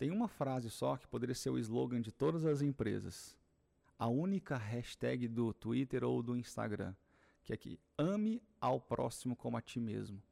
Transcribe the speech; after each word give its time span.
Tem 0.00 0.10
uma 0.10 0.28
frase 0.28 0.70
só 0.70 0.96
que 0.96 1.06
poderia 1.06 1.34
ser 1.34 1.50
o 1.50 1.58
slogan 1.58 2.00
de 2.00 2.10
todas 2.10 2.46
as 2.46 2.62
empresas. 2.62 3.36
A 3.98 4.08
única 4.08 4.56
hashtag 4.56 5.28
do 5.28 5.52
Twitter 5.52 6.02
ou 6.04 6.22
do 6.22 6.34
Instagram. 6.34 6.94
Que 7.44 7.52
é 7.52 7.56
que 7.58 7.78
ame 7.98 8.42
ao 8.58 8.80
próximo 8.80 9.36
como 9.36 9.58
a 9.58 9.60
ti 9.60 9.78
mesmo. 9.78 10.22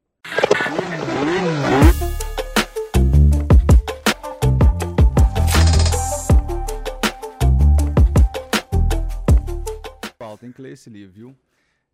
Paulo, 10.19 10.38
tem 10.38 10.50
que 10.50 10.62
ler 10.62 10.72
esse 10.72 10.88
livro, 10.88 11.12
viu? 11.12 11.37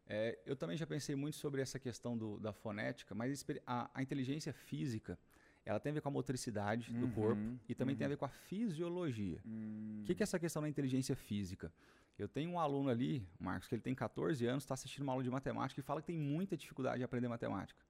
É, 0.07 0.39
eu 0.47 0.55
também 0.55 0.77
já 0.77 0.87
pensei 0.87 1.17
muito 1.17 1.39
sobre 1.39 1.61
essa 1.61 1.81
questão 1.81 2.17
do, 2.17 2.39
da 2.39 2.53
fonética, 2.53 3.17
mas 3.17 3.45
a, 3.67 3.91
a, 3.93 4.01
inteligência 4.01 4.53
física 4.53 5.19
ela 5.65 5.81
tem 5.81 5.91
a 5.91 5.95
ver 5.95 6.01
com 6.01 6.09
a 6.09 6.13
motricidade 6.13 6.93
uhum, 6.93 7.01
do 7.01 7.09
corpo 7.09 7.43
e 7.69 7.75
também 7.75 7.95
uhum. 7.95 7.99
tem 7.99 8.05
a 8.05 8.09
uhum. 8.09 8.13
ver 8.13 8.17
com 8.19 8.25
a 8.25 8.29
fisiologia. 8.29 9.41
O 9.45 9.49
uhum. 9.49 10.03
que, 10.05 10.15
que 10.15 10.23
é 10.23 10.25
essa 10.25 10.39
questão 10.39 10.63
da 10.63 10.69
inteligência 10.69 11.17
física? 11.17 11.73
Eu 12.19 12.29
tenho 12.29 12.51
um 12.51 12.61
aluno 12.61 12.91
ali, 12.91 13.27
Marcos, 13.41 13.69
que 13.69 13.75
ele 13.75 13.83
tem 13.83 13.95
14 13.95 14.47
anos, 14.47 14.63
está 14.63 14.75
assistindo 14.75 15.03
uma 15.03 15.13
aula 15.13 15.25
de 15.25 15.31
matemática 15.31 15.81
e 15.81 15.83
fala 15.83 16.01
que 16.01 16.07
tem 16.07 16.19
muita 16.19 16.57
dificuldade 16.57 17.01
em 17.01 17.05
aprender 17.05 17.29
matemática. 17.29 17.81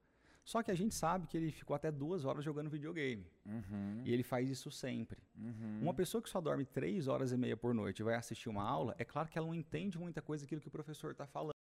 Só 0.45 0.62
que 0.62 0.70
a 0.70 0.74
gente 0.74 0.95
sabe 0.95 1.27
que 1.27 1.37
ele 1.37 1.51
ficou 1.51 1.74
até 1.74 1.91
duas 1.91 2.24
horas 2.24 2.45
jogando 2.45 2.68
videogame. 2.68 3.27
Uhum. 3.46 4.02
E 4.04 4.12
ele 4.12 4.23
faz 4.23 4.48
isso 4.51 4.70
sempre. 4.70 5.23
Uhum. 5.34 5.80
Uma 5.82 5.95
pessoa 5.95 6.23
que 6.23 6.29
só 6.29 6.41
dorme 6.41 6.66
três 6.66 7.09
horas 7.09 7.32
e 7.32 7.37
meia 7.37 7.56
por 7.56 7.74
noite 7.74 8.01
e 8.01 8.02
vai 8.02 8.15
assistir 8.15 8.51
uma 8.51 8.62
aula, 8.62 8.95
é 8.98 9.04
claro 9.04 9.29
que 9.29 9.38
ela 9.38 9.46
não 9.46 9.54
entende 9.54 9.98
muita 9.98 10.20
coisa 10.20 10.45
daquilo 10.45 10.60
que 10.60 10.68
o 10.68 10.70
professor 10.70 11.12
está 11.12 11.27
falando. 11.27 11.54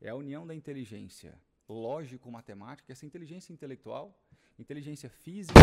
É 0.00 0.10
a 0.10 0.14
união 0.14 0.46
da 0.46 0.54
inteligência 0.54 1.34
lógico-matemática, 1.72 2.92
essa 2.92 3.06
inteligência 3.06 3.52
intelectual, 3.52 4.16
inteligência 4.58 5.08
física 5.08 5.58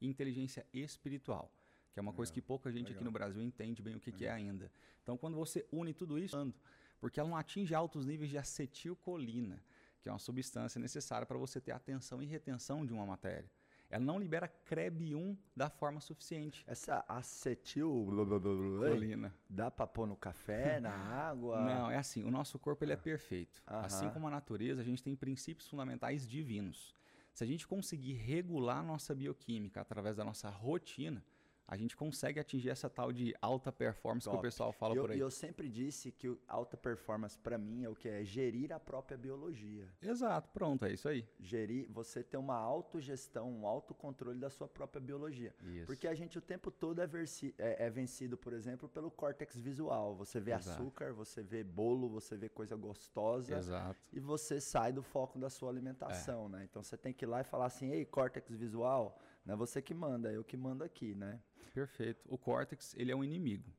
e 0.00 0.06
inteligência 0.06 0.66
espiritual, 0.72 1.50
que 1.92 1.98
é 1.98 2.02
uma 2.02 2.12
coisa 2.12 2.32
que 2.32 2.42
pouca 2.42 2.70
gente 2.70 2.88
Legal. 2.88 2.96
aqui 2.96 3.04
no 3.04 3.12
Brasil 3.12 3.42
entende 3.42 3.80
bem 3.82 3.96
o 3.96 4.00
que, 4.00 4.12
que 4.12 4.26
é 4.26 4.30
ainda. 4.30 4.70
Então, 5.02 5.16
quando 5.16 5.36
você 5.36 5.66
une 5.72 5.94
tudo 5.94 6.18
isso, 6.18 6.52
porque 7.00 7.18
ela 7.18 7.28
não 7.28 7.36
atinge 7.36 7.74
altos 7.74 8.06
níveis 8.06 8.30
de 8.30 8.38
acetilcolina, 8.38 9.62
que 10.00 10.08
é 10.08 10.12
uma 10.12 10.18
substância 10.18 10.80
necessária 10.80 11.26
para 11.26 11.38
você 11.38 11.60
ter 11.60 11.72
atenção 11.72 12.22
e 12.22 12.26
retenção 12.26 12.84
de 12.84 12.92
uma 12.92 13.06
matéria. 13.06 13.50
Ela 13.92 14.02
não 14.02 14.18
libera 14.18 14.48
CREB1 14.48 15.36
da 15.54 15.68
forma 15.68 16.00
suficiente. 16.00 16.64
Essa 16.66 17.04
acetilcolina 17.06 19.36
dá 19.46 19.70
para 19.70 19.86
pôr 19.86 20.06
no 20.06 20.16
café, 20.16 20.80
na 20.80 20.90
água? 20.90 21.60
Não, 21.60 21.90
é 21.90 21.98
assim, 21.98 22.24
o 22.24 22.30
nosso 22.30 22.58
corpo 22.58 22.82
ele 22.82 22.94
é 22.94 22.96
perfeito. 22.96 23.62
Assim 23.66 24.08
como 24.08 24.26
a 24.26 24.30
natureza, 24.30 24.80
a 24.80 24.84
gente 24.84 25.02
tem 25.02 25.14
princípios 25.14 25.68
fundamentais 25.68 26.26
divinos. 26.26 26.96
Se 27.34 27.44
a 27.44 27.46
gente 27.46 27.68
conseguir 27.68 28.14
regular 28.14 28.78
a 28.78 28.82
nossa 28.82 29.14
bioquímica 29.14 29.82
através 29.82 30.16
da 30.16 30.24
nossa 30.24 30.48
rotina, 30.48 31.22
a 31.66 31.76
gente 31.76 31.96
consegue 31.96 32.38
atingir 32.38 32.70
essa 32.70 32.90
tal 32.90 33.12
de 33.12 33.34
alta 33.40 33.72
performance 33.72 34.24
Top. 34.24 34.36
que 34.36 34.40
o 34.40 34.42
pessoal 34.42 34.72
fala 34.72 34.94
eu, 34.94 35.02
por 35.02 35.10
aí. 35.10 35.18
E 35.18 35.20
eu 35.20 35.30
sempre 35.30 35.68
disse 35.68 36.12
que 36.12 36.36
alta 36.46 36.76
performance 36.76 37.38
para 37.38 37.56
mim 37.56 37.84
é 37.84 37.88
o 37.88 37.94
que 37.94 38.08
é 38.08 38.24
gerir 38.24 38.72
a 38.72 38.80
própria 38.80 39.16
biologia. 39.16 39.88
Exato, 40.02 40.48
pronto, 40.50 40.84
é 40.84 40.92
isso 40.92 41.08
aí. 41.08 41.26
Gerir, 41.40 41.88
você 41.90 42.22
ter 42.22 42.36
uma 42.36 42.56
autogestão, 42.56 43.50
um 43.50 43.66
autocontrole 43.66 44.38
da 44.38 44.50
sua 44.50 44.68
própria 44.68 45.00
biologia. 45.00 45.54
Isso. 45.62 45.86
Porque 45.86 46.06
a 46.06 46.14
gente 46.14 46.38
o 46.38 46.42
tempo 46.42 46.70
todo 46.70 47.00
é, 47.00 47.06
versi, 47.06 47.54
é, 47.58 47.86
é 47.86 47.90
vencido, 47.90 48.36
por 48.36 48.52
exemplo, 48.52 48.88
pelo 48.88 49.10
córtex 49.10 49.58
visual. 49.58 50.14
Você 50.16 50.40
vê 50.40 50.52
Exato. 50.52 50.82
açúcar, 50.82 51.12
você 51.12 51.42
vê 51.42 51.64
bolo, 51.64 52.08
você 52.08 52.36
vê 52.36 52.48
coisa 52.48 52.76
gostosa. 52.76 53.56
Exato. 53.56 53.98
E 54.12 54.20
você 54.20 54.60
sai 54.60 54.92
do 54.92 55.02
foco 55.02 55.38
da 55.38 55.48
sua 55.48 55.70
alimentação, 55.70 56.46
é. 56.46 56.48
né? 56.48 56.64
Então 56.64 56.82
você 56.82 56.96
tem 56.96 57.12
que 57.12 57.24
ir 57.24 57.28
lá 57.28 57.40
e 57.40 57.44
falar 57.44 57.66
assim, 57.66 57.90
ei, 57.90 58.04
córtex 58.04 58.54
visual, 58.54 59.18
não 59.44 59.54
é 59.54 59.56
você 59.56 59.82
que 59.82 59.94
manda, 59.94 60.30
é 60.30 60.36
eu 60.36 60.44
que 60.44 60.56
mando 60.56 60.84
aqui, 60.84 61.14
né? 61.14 61.40
Perfeito. 61.72 62.26
O 62.28 62.36
córtex, 62.36 62.94
ele 62.96 63.10
é 63.10 63.16
um 63.16 63.24
inimigo. 63.24 63.72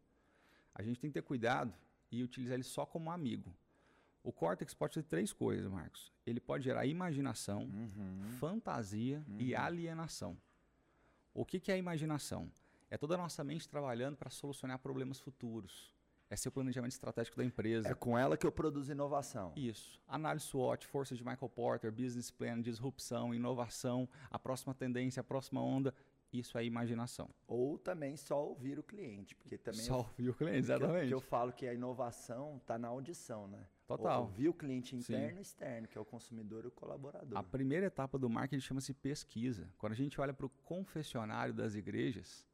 A 0.73 0.81
gente 0.81 0.99
tem 0.99 1.09
que 1.09 1.15
ter 1.15 1.21
cuidado 1.21 1.73
e 2.11 2.23
utilizar 2.23 2.55
ele 2.55 2.63
só 2.63 2.85
como 2.85 3.11
amigo. 3.11 3.55
O 4.23 4.31
córtex 4.31 4.73
pode 4.73 4.93
ser 4.93 5.03
três 5.03 5.33
coisas, 5.33 5.69
Marcos. 5.69 6.11
Ele 6.25 6.39
pode 6.39 6.63
gerar 6.63 6.85
imaginação, 6.85 7.63
uhum. 7.63 8.21
fantasia 8.39 9.23
uhum. 9.27 9.37
e 9.39 9.53
alienação. 9.53 10.37
O 11.33 11.43
que, 11.43 11.59
que 11.59 11.71
é 11.71 11.75
a 11.75 11.77
imaginação? 11.77 12.49
É 12.89 12.97
toda 12.97 13.15
a 13.15 13.17
nossa 13.17 13.43
mente 13.43 13.67
trabalhando 13.67 14.15
para 14.15 14.29
solucionar 14.29 14.79
problemas 14.79 15.19
futuros. 15.19 15.93
É 16.29 16.35
ser 16.35 16.49
o 16.49 16.51
planejamento 16.51 16.93
estratégico 16.93 17.37
da 17.37 17.43
empresa. 17.43 17.89
É 17.89 17.93
com 17.93 18.17
ela 18.17 18.37
que 18.37 18.45
eu 18.45 18.51
produzo 18.51 18.91
inovação. 18.91 19.51
Isso. 19.55 20.01
Análise 20.07 20.45
SWOT, 20.45 20.87
força 20.87 21.15
de 21.15 21.23
Michael 21.23 21.49
Porter, 21.49 21.91
business 21.91 22.31
plan, 22.31 22.61
disrupção, 22.61 23.35
inovação, 23.35 24.07
a 24.31 24.39
próxima 24.39 24.73
tendência, 24.73 25.19
a 25.19 25.23
próxima 25.23 25.61
onda. 25.61 25.93
Isso 26.33 26.57
é 26.57 26.65
imaginação. 26.65 27.29
Ou 27.47 27.77
também 27.77 28.17
só 28.17 28.43
ouvir 28.43 28.79
o 28.79 28.83
cliente, 28.83 29.35
porque 29.35 29.55
também 29.55 29.81
só 29.81 29.97
ouvir 29.97 30.29
o 30.29 30.33
cliente, 30.33 30.57
exatamente. 30.57 31.07
Que 31.07 31.13
eu, 31.13 31.19
que 31.19 31.25
eu 31.25 31.29
falo 31.29 31.53
que 31.53 31.67
a 31.67 31.73
inovação 31.73 32.57
está 32.57 32.77
na 32.77 32.87
audição, 32.87 33.47
né? 33.47 33.67
Total. 33.85 34.21
Ouvir 34.21 34.49
o 34.49 34.53
cliente 34.53 34.95
interno 34.95 35.33
Sim. 35.33 35.37
e 35.37 35.41
externo, 35.41 35.87
que 35.87 35.97
é 35.97 36.01
o 36.01 36.05
consumidor 36.05 36.63
e 36.63 36.67
o 36.67 36.71
colaborador. 36.71 37.37
A 37.37 37.43
primeira 37.43 37.85
etapa 37.85 38.17
do 38.17 38.29
marketing 38.29 38.61
chama-se 38.61 38.93
pesquisa. 38.93 39.69
Quando 39.77 39.93
a 39.93 39.95
gente 39.95 40.19
olha 40.19 40.33
para 40.33 40.45
o 40.45 40.49
confessionário 40.49 41.53
das 41.53 41.75
igrejas, 41.75 42.45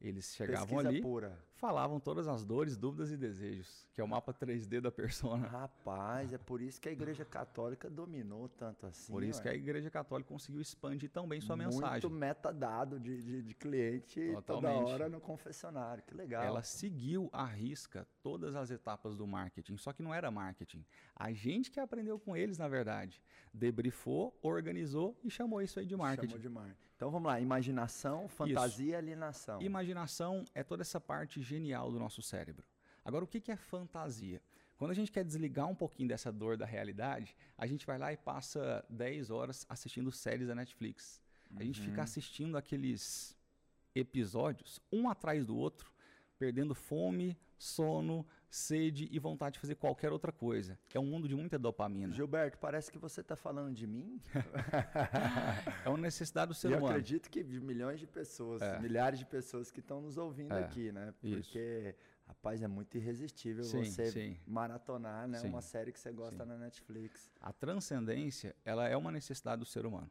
eles 0.00 0.34
chegavam 0.34 0.66
Pesquisa 0.66 0.88
ali, 0.88 1.00
pura. 1.00 1.38
falavam 1.54 1.98
todas 1.98 2.28
as 2.28 2.44
dores, 2.44 2.76
dúvidas 2.76 3.10
e 3.10 3.16
desejos, 3.16 3.88
que 3.94 4.00
é 4.00 4.04
o 4.04 4.08
mapa 4.08 4.32
3D 4.32 4.80
da 4.80 4.92
persona. 4.92 5.46
Rapaz, 5.48 6.32
é 6.32 6.38
por 6.38 6.60
isso 6.60 6.80
que 6.80 6.88
a 6.88 6.92
Igreja 6.92 7.24
Católica 7.24 7.88
dominou 7.88 8.48
tanto 8.48 8.86
assim. 8.86 9.10
Por 9.10 9.22
isso 9.22 9.38
ué. 9.38 9.42
que 9.42 9.48
a 9.48 9.54
Igreja 9.54 9.90
Católica 9.90 10.28
conseguiu 10.28 10.60
expandir 10.60 11.10
tão 11.10 11.26
bem 11.26 11.40
sua 11.40 11.56
Muito 11.56 11.74
mensagem. 11.74 12.08
Muito 12.08 12.10
metadado 12.10 13.00
de, 13.00 13.22
de, 13.22 13.42
de 13.42 13.54
cliente 13.54 14.20
Totalmente. 14.34 14.80
toda 14.80 14.92
hora 14.92 15.08
no 15.08 15.20
confessionário. 15.20 16.02
Que 16.06 16.14
legal. 16.14 16.44
Ela 16.44 16.62
seguiu 16.62 17.30
à 17.32 17.46
risca 17.46 18.06
todas 18.22 18.54
as 18.54 18.70
etapas 18.70 19.16
do 19.16 19.26
marketing, 19.26 19.78
só 19.78 19.92
que 19.94 20.02
não 20.02 20.12
era 20.12 20.30
marketing. 20.30 20.84
A 21.14 21.32
gente 21.32 21.70
que 21.70 21.80
aprendeu 21.80 22.18
com 22.18 22.36
eles, 22.36 22.58
na 22.58 22.68
verdade. 22.68 23.22
Debriefou, 23.52 24.38
organizou 24.42 25.18
e 25.24 25.30
chamou 25.30 25.62
isso 25.62 25.80
aí 25.80 25.86
de 25.86 25.96
marketing. 25.96 26.28
Chamou 26.28 26.42
de 26.42 26.48
marketing. 26.50 26.85
Então 26.96 27.10
vamos 27.10 27.28
lá, 27.28 27.38
imaginação, 27.38 28.26
fantasia, 28.26 28.86
Isso. 28.86 28.96
alienação. 28.96 29.60
Imaginação 29.60 30.44
é 30.54 30.62
toda 30.62 30.82
essa 30.82 30.98
parte 30.98 31.42
genial 31.42 31.92
do 31.92 31.98
nosso 31.98 32.22
cérebro. 32.22 32.66
Agora, 33.04 33.22
o 33.22 33.26
que 33.28 33.52
é 33.52 33.56
fantasia? 33.56 34.40
Quando 34.78 34.90
a 34.90 34.94
gente 34.94 35.12
quer 35.12 35.24
desligar 35.24 35.66
um 35.68 35.74
pouquinho 35.74 36.08
dessa 36.08 36.32
dor 36.32 36.56
da 36.56 36.66
realidade, 36.66 37.36
a 37.56 37.66
gente 37.66 37.86
vai 37.86 37.98
lá 37.98 38.12
e 38.12 38.16
passa 38.16 38.84
10 38.90 39.30
horas 39.30 39.64
assistindo 39.68 40.10
séries 40.10 40.48
da 40.48 40.54
Netflix. 40.54 41.20
A 41.54 41.62
gente 41.62 41.80
fica 41.80 41.98
uhum. 41.98 42.02
assistindo 42.02 42.58
aqueles 42.58 43.36
episódios, 43.94 44.80
um 44.92 45.08
atrás 45.08 45.46
do 45.46 45.56
outro, 45.56 45.90
perdendo 46.38 46.74
fome, 46.74 47.38
sono, 47.58 48.26
sede 48.50 49.08
e 49.10 49.18
vontade 49.18 49.54
de 49.54 49.60
fazer 49.60 49.74
qualquer 49.74 50.12
outra 50.12 50.32
coisa. 50.32 50.78
É 50.94 50.98
um 50.98 51.06
mundo 51.06 51.28
de 51.28 51.34
muita 51.34 51.58
dopamina. 51.58 52.14
Gilberto, 52.14 52.58
parece 52.58 52.90
que 52.90 52.98
você 52.98 53.20
está 53.20 53.36
falando 53.36 53.74
de 53.74 53.86
mim. 53.86 54.20
é 55.84 55.88
uma 55.88 55.98
necessidade 55.98 56.48
do 56.48 56.54
ser 56.54 56.68
humano. 56.68 56.86
Eu 56.86 56.90
acredito 56.90 57.30
que 57.30 57.42
de 57.42 57.60
milhões 57.60 58.00
de 58.00 58.06
pessoas, 58.06 58.62
é. 58.62 58.78
milhares 58.80 59.18
de 59.18 59.26
pessoas 59.26 59.70
que 59.70 59.80
estão 59.80 60.00
nos 60.00 60.16
ouvindo 60.16 60.54
é. 60.54 60.64
aqui, 60.64 60.92
né? 60.92 61.12
Porque, 61.20 61.38
Isso. 61.38 61.98
rapaz, 62.26 62.62
é 62.62 62.68
muito 62.68 62.96
irresistível 62.96 63.64
sim, 63.64 63.84
você 63.84 64.10
sim. 64.10 64.36
maratonar 64.46 65.28
né? 65.28 65.40
uma 65.42 65.60
série 65.60 65.92
que 65.92 66.00
você 66.00 66.12
gosta 66.12 66.44
na 66.44 66.56
Netflix. 66.56 67.30
A 67.40 67.52
transcendência, 67.52 68.54
ela 68.64 68.88
é 68.88 68.96
uma 68.96 69.12
necessidade 69.12 69.60
do 69.60 69.66
ser 69.66 69.86
humano. 69.86 70.10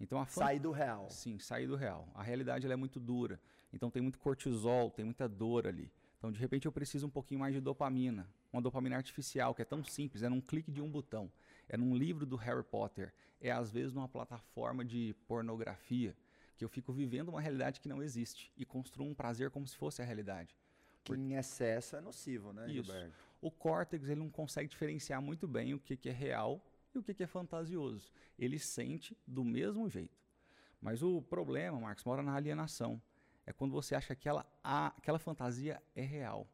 Então 0.00 0.18
a 0.18 0.24
fan... 0.24 0.44
Sair 0.44 0.58
do 0.58 0.70
real. 0.70 1.08
Sim, 1.10 1.38
sair 1.38 1.66
do 1.66 1.76
real. 1.76 2.08
A 2.14 2.22
realidade 2.22 2.70
é 2.70 2.76
muito 2.76 2.98
dura. 2.98 3.38
Então 3.72 3.90
tem 3.90 4.02
muito 4.02 4.18
cortisol, 4.18 4.90
tem 4.90 5.04
muita 5.04 5.28
dor 5.28 5.66
ali. 5.66 5.92
Então, 6.20 6.30
de 6.30 6.38
repente, 6.38 6.66
eu 6.66 6.72
preciso 6.72 7.06
um 7.06 7.10
pouquinho 7.10 7.40
mais 7.40 7.54
de 7.54 7.62
dopamina. 7.62 8.28
Uma 8.52 8.60
dopamina 8.60 8.94
artificial, 8.94 9.54
que 9.54 9.62
é 9.62 9.64
tão 9.64 9.82
simples, 9.82 10.22
é 10.22 10.28
num 10.28 10.40
clique 10.40 10.70
de 10.70 10.82
um 10.82 10.90
botão. 10.90 11.32
É 11.66 11.78
num 11.78 11.96
livro 11.96 12.26
do 12.26 12.36
Harry 12.36 12.62
Potter. 12.62 13.10
É, 13.40 13.50
às 13.50 13.70
vezes, 13.70 13.94
numa 13.94 14.06
plataforma 14.06 14.84
de 14.84 15.16
pornografia, 15.26 16.14
que 16.58 16.64
eu 16.64 16.68
fico 16.68 16.92
vivendo 16.92 17.30
uma 17.30 17.40
realidade 17.40 17.80
que 17.80 17.88
não 17.88 18.02
existe 18.02 18.52
e 18.54 18.66
construo 18.66 19.06
um 19.06 19.14
prazer 19.14 19.50
como 19.50 19.66
se 19.66 19.74
fosse 19.74 20.02
a 20.02 20.04
realidade. 20.04 20.54
Que 21.02 21.14
em 21.14 21.36
excesso 21.36 21.96
é 21.96 22.02
nocivo, 22.02 22.52
né, 22.52 22.66
Isso. 22.66 22.84
Gilberto? 22.84 23.14
O 23.40 23.50
córtex 23.50 24.06
ele 24.06 24.20
não 24.20 24.28
consegue 24.28 24.68
diferenciar 24.68 25.22
muito 25.22 25.48
bem 25.48 25.72
o 25.72 25.80
que, 25.80 25.96
que 25.96 26.10
é 26.10 26.12
real 26.12 26.62
e 26.94 26.98
o 26.98 27.02
que, 27.02 27.14
que 27.14 27.22
é 27.22 27.26
fantasioso. 27.26 28.12
Ele 28.38 28.58
sente 28.58 29.16
do 29.26 29.42
mesmo 29.42 29.88
jeito. 29.88 30.20
Mas 30.82 31.02
o 31.02 31.22
problema, 31.22 31.80
Marcos, 31.80 32.04
mora 32.04 32.22
na 32.22 32.34
alienação 32.34 33.00
é 33.50 33.52
quando 33.52 33.72
você 33.72 33.94
acha 33.94 34.06
que 34.06 34.12
aquela, 34.12 34.46
a, 34.62 34.88
aquela 34.96 35.18
fantasia 35.18 35.82
é 35.94 36.02
real. 36.02 36.48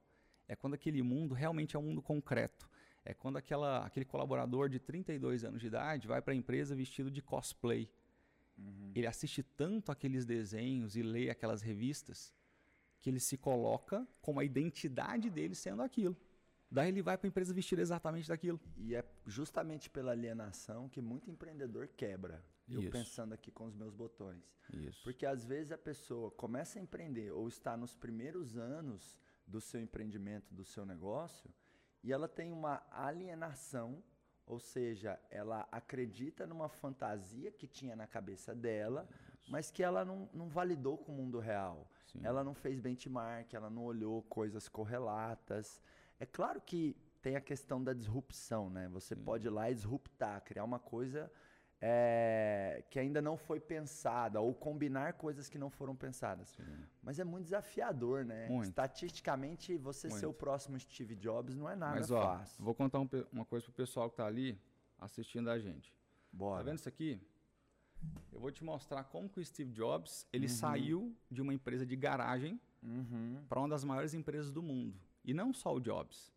É 0.49 0.57
quando 0.57 0.75
aquele 0.75 1.03
mundo 1.03 1.35
realmente 1.35 1.77
é 1.77 1.79
um 1.79 1.83
mundo 1.83 2.01
concreto. 2.01 2.69
É 3.05 3.13
quando 3.13 3.37
aquela, 3.37 3.85
aquele 3.85 4.07
colaborador 4.07 4.69
de 4.69 4.81
32 4.81 5.45
anos 5.45 5.61
de 5.61 5.67
idade 5.67 6.09
vai 6.09 6.23
para 6.23 6.33
a 6.33 6.37
empresa 6.37 6.75
vestido 6.75 7.11
de 7.11 7.21
cosplay. 7.21 7.89
Uhum. 8.57 8.93
Ele 8.95 9.07
assiste 9.07 9.43
tanto 9.43 9.93
aqueles 9.93 10.25
desenhos 10.25 10.97
e 10.97 11.03
lê 11.03 11.29
aquelas 11.29 11.61
revistas 11.61 12.35
que 12.99 13.11
ele 13.11 13.21
se 13.21 13.37
coloca 13.37 14.07
como 14.23 14.41
a 14.41 14.45
identidade 14.45 15.29
dele 15.29 15.55
sendo 15.55 15.83
aquilo. 15.83 16.17
Daí 16.71 16.89
ele 16.89 17.03
vai 17.03 17.19
para 17.19 17.27
a 17.27 17.29
empresa 17.29 17.53
vestido 17.53 17.83
exatamente 17.83 18.27
daquilo. 18.27 18.59
E 18.79 18.95
é 18.95 19.05
justamente 19.27 19.91
pela 19.91 20.13
alienação 20.13 20.89
que 20.89 21.03
muito 21.03 21.31
empreendedor 21.31 21.89
quebra. 21.89 22.43
Eu 22.69 22.81
Isso. 22.81 22.91
pensando 22.91 23.33
aqui 23.33 23.51
com 23.51 23.65
os 23.65 23.75
meus 23.75 23.95
botões. 23.95 24.45
Isso. 24.73 25.03
Porque 25.05 25.25
às 25.25 25.45
vezes 25.45 25.71
a 25.73 25.79
pessoa 25.79 26.31
começa 26.33 26.79
a 26.79 26.83
empreender 26.83 27.31
ou 27.31 27.47
está 27.47 27.77
nos 27.77 27.95
primeiros 27.95 28.57
anos 28.57 29.21
do 29.47 29.61
seu 29.61 29.81
empreendimento, 29.81 30.53
do 30.53 30.65
seu 30.65 30.85
negócio, 30.85 31.49
e 32.03 32.13
ela 32.13 32.27
tem 32.29 32.53
uma 32.53 32.83
alienação, 32.91 34.03
ou 34.45 34.59
seja, 34.59 35.19
ela 35.31 35.67
acredita 35.71 36.47
numa 36.47 36.69
fantasia 36.69 37.53
que 37.53 37.67
tinha 37.67 37.95
na 37.95 38.07
cabeça 38.07 38.55
dela, 38.55 39.09
Isso. 39.41 39.51
mas 39.53 39.71
que 39.71 39.83
ela 39.83 40.05
não, 40.05 40.29
não 40.33 40.49
validou 40.49 40.99
com 40.99 41.13
o 41.13 41.15
mundo 41.15 41.39
real. 41.39 41.91
Sim. 42.07 42.21
Ela 42.25 42.43
não 42.43 42.55
fez 42.55 42.81
benchmark, 42.81 43.53
ela 43.55 43.71
não 43.71 43.85
olhou 43.85 44.23
coisas 44.23 44.69
correlatas. 44.69 45.81
É 46.19 46.27
claro 46.27 46.61
que 46.61 46.97
tem 47.23 47.37
a 47.37 47.41
questão 47.41 47.83
da 47.83 47.93
disrupção, 47.93 48.71
né? 48.71 48.89
Você 48.89 49.15
Sim. 49.15 49.23
pode 49.23 49.47
ir 49.47 49.51
lá 49.51 49.71
e 49.71 49.75
disruptar, 49.75 50.41
criar 50.43 50.65
uma 50.65 50.79
coisa 50.79 51.31
é, 51.81 52.83
que 52.91 52.99
ainda 52.99 53.21
não 53.21 53.37
foi 53.37 53.61
pensada, 53.61 54.41
ou 54.41 54.55
combinar 54.55 55.15
coisas 55.15 55.49
que 55.49 55.59
não 55.59 55.71
foram 55.71 55.95
pensadas. 55.95 56.49
Sim. 56.51 56.63
Mas 57.03 57.19
é 57.19 57.25
muito 57.25 57.45
desafiador, 57.45 58.25
né? 58.25 58.49
Muito. 58.49 58.69
Estatisticamente, 58.69 59.77
você 59.77 60.09
muito. 60.09 60.21
ser 60.21 60.27
o 60.27 60.33
próximo 60.33 60.79
Steve 60.79 61.15
Jobs 61.15 61.55
não 61.57 61.69
é 61.69 61.77
nada 61.77 61.97
Mas, 61.97 62.11
ó, 62.11 62.23
fácil. 62.23 62.65
Vou 62.65 62.75
contar 62.75 63.01
um, 63.01 63.09
uma 63.33 63.45
coisa 63.45 63.65
pro 63.65 63.75
pessoal 63.75 64.09
que 64.09 64.15
está 64.15 64.27
ali 64.27 64.59
assistindo 64.99 65.51
a 65.51 65.59
gente. 65.59 65.95
Bora. 66.33 66.59
Tá 66.59 66.71
vendo 66.71 66.79
isso 66.79 66.89
aqui? 66.89 67.21
Eu 68.33 68.41
vou 68.41 68.51
te 68.51 68.63
mostrar 68.63 69.05
como 69.05 69.29
que 69.29 69.41
o 69.41 69.45
Steve 69.45 69.73
Jobs 69.73 70.27
ele 70.33 70.47
uhum. 70.47 70.53
saiu 70.53 71.17
de 71.31 71.41
uma 71.41 71.53
empresa 71.53 71.87
de 71.87 71.97
garagem 71.97 72.61
uhum. 72.83 73.43
para 73.49 73.59
uma 73.59 73.69
das 73.69 73.85
maiores 73.85 74.15
empresas 74.15 74.51
do 74.51 74.63
mundo. 74.63 74.99
E 75.25 75.35
não 75.35 75.53
só 75.53 75.75
o 75.75 75.81
Jobs, 75.81 76.33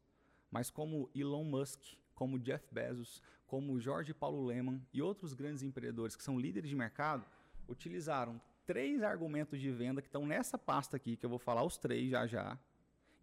mas 0.50 0.69
como 0.69 1.09
Elon 1.13 1.44
Musk, 1.44 1.81
como 2.15 2.39
Jeff 2.39 2.65
Bezos, 2.71 3.21
como 3.50 3.80
Jorge 3.80 4.13
Paulo 4.13 4.46
Leman 4.46 4.80
e 4.94 5.01
outros 5.01 5.34
grandes 5.34 5.63
empreendedores 5.63 6.16
que 6.16 6.24
são 6.24 6.40
líderes 6.40 6.69
de 6.69 6.75
mercado, 6.75 7.25
utilizaram 7.68 8.40
três 8.63 9.01
argumentos 9.01 9.60
de 9.60 9.72
venda 9.72 10.04
que 10.04 10.07
estão 10.07 10.24
nessa 10.24 10.56
pasta 10.56 10.96
aqui, 10.96 11.18
que 11.18 11.25
eu 11.25 11.30
vou 11.30 11.40
falar 11.40 11.63
os 11.63 11.75
três 11.75 12.12
já 12.12 12.28
já, 12.28 12.57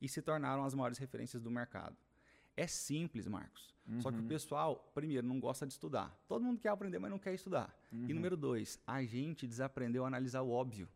e 0.03 0.09
se 0.09 0.21
tornaram 0.21 0.65
as 0.65 0.75
maiores 0.75 0.99
referências 0.99 1.41
do 1.41 1.49
mercado. 1.49 1.97
É 2.57 2.67
simples, 2.67 3.29
Marcos. 3.29 3.73
Uhum. 3.87 4.01
Só 4.01 4.11
que 4.11 4.19
o 4.19 4.23
uhum. 4.23 4.27
pessoal, 4.27 4.91
primeiro, 4.93 5.25
não 5.25 5.39
gosta 5.39 5.65
de 5.65 5.75
estudar. 5.75 6.13
Todo 6.27 6.45
mundo 6.45 6.59
quer 6.59 6.71
aprender, 6.71 6.99
mas 6.99 7.11
não 7.11 7.21
quer 7.21 7.33
estudar. 7.33 7.73
Uhum. 7.93 8.07
E 8.09 8.13
número 8.13 8.37
dois, 8.37 8.81
a 8.85 9.05
gente 9.05 9.47
desaprendeu 9.47 10.03
a 10.05 10.09
analisar 10.09 10.43
o 10.43 10.51
óbvio. 10.51 10.89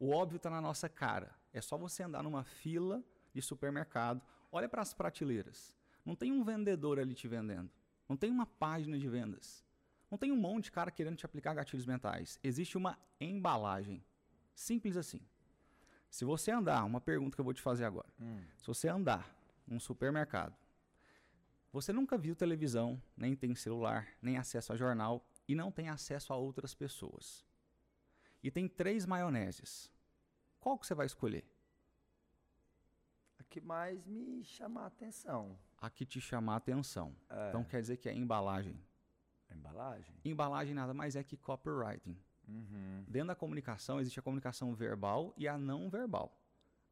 O 0.00 0.10
óbvio 0.10 0.38
está 0.38 0.48
na 0.48 0.60
nossa 0.60 0.88
cara. 0.88 1.34
É 1.52 1.60
só 1.60 1.76
você 1.76 2.02
andar 2.02 2.22
numa 2.22 2.44
fila 2.44 3.04
de 3.34 3.42
supermercado, 3.42 4.22
olha 4.50 4.70
para 4.70 4.80
as 4.80 4.94
prateleiras. 4.94 5.76
Não 6.02 6.16
tem 6.16 6.32
um 6.32 6.42
vendedor 6.42 6.98
ali 6.98 7.14
te 7.14 7.28
vendendo. 7.28 7.70
Não 8.12 8.16
tem 8.18 8.30
uma 8.30 8.44
página 8.44 8.98
de 8.98 9.08
vendas. 9.08 9.64
Não 10.10 10.18
tem 10.18 10.30
um 10.30 10.36
monte 10.36 10.64
de 10.64 10.72
cara 10.72 10.90
querendo 10.90 11.16
te 11.16 11.24
aplicar 11.24 11.54
gatilhos 11.54 11.86
mentais. 11.86 12.38
Existe 12.44 12.76
uma 12.76 12.98
embalagem. 13.18 14.04
Simples 14.54 14.98
assim. 14.98 15.18
Se 16.10 16.22
você 16.22 16.50
andar, 16.50 16.84
uma 16.84 17.00
pergunta 17.00 17.34
que 17.34 17.40
eu 17.40 17.44
vou 17.44 17.54
te 17.54 17.62
fazer 17.62 17.86
agora. 17.86 18.12
Hum. 18.20 18.44
Se 18.58 18.66
você 18.66 18.86
andar 18.86 19.34
num 19.66 19.80
supermercado, 19.80 20.54
você 21.72 21.90
nunca 21.90 22.18
viu 22.18 22.36
televisão, 22.36 23.02
nem 23.16 23.34
tem 23.34 23.54
celular, 23.54 24.06
nem 24.20 24.36
acesso 24.36 24.74
a 24.74 24.76
jornal 24.76 25.26
e 25.48 25.54
não 25.54 25.72
tem 25.72 25.88
acesso 25.88 26.34
a 26.34 26.36
outras 26.36 26.74
pessoas. 26.74 27.46
E 28.42 28.50
tem 28.50 28.68
três 28.68 29.06
maioneses. 29.06 29.90
Qual 30.60 30.78
que 30.78 30.86
você 30.86 30.94
vai 30.94 31.06
escolher? 31.06 31.46
A 33.38 33.42
que 33.44 33.62
mais 33.62 34.04
me 34.04 34.44
chama 34.44 34.82
a 34.82 34.86
atenção 34.88 35.58
a 35.82 35.90
que 35.90 36.06
te 36.06 36.20
chamar 36.20 36.54
a 36.54 36.56
atenção. 36.58 37.14
É. 37.28 37.48
Então 37.48 37.64
quer 37.64 37.80
dizer 37.80 37.96
que 37.96 38.08
é 38.08 38.14
embalagem. 38.14 38.80
Embalagem? 39.50 40.14
Embalagem 40.24 40.74
nada 40.74 40.94
mais 40.94 41.16
é 41.16 41.24
que 41.24 41.36
copywriting. 41.36 42.16
Uhum. 42.46 43.04
Dentro 43.08 43.28
da 43.28 43.34
comunicação 43.34 44.00
existe 44.00 44.18
a 44.18 44.22
comunicação 44.22 44.72
verbal 44.74 45.34
e 45.36 45.48
a 45.48 45.58
não 45.58 45.90
verbal. 45.90 46.40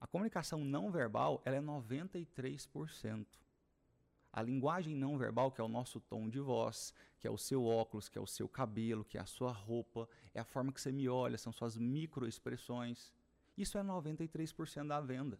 A 0.00 0.08
comunicação 0.08 0.64
não 0.64 0.90
verbal 0.90 1.40
ela 1.44 1.56
é 1.56 1.60
93%. 1.60 3.26
A 4.32 4.42
linguagem 4.42 4.94
não 4.94 5.16
verbal, 5.16 5.52
que 5.52 5.60
é 5.60 5.64
o 5.64 5.68
nosso 5.68 6.00
tom 6.00 6.28
de 6.28 6.40
voz, 6.40 6.92
que 7.18 7.26
é 7.26 7.30
o 7.30 7.38
seu 7.38 7.64
óculos, 7.64 8.08
que 8.08 8.18
é 8.18 8.20
o 8.20 8.26
seu 8.26 8.48
cabelo, 8.48 9.04
que 9.04 9.18
é 9.18 9.20
a 9.20 9.26
sua 9.26 9.52
roupa, 9.52 10.08
é 10.34 10.40
a 10.40 10.44
forma 10.44 10.72
que 10.72 10.80
você 10.80 10.90
me 10.90 11.08
olha, 11.08 11.38
são 11.38 11.52
suas 11.52 11.76
microexpressões. 11.76 13.12
Isso 13.56 13.78
é 13.78 13.82
93% 13.82 14.86
da 14.86 15.00
venda. 15.00 15.38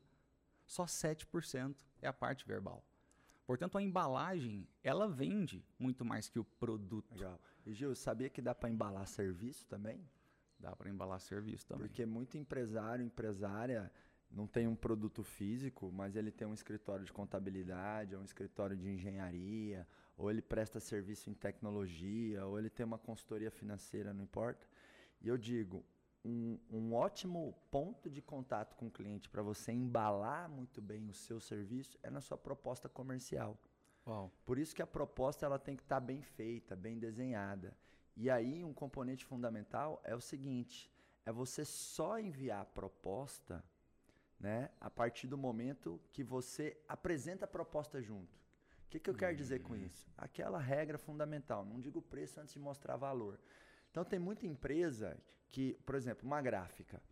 Só 0.67 0.85
7% 0.85 1.77
é 2.01 2.09
a 2.09 2.13
parte 2.13 2.47
verbal. 2.47 2.85
Portanto, 3.51 3.77
a 3.77 3.83
embalagem, 3.83 4.65
ela 4.81 5.09
vende 5.09 5.61
muito 5.77 6.05
mais 6.05 6.29
que 6.29 6.39
o 6.39 6.45
produto. 6.45 7.13
Legal. 7.17 7.37
E 7.67 7.73
Gil, 7.73 7.97
sabia 7.97 8.31
que 8.31 8.41
dá 8.41 8.55
para 8.55 8.71
embalar 8.71 9.05
serviço 9.09 9.67
também? 9.67 10.09
Dá 10.57 10.77
para 10.77 10.89
embalar 10.89 11.19
serviço 11.19 11.67
também. 11.67 11.89
Porque 11.89 12.07
muito 12.07 12.39
empresário, 12.39 13.05
empresária, 13.05 13.91
não 14.31 14.47
tem 14.47 14.69
um 14.69 14.77
produto 14.77 15.25
físico, 15.25 15.91
mas 15.93 16.15
ele 16.15 16.31
tem 16.31 16.47
um 16.47 16.55
escritório 16.55 17.05
de 17.05 17.13
contabilidade, 17.13 18.15
ou 18.15 18.21
um 18.23 18.25
escritório 18.25 18.77
de 18.77 18.89
engenharia, 18.89 19.85
ou 20.17 20.31
ele 20.31 20.41
presta 20.41 20.79
serviço 20.79 21.29
em 21.29 21.35
tecnologia, 21.35 22.47
ou 22.47 22.57
ele 22.57 22.71
tem 22.71 22.87
uma 22.87 22.99
consultoria 22.99 23.51
financeira, 23.51 24.15
não 24.15 24.23
importa. 24.23 24.65
E 25.21 25.27
eu 25.27 25.37
digo, 25.37 25.85
um, 26.25 26.59
um 26.71 26.95
ótimo 26.95 27.55
ponto 27.71 28.11
de 28.11 28.21
contato 28.21 28.77
com 28.77 28.87
o 28.87 28.91
cliente 28.91 29.29
para 29.29 29.43
você 29.43 29.73
embalar 29.73 30.49
muito 30.49 30.81
bem 30.81 31.09
o 31.09 31.15
seu 31.15 31.41
serviço 31.41 31.99
é 32.03 32.11
na 32.11 32.21
sua 32.21 32.37
proposta 32.37 32.89
comercial. 32.89 33.59
Uau. 34.07 34.33
Por 34.45 34.59
isso 34.59 34.75
que 34.75 34.83
a 34.83 34.87
proposta 34.87 35.47
ela 35.47 35.59
tem 35.59 35.77
que 35.77 35.83
estar 35.83 36.01
tá 36.01 36.07
bem 36.07 36.23
feita, 36.23 36.77
bem 36.77 36.99
desenhada. 36.99 37.77
E 38.17 38.29
aí 38.29 38.65
um 38.65 38.73
componente 38.73 39.25
fundamental 39.25 40.01
é 40.05 40.15
o 40.15 40.21
seguinte: 40.21 40.93
é 41.25 41.33
você 41.33 41.65
só 41.65 42.19
enviar 42.19 42.63
a 42.63 42.67
proposta, 42.67 43.65
né, 44.39 44.71
a 44.81 44.91
partir 44.91 45.27
do 45.27 45.39
momento 45.39 46.01
que 46.13 46.23
você 46.23 46.77
apresenta 46.89 47.45
a 47.45 47.49
proposta 47.49 48.01
junto. 48.01 48.39
O 48.87 48.91
que, 48.91 48.99
que 48.99 49.09
eu 49.09 49.15
quero 49.15 49.37
dizer 49.37 49.61
com 49.61 49.77
isso? 49.77 50.11
Aquela 50.17 50.59
regra 50.59 50.99
fundamental. 50.99 51.65
Não 51.65 51.81
digo 51.81 52.03
preço 52.03 52.41
antes 52.41 52.53
de 52.53 52.59
mostrar 52.59 52.97
valor. 52.97 53.39
Então 53.91 54.05
tem 54.05 54.19
muita 54.19 54.47
empresa 54.47 55.17
que, 55.49 55.75
por 55.85 55.95
exemplo, 55.95 56.27
uma 56.27 56.41
gráfica. 56.41 57.03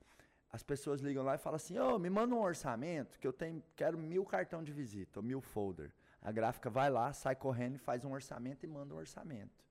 As 0.51 0.63
pessoas 0.63 1.01
ligam 1.01 1.25
lá 1.25 1.35
e 1.35 1.39
falam 1.39 1.57
assim: 1.57 1.79
"Ô, 1.79 1.95
oh, 1.95 1.99
me 1.99 2.09
manda 2.09 2.35
um 2.35 2.41
orçamento 2.41 3.19
que 3.19 3.27
eu 3.27 3.33
tenho, 3.33 3.63
quero 3.77 3.99
mil 3.99 4.25
cartão 4.25 4.63
de 4.63 4.73
visita, 4.73 5.19
ou 5.19 5.23
mil 5.23 5.41
folder". 5.41 5.93
A 6.23 6.33
gráfica 6.33 6.71
vai 6.71 6.91
lá, 6.91 7.13
sai 7.13 7.37
correndo 7.37 7.77
e 7.77 7.79
faz 7.79 8.05
um 8.05 8.13
orçamento 8.13 8.65
e 8.65 8.67
manda 8.67 8.95
um 8.95 8.99
orçamento. 8.99 9.65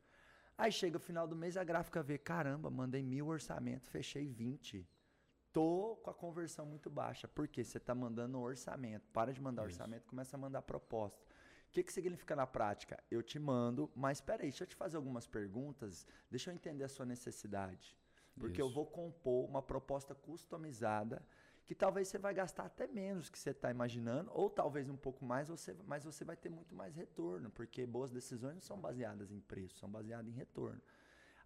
Aí 0.57 0.71
chega 0.71 0.97
o 0.97 0.99
final 0.99 1.27
do 1.27 1.35
mês, 1.35 1.57
a 1.57 1.63
gráfica 1.63 2.01
vê: 2.03 2.17
caramba, 2.17 2.69
mandei 2.69 3.03
mil 3.03 3.27
orçamentos, 3.27 3.87
fechei 3.89 4.27
20. 4.27 4.87
Tô 5.51 5.99
com 6.03 6.09
a 6.09 6.13
conversão 6.13 6.65
muito 6.65 6.89
baixa. 6.89 7.27
Por 7.27 7.47
quê? 7.47 7.63
Você 7.63 7.77
está 7.77 7.95
mandando 7.95 8.39
orçamento. 8.39 9.09
Para 9.11 9.33
de 9.33 9.41
mandar 9.41 9.63
Isso. 9.63 9.81
orçamento, 9.81 10.05
começa 10.07 10.35
a 10.35 10.39
mandar 10.39 10.61
proposta. 10.61 11.26
O 11.67 11.71
que, 11.71 11.83
que 11.83 11.93
significa 11.93 12.35
na 12.35 12.47
prática? 12.47 13.01
Eu 13.11 13.21
te 13.21 13.37
mando, 13.37 13.91
mas 13.95 14.17
espera 14.17 14.43
aí, 14.43 14.49
deixa 14.49 14.63
eu 14.63 14.67
te 14.67 14.75
fazer 14.75 14.97
algumas 14.97 15.27
perguntas, 15.27 16.07
deixa 16.29 16.49
eu 16.49 16.55
entender 16.55 16.83
a 16.83 16.89
sua 16.89 17.05
necessidade. 17.05 17.95
Porque 18.39 18.61
Isso. 18.61 18.69
eu 18.69 18.73
vou 18.73 18.85
compor 18.85 19.47
uma 19.49 19.61
proposta 19.61 20.15
customizada 20.15 21.25
que 21.67 21.75
talvez 21.75 22.07
você 22.07 22.17
vai 22.17 22.33
gastar 22.33 22.65
até 22.65 22.87
menos 22.87 23.29
que 23.29 23.37
você 23.37 23.49
está 23.49 23.69
imaginando, 23.69 24.31
ou 24.33 24.49
talvez 24.49 24.89
um 24.89 24.95
pouco 24.95 25.25
mais, 25.25 25.49
você, 25.49 25.75
mas 25.85 26.05
você 26.05 26.23
vai 26.23 26.37
ter 26.37 26.49
muito 26.49 26.73
mais 26.73 26.95
retorno, 26.95 27.51
porque 27.51 27.85
boas 27.85 28.09
decisões 28.09 28.53
não 28.53 28.61
são 28.61 28.79
baseadas 28.79 29.31
em 29.33 29.41
preço, 29.41 29.77
são 29.77 29.89
baseadas 29.89 30.31
em 30.31 30.33
retorno. 30.33 30.81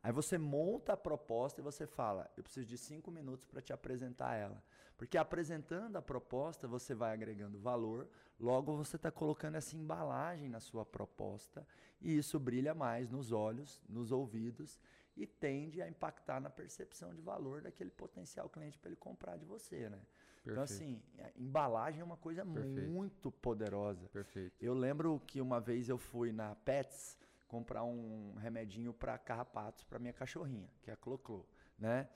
Aí 0.03 0.11
você 0.11 0.37
monta 0.37 0.93
a 0.93 0.97
proposta 0.97 1.61
e 1.61 1.63
você 1.63 1.85
fala: 1.85 2.29
eu 2.35 2.43
preciso 2.43 2.65
de 2.65 2.77
cinco 2.77 3.11
minutos 3.11 3.45
para 3.45 3.61
te 3.61 3.71
apresentar 3.71 4.35
ela. 4.35 4.63
Porque 4.97 5.17
apresentando 5.17 5.95
a 5.95 6.01
proposta, 6.01 6.67
você 6.67 6.93
vai 6.93 7.13
agregando 7.13 7.59
valor, 7.59 8.07
logo 8.39 8.75
você 8.75 8.95
está 8.95 9.11
colocando 9.11 9.55
essa 9.55 9.75
embalagem 9.75 10.47
na 10.47 10.59
sua 10.59 10.85
proposta, 10.85 11.65
e 11.99 12.17
isso 12.17 12.39
brilha 12.39 12.73
mais 12.73 13.09
nos 13.09 13.31
olhos, 13.31 13.81
nos 13.89 14.11
ouvidos 14.11 14.79
e 15.15 15.27
tende 15.27 15.81
a 15.81 15.89
impactar 15.89 16.39
na 16.39 16.49
percepção 16.49 17.13
de 17.13 17.21
valor 17.21 17.61
daquele 17.61 17.91
potencial 17.91 18.49
cliente 18.49 18.79
para 18.79 18.89
ele 18.89 18.95
comprar 18.95 19.37
de 19.37 19.45
você, 19.45 19.89
né? 19.89 19.99
Então, 20.41 20.55
Perfeito. 20.55 20.61
Então, 20.61 20.63
assim, 20.63 21.01
embalagem 21.35 22.01
é 22.01 22.03
uma 22.03 22.17
coisa 22.17 22.45
Perfeito. 22.45 22.89
muito 22.89 23.31
poderosa. 23.31 24.07
Perfeito. 24.09 24.53
Eu 24.59 24.73
lembro 24.73 25.21
que 25.27 25.41
uma 25.41 25.59
vez 25.59 25.89
eu 25.89 25.97
fui 25.97 26.31
na 26.31 26.55
Pets 26.55 27.17
comprar 27.51 27.83
um 27.83 28.33
remedinho 28.35 28.93
para 28.93 29.17
carrapatos 29.17 29.83
para 29.83 29.99
minha 29.99 30.13
cachorrinha, 30.13 30.69
que 30.81 30.89
é 30.89 30.93
a 30.93 30.95
Cloclo, 30.95 31.45
né? 31.77 32.07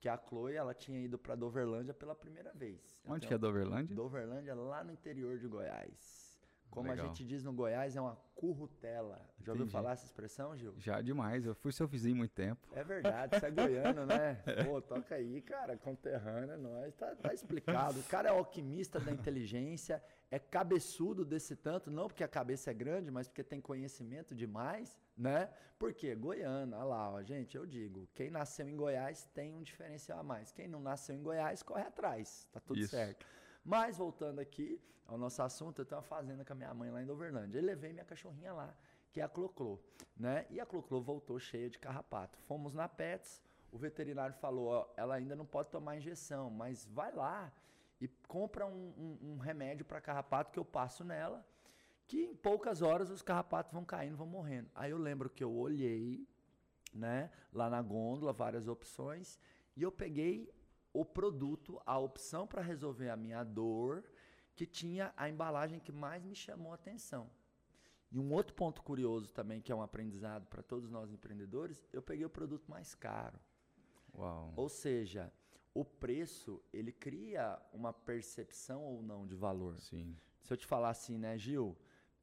que 0.00 0.08
a 0.08 0.18
Chloe 0.18 0.56
ela 0.56 0.74
tinha 0.74 0.98
ido 0.98 1.16
para 1.16 1.36
Doverlândia 1.36 1.94
pela 1.94 2.12
primeira 2.12 2.52
vez. 2.52 3.00
Onde 3.04 3.18
então, 3.18 3.28
que 3.28 3.34
é 3.34 3.38
Doverlândia? 3.38 3.94
Doverlândia, 3.94 4.54
lá 4.56 4.82
no 4.82 4.90
interior 4.90 5.38
de 5.38 5.46
Goiás. 5.46 6.19
Como 6.70 6.88
Legal. 6.88 7.06
a 7.06 7.08
gente 7.08 7.24
diz 7.24 7.42
no 7.42 7.52
Goiás, 7.52 7.96
é 7.96 8.00
uma 8.00 8.16
currutela. 8.34 9.16
Já 9.38 9.42
Entendi. 9.42 9.50
ouviu 9.50 9.66
falar 9.66 9.92
essa 9.92 10.04
expressão, 10.06 10.56
Gil? 10.56 10.72
Já 10.78 11.00
demais. 11.00 11.44
Eu 11.44 11.54
fui 11.54 11.72
seu 11.72 11.86
vizinho 11.86 12.16
muito 12.16 12.30
tempo. 12.30 12.68
É 12.72 12.84
verdade, 12.84 13.38
você 13.38 13.46
é 13.46 13.50
goiano, 13.50 14.06
né? 14.06 14.40
É. 14.46 14.64
Pô, 14.64 14.80
toca 14.80 15.16
aí, 15.16 15.40
cara. 15.42 15.76
Conterrâneo, 15.76 16.56
nós. 16.58 16.94
Tá, 16.94 17.14
tá 17.16 17.34
explicado. 17.34 17.98
O 17.98 18.04
cara 18.04 18.28
é 18.28 18.32
alquimista 18.32 19.00
da 19.00 19.10
inteligência, 19.10 20.02
é 20.30 20.38
cabeçudo 20.38 21.24
desse 21.24 21.56
tanto, 21.56 21.90
não 21.90 22.06
porque 22.06 22.22
a 22.22 22.28
cabeça 22.28 22.70
é 22.70 22.74
grande, 22.74 23.10
mas 23.10 23.26
porque 23.26 23.42
tem 23.42 23.60
conhecimento 23.60 24.34
demais, 24.34 24.96
né? 25.16 25.50
Por 25.78 25.92
quê? 25.92 26.14
Goiano, 26.14 26.76
olha 26.76 26.84
lá, 26.84 27.10
ó, 27.10 27.22
gente, 27.22 27.56
eu 27.56 27.66
digo, 27.66 28.08
quem 28.14 28.30
nasceu 28.30 28.68
em 28.68 28.76
Goiás 28.76 29.24
tem 29.34 29.54
um 29.54 29.62
diferencial 29.62 30.20
a 30.20 30.22
mais. 30.22 30.52
Quem 30.52 30.68
não 30.68 30.80
nasceu 30.80 31.16
em 31.16 31.22
Goiás, 31.22 31.62
corre 31.62 31.82
atrás. 31.82 32.46
Tá 32.52 32.60
tudo 32.60 32.78
Isso. 32.78 32.90
certo. 32.90 33.26
Mas 33.64 33.96
voltando 33.96 34.38
aqui 34.40 34.80
ao 35.06 35.18
nosso 35.18 35.42
assunto, 35.42 35.80
eu 35.80 35.84
tenho 35.84 36.00
uma 36.00 36.06
fazenda 36.06 36.44
com 36.44 36.52
a 36.52 36.56
minha 36.56 36.72
mãe 36.72 36.90
lá 36.90 37.02
em 37.02 37.06
Doverlândia. 37.06 37.58
Eu 37.58 37.64
levei 37.64 37.92
minha 37.92 38.04
cachorrinha 38.04 38.52
lá, 38.52 38.74
que 39.12 39.20
é 39.20 39.24
a 39.24 39.28
Cloclô, 39.28 39.78
né? 40.16 40.46
E 40.50 40.60
a 40.60 40.66
Cloclô 40.66 41.00
voltou 41.00 41.38
cheia 41.38 41.68
de 41.68 41.78
carrapato. 41.78 42.38
Fomos 42.40 42.74
na 42.74 42.88
Pets, 42.88 43.42
o 43.72 43.78
veterinário 43.78 44.34
falou, 44.36 44.68
ó, 44.68 44.88
ela 44.96 45.14
ainda 45.14 45.36
não 45.36 45.46
pode 45.46 45.70
tomar 45.70 45.96
injeção, 45.96 46.50
mas 46.50 46.84
vai 46.86 47.12
lá 47.12 47.52
e 48.00 48.08
compra 48.26 48.66
um, 48.66 48.94
um, 48.96 49.32
um 49.32 49.38
remédio 49.38 49.84
para 49.84 50.00
carrapato 50.00 50.50
que 50.50 50.58
eu 50.58 50.64
passo 50.64 51.04
nela, 51.04 51.44
que 52.06 52.24
em 52.24 52.34
poucas 52.34 52.82
horas 52.82 53.10
os 53.10 53.22
carrapatos 53.22 53.72
vão 53.72 53.84
caindo, 53.84 54.16
vão 54.16 54.26
morrendo. 54.26 54.70
Aí 54.74 54.90
eu 54.90 54.98
lembro 54.98 55.28
que 55.28 55.44
eu 55.44 55.52
olhei, 55.52 56.26
né, 56.92 57.30
lá 57.52 57.68
na 57.68 57.80
gôndola, 57.82 58.32
várias 58.32 58.66
opções, 58.66 59.38
e 59.76 59.82
eu 59.82 59.92
peguei 59.92 60.52
o 60.92 61.04
produto, 61.04 61.80
a 61.86 61.98
opção 61.98 62.46
para 62.46 62.62
resolver 62.62 63.10
a 63.10 63.16
minha 63.16 63.44
dor, 63.44 64.04
que 64.54 64.66
tinha 64.66 65.12
a 65.16 65.28
embalagem 65.28 65.80
que 65.80 65.92
mais 65.92 66.24
me 66.24 66.34
chamou 66.34 66.72
a 66.72 66.74
atenção. 66.74 67.30
E 68.10 68.18
um 68.18 68.32
outro 68.32 68.54
ponto 68.54 68.82
curioso 68.82 69.32
também, 69.32 69.60
que 69.60 69.70
é 69.70 69.74
um 69.74 69.82
aprendizado 69.82 70.46
para 70.46 70.62
todos 70.62 70.90
nós 70.90 71.12
empreendedores, 71.12 71.86
eu 71.92 72.02
peguei 72.02 72.24
o 72.24 72.30
produto 72.30 72.68
mais 72.68 72.94
caro. 72.94 73.38
Uau. 74.12 74.52
Ou 74.56 74.68
seja, 74.68 75.32
o 75.72 75.84
preço, 75.84 76.60
ele 76.72 76.92
cria 76.92 77.60
uma 77.72 77.92
percepção 77.92 78.82
ou 78.82 79.02
não 79.02 79.26
de 79.26 79.36
valor. 79.36 79.78
Sim. 79.78 80.16
Se 80.42 80.52
eu 80.52 80.56
te 80.56 80.66
falar 80.66 80.90
assim, 80.90 81.16
né, 81.16 81.38
Gil, 81.38 81.78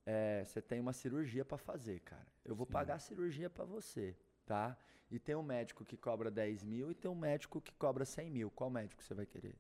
é, 0.06 0.44
você 0.44 0.62
tem 0.62 0.82
uma 0.82 0.92
cirurgia 0.92 1.46
para 1.46 1.58
fazer, 1.58 2.02
cara. 2.02 2.28
Eu 2.44 2.56
vou 2.56 2.66
Sim. 2.66 2.74
pagar 2.74 2.96
a 2.96 3.00
cirurgia 3.00 3.50
para 3.50 3.64
você, 3.64 4.18
tá? 4.46 4.78
E 5.10 5.18
tem 5.20 5.36
um 5.36 5.44
médico 5.44 5.86
que 5.86 5.96
cobra 5.96 6.30
10 6.30 6.64
mil 6.64 6.92
e 6.92 6.96
tem 6.96 7.10
um 7.10 7.16
médico 7.16 7.62
que 7.62 7.74
cobra 7.76 8.04
100 8.04 8.30
mil. 8.30 8.52
Qual 8.52 8.70
médico 8.70 9.02
você 9.02 9.14
vai 9.14 9.26
querer? 9.26 9.56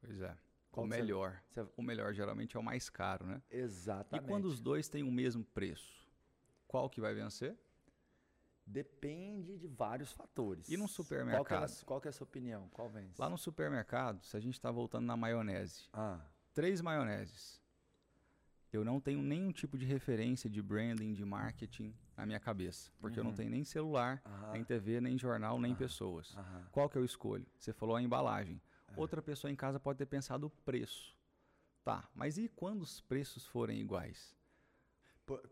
Pois 0.00 0.20
é. 0.20 0.36
Qual 0.70 0.86
o 0.86 0.88
melhor. 0.88 1.42
Você... 1.48 1.66
O 1.76 1.82
melhor 1.82 2.12
geralmente 2.12 2.56
é 2.56 2.60
o 2.60 2.62
mais 2.62 2.88
caro, 2.88 3.26
né? 3.26 3.42
Exatamente. 3.50 4.24
E 4.24 4.28
quando 4.28 4.44
os 4.44 4.60
dois 4.60 4.88
têm 4.88 5.02
o 5.02 5.10
mesmo 5.10 5.44
preço, 5.44 6.06
qual 6.68 6.88
que 6.88 7.00
vai 7.00 7.14
vencer? 7.14 7.56
Depende 8.64 9.58
de 9.58 9.66
vários 9.66 10.12
fatores. 10.12 10.68
E 10.68 10.76
no 10.76 10.86
supermercado? 10.86 11.46
Qual, 11.46 11.64
é, 11.64 11.84
qual 11.84 12.00
que 12.00 12.08
é 12.08 12.10
a 12.10 12.12
sua 12.12 12.24
opinião? 12.24 12.68
Qual 12.68 12.88
vence? 12.88 13.20
Lá 13.20 13.28
no 13.28 13.36
supermercado, 13.36 14.22
se 14.22 14.36
a 14.36 14.40
gente 14.40 14.54
está 14.54 14.70
voltando 14.70 15.06
na 15.06 15.16
maionese, 15.16 15.88
ah. 15.92 16.20
três 16.54 16.80
maioneses, 16.80 17.60
eu 18.72 18.84
não 18.84 19.00
tenho 19.00 19.20
nenhum 19.20 19.50
tipo 19.50 19.76
de 19.76 19.84
referência 19.84 20.48
de 20.48 20.62
branding, 20.62 21.12
de 21.12 21.24
marketing 21.24 21.92
na 22.20 22.26
minha 22.26 22.38
cabeça. 22.38 22.90
Porque 23.00 23.18
uhum. 23.18 23.20
eu 23.20 23.24
não 23.24 23.30
uhum. 23.30 23.36
tenho 23.36 23.50
nem 23.50 23.64
celular, 23.64 24.22
nem 24.52 24.62
TV, 24.62 25.00
nem 25.00 25.18
jornal, 25.18 25.58
nem 25.58 25.74
pessoas. 25.74 26.36
Qual 26.70 26.88
que 26.88 26.96
eu 26.96 27.04
escolho? 27.04 27.46
Você 27.58 27.72
falou 27.72 27.96
a 27.96 28.02
embalagem. 28.02 28.60
É. 28.88 29.00
Outra 29.00 29.22
pessoa 29.22 29.50
em 29.50 29.56
casa 29.56 29.80
pode 29.80 29.98
ter 29.98 30.06
pensado 30.06 30.46
o 30.46 30.50
preço. 30.50 31.16
Tá, 31.82 32.08
mas 32.14 32.36
e 32.36 32.48
quando 32.48 32.82
os 32.82 33.00
preços 33.00 33.46
forem 33.46 33.80
iguais? 33.80 34.36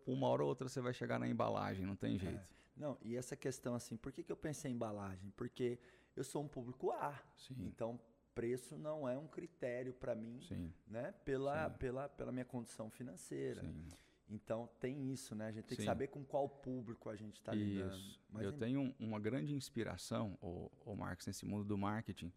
Uma 0.07 0.27
hora 0.29 0.43
ou 0.43 0.49
outra 0.49 0.69
você 0.69 0.81
vai 0.81 0.93
chegar 0.93 1.19
na 1.19 1.27
embalagem, 1.27 1.87
não 1.87 1.97
tem 1.97 2.17
é. 2.17 2.19
jeito. 2.19 2.41
É. 2.41 2.59
Não, 2.77 2.99
e 3.01 3.17
essa 3.17 3.35
questão 3.35 3.75
assim, 3.75 3.97
por 3.97 4.13
que, 4.13 4.23
que 4.23 4.31
eu 4.31 4.37
pensei 4.37 4.71
em 4.71 4.75
embalagem? 4.75 5.33
Porque 5.37 5.79
eu 6.15 6.23
sou 6.23 6.43
um 6.43 6.49
público 6.49 6.91
A. 6.93 7.19
Sim. 7.37 7.57
Então, 7.67 7.99
preço 8.35 8.77
não 8.77 9.09
é 9.09 9.17
um 9.17 9.27
critério 9.27 9.93
para 9.95 10.15
mim, 10.15 10.41
Sim. 10.43 10.73
né? 10.87 11.13
Pela, 11.25 11.71
Sim. 11.71 11.77
pela, 11.79 12.09
pela 12.09 12.31
minha 12.31 12.45
condição 12.45 12.91
financeira. 12.91 13.63
Sim. 13.63 13.89
Então 14.31 14.69
tem 14.79 15.11
isso, 15.11 15.35
né? 15.35 15.49
A 15.49 15.53
gente 15.53 15.65
tem 15.65 15.79
que 15.79 15.85
saber 15.85 16.09
com 16.09 16.23
qual 16.25 16.49
público 16.49 17.09
a 17.09 17.17
gente 17.17 17.37
está 17.37 17.55
lidando. 17.55 17.97
Isso. 17.97 18.21
Mas 18.31 18.45
eu 18.45 18.53
tenho 18.53 18.95
uma 18.99 19.19
grande 19.19 19.55
inspiração, 19.55 20.37
o, 20.43 20.71
o 20.85 20.95
Marcos, 20.95 21.27
nesse 21.27 21.47
mundo 21.47 21.65
do 21.65 21.79
marketing. 21.79 22.33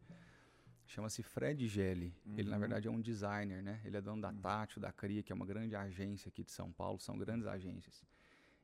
Chama-se 0.85 1.23
Fred 1.23 1.67
Gelli. 1.67 2.13
Uhum. 2.25 2.37
Ele, 2.37 2.49
na 2.49 2.55
uhum. 2.55 2.59
verdade, 2.59 2.87
é 2.87 2.91
um 2.91 2.99
designer, 2.99 3.61
né? 3.61 3.81
Ele 3.85 3.97
é 3.97 4.01
dono 4.01 4.21
da 4.21 4.29
uhum. 4.29 4.41
Tátil, 4.41 4.81
da 4.81 4.91
Cria, 4.91 5.23
que 5.23 5.31
é 5.31 5.35
uma 5.35 5.45
grande 5.45 5.75
agência 5.75 6.29
aqui 6.29 6.43
de 6.43 6.51
São 6.51 6.71
Paulo. 6.71 6.99
São 6.99 7.17
grandes 7.17 7.47
agências. 7.47 8.03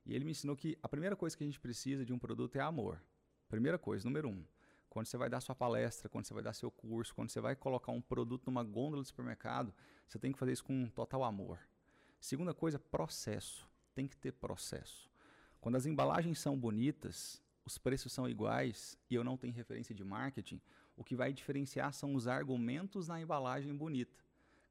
E 0.06 0.14
ele 0.14 0.26
me 0.26 0.32
ensinou 0.32 0.56
que 0.56 0.78
a 0.82 0.88
primeira 0.88 1.16
coisa 1.16 1.38
que 1.38 1.44
a 1.44 1.48
gente 1.48 1.60
precisa 1.60 2.06
de 2.06 2.14
um 2.14 2.20
produto 2.20 2.56
é 2.56 2.62
amor. 2.62 3.02
Primeira 3.50 3.78
coisa, 3.78 4.06
número 4.06 4.30
um. 4.30 4.44
Quando 4.90 5.06
você 5.06 5.18
vai 5.18 5.30
dar 5.30 5.42
sua 5.42 5.54
palestra, 5.54 6.10
quando 6.10 6.26
você 6.26 6.34
vai 6.34 6.44
dar 6.44 6.54
seu 6.54 6.72
curso, 6.72 7.14
quando 7.14 7.30
você 7.30 7.40
vai 7.40 7.56
colocar 7.56 7.92
um 7.92 8.02
produto 8.02 8.46
numa 8.48 8.64
gôndola 8.64 9.02
de 9.02 9.08
supermercado, 9.10 9.74
você 10.08 10.18
tem 10.18 10.32
que 10.32 10.40
fazer 10.40 10.54
isso 10.54 10.64
com 10.64 10.90
total 10.90 11.24
amor. 11.24 11.60
Segunda 12.28 12.54
coisa, 12.54 12.78
processo. 12.78 13.66
Tem 13.96 14.06
que 14.06 14.18
ter 14.18 14.34
processo. 14.34 15.10
Quando 15.62 15.78
as 15.78 15.86
embalagens 15.86 16.38
são 16.40 16.60
bonitas, 16.60 17.42
os 17.64 17.78
preços 17.78 18.12
são 18.12 18.28
iguais 18.28 19.00
e 19.10 19.16
eu 19.16 19.24
não 19.24 19.38
tenho 19.38 19.54
referência 19.54 19.96
de 19.96 20.04
marketing, 20.04 20.60
o 20.98 21.06
que 21.06 21.16
vai 21.16 21.32
diferenciar 21.32 21.94
são 21.94 22.14
os 22.16 22.28
argumentos 22.28 23.08
na 23.08 23.22
embalagem 23.22 23.74
bonita, 23.74 24.22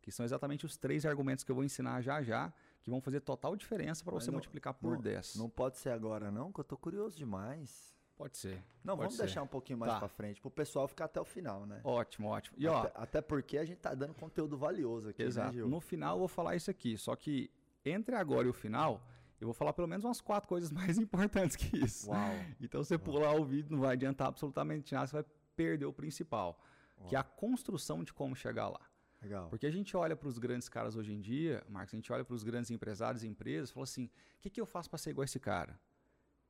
que 0.02 0.12
são 0.12 0.22
exatamente 0.22 0.66
os 0.66 0.76
três 0.76 1.06
argumentos 1.06 1.44
que 1.44 1.50
eu 1.50 1.54
vou 1.54 1.64
ensinar 1.64 2.02
já 2.02 2.22
já 2.22 2.52
que 2.82 2.90
vão 2.90 3.00
fazer 3.00 3.20
total 3.20 3.56
diferença 3.56 4.04
para 4.04 4.12
você 4.12 4.26
não, 4.26 4.34
multiplicar 4.34 4.74
por 4.74 4.92
não, 4.92 5.00
10. 5.00 5.36
Não 5.36 5.48
pode 5.48 5.78
ser 5.78 5.88
agora 5.88 6.30
não, 6.30 6.52
que 6.52 6.60
eu 6.60 6.64
tô 6.64 6.76
curioso 6.76 7.16
demais. 7.16 7.95
Pode 8.16 8.38
ser. 8.38 8.64
Não, 8.82 8.94
pode 8.94 9.08
vamos 9.08 9.16
ser. 9.16 9.24
deixar 9.24 9.42
um 9.42 9.46
pouquinho 9.46 9.78
mais 9.78 9.92
tá. 9.92 9.98
para 9.98 10.08
frente, 10.08 10.40
pro 10.40 10.50
pessoal 10.50 10.88
ficar 10.88 11.04
até 11.04 11.20
o 11.20 11.24
final, 11.24 11.66
né? 11.66 11.80
Ótimo, 11.84 12.28
ótimo. 12.28 12.56
E, 12.58 12.66
até, 12.66 12.92
ó, 12.98 13.02
até 13.02 13.20
porque 13.20 13.58
a 13.58 13.64
gente 13.64 13.78
tá 13.78 13.94
dando 13.94 14.14
conteúdo 14.14 14.56
valioso 14.56 15.10
aqui, 15.10 15.22
né, 15.22 15.28
Exato. 15.28 15.48
Né, 15.48 15.52
Gil? 15.54 15.68
No 15.68 15.80
final 15.80 16.14
eu 16.14 16.20
vou 16.20 16.28
falar 16.28 16.56
isso 16.56 16.70
aqui, 16.70 16.96
só 16.96 17.14
que 17.14 17.50
entre 17.84 18.16
agora 18.16 18.46
e 18.46 18.50
o 18.50 18.54
final, 18.54 19.06
eu 19.38 19.46
vou 19.46 19.54
falar 19.54 19.74
pelo 19.74 19.86
menos 19.86 20.04
umas 20.04 20.20
quatro 20.20 20.48
coisas 20.48 20.70
mais 20.72 20.98
importantes 20.98 21.56
que 21.56 21.76
isso. 21.76 22.10
Uau. 22.10 22.34
Então 22.58 22.82
você 22.82 22.94
Uau. 22.94 23.04
pular 23.04 23.34
o 23.34 23.44
vídeo 23.44 23.70
não 23.70 23.80
vai 23.80 23.92
adiantar 23.92 24.28
absolutamente 24.28 24.94
nada, 24.94 25.06
você 25.06 25.16
vai 25.16 25.24
perder 25.54 25.84
o 25.84 25.92
principal, 25.92 26.58
Uau. 26.98 27.08
que 27.08 27.16
é 27.16 27.18
a 27.18 27.22
construção 27.22 28.02
de 28.02 28.14
como 28.14 28.34
chegar 28.34 28.68
lá. 28.68 28.80
Legal. 29.20 29.48
Porque 29.48 29.66
a 29.66 29.70
gente 29.70 29.96
olha 29.96 30.16
para 30.16 30.28
os 30.28 30.38
grandes 30.38 30.68
caras 30.68 30.96
hoje 30.96 31.12
em 31.12 31.20
dia, 31.20 31.64
Marcos, 31.68 31.92
a 31.94 31.96
gente 31.96 32.12
olha 32.12 32.24
para 32.24 32.34
os 32.34 32.42
grandes 32.42 32.70
empresários 32.70 33.24
e 33.24 33.28
empresas 33.28 33.70
e 33.70 33.72
fala 33.72 33.84
assim: 33.84 34.06
o 34.06 34.40
que, 34.40 34.50
que 34.50 34.60
eu 34.60 34.66
faço 34.66 34.88
para 34.88 34.98
ser 34.98 35.10
igual 35.10 35.22
a 35.22 35.24
esse 35.24 35.40
cara? 35.40 35.78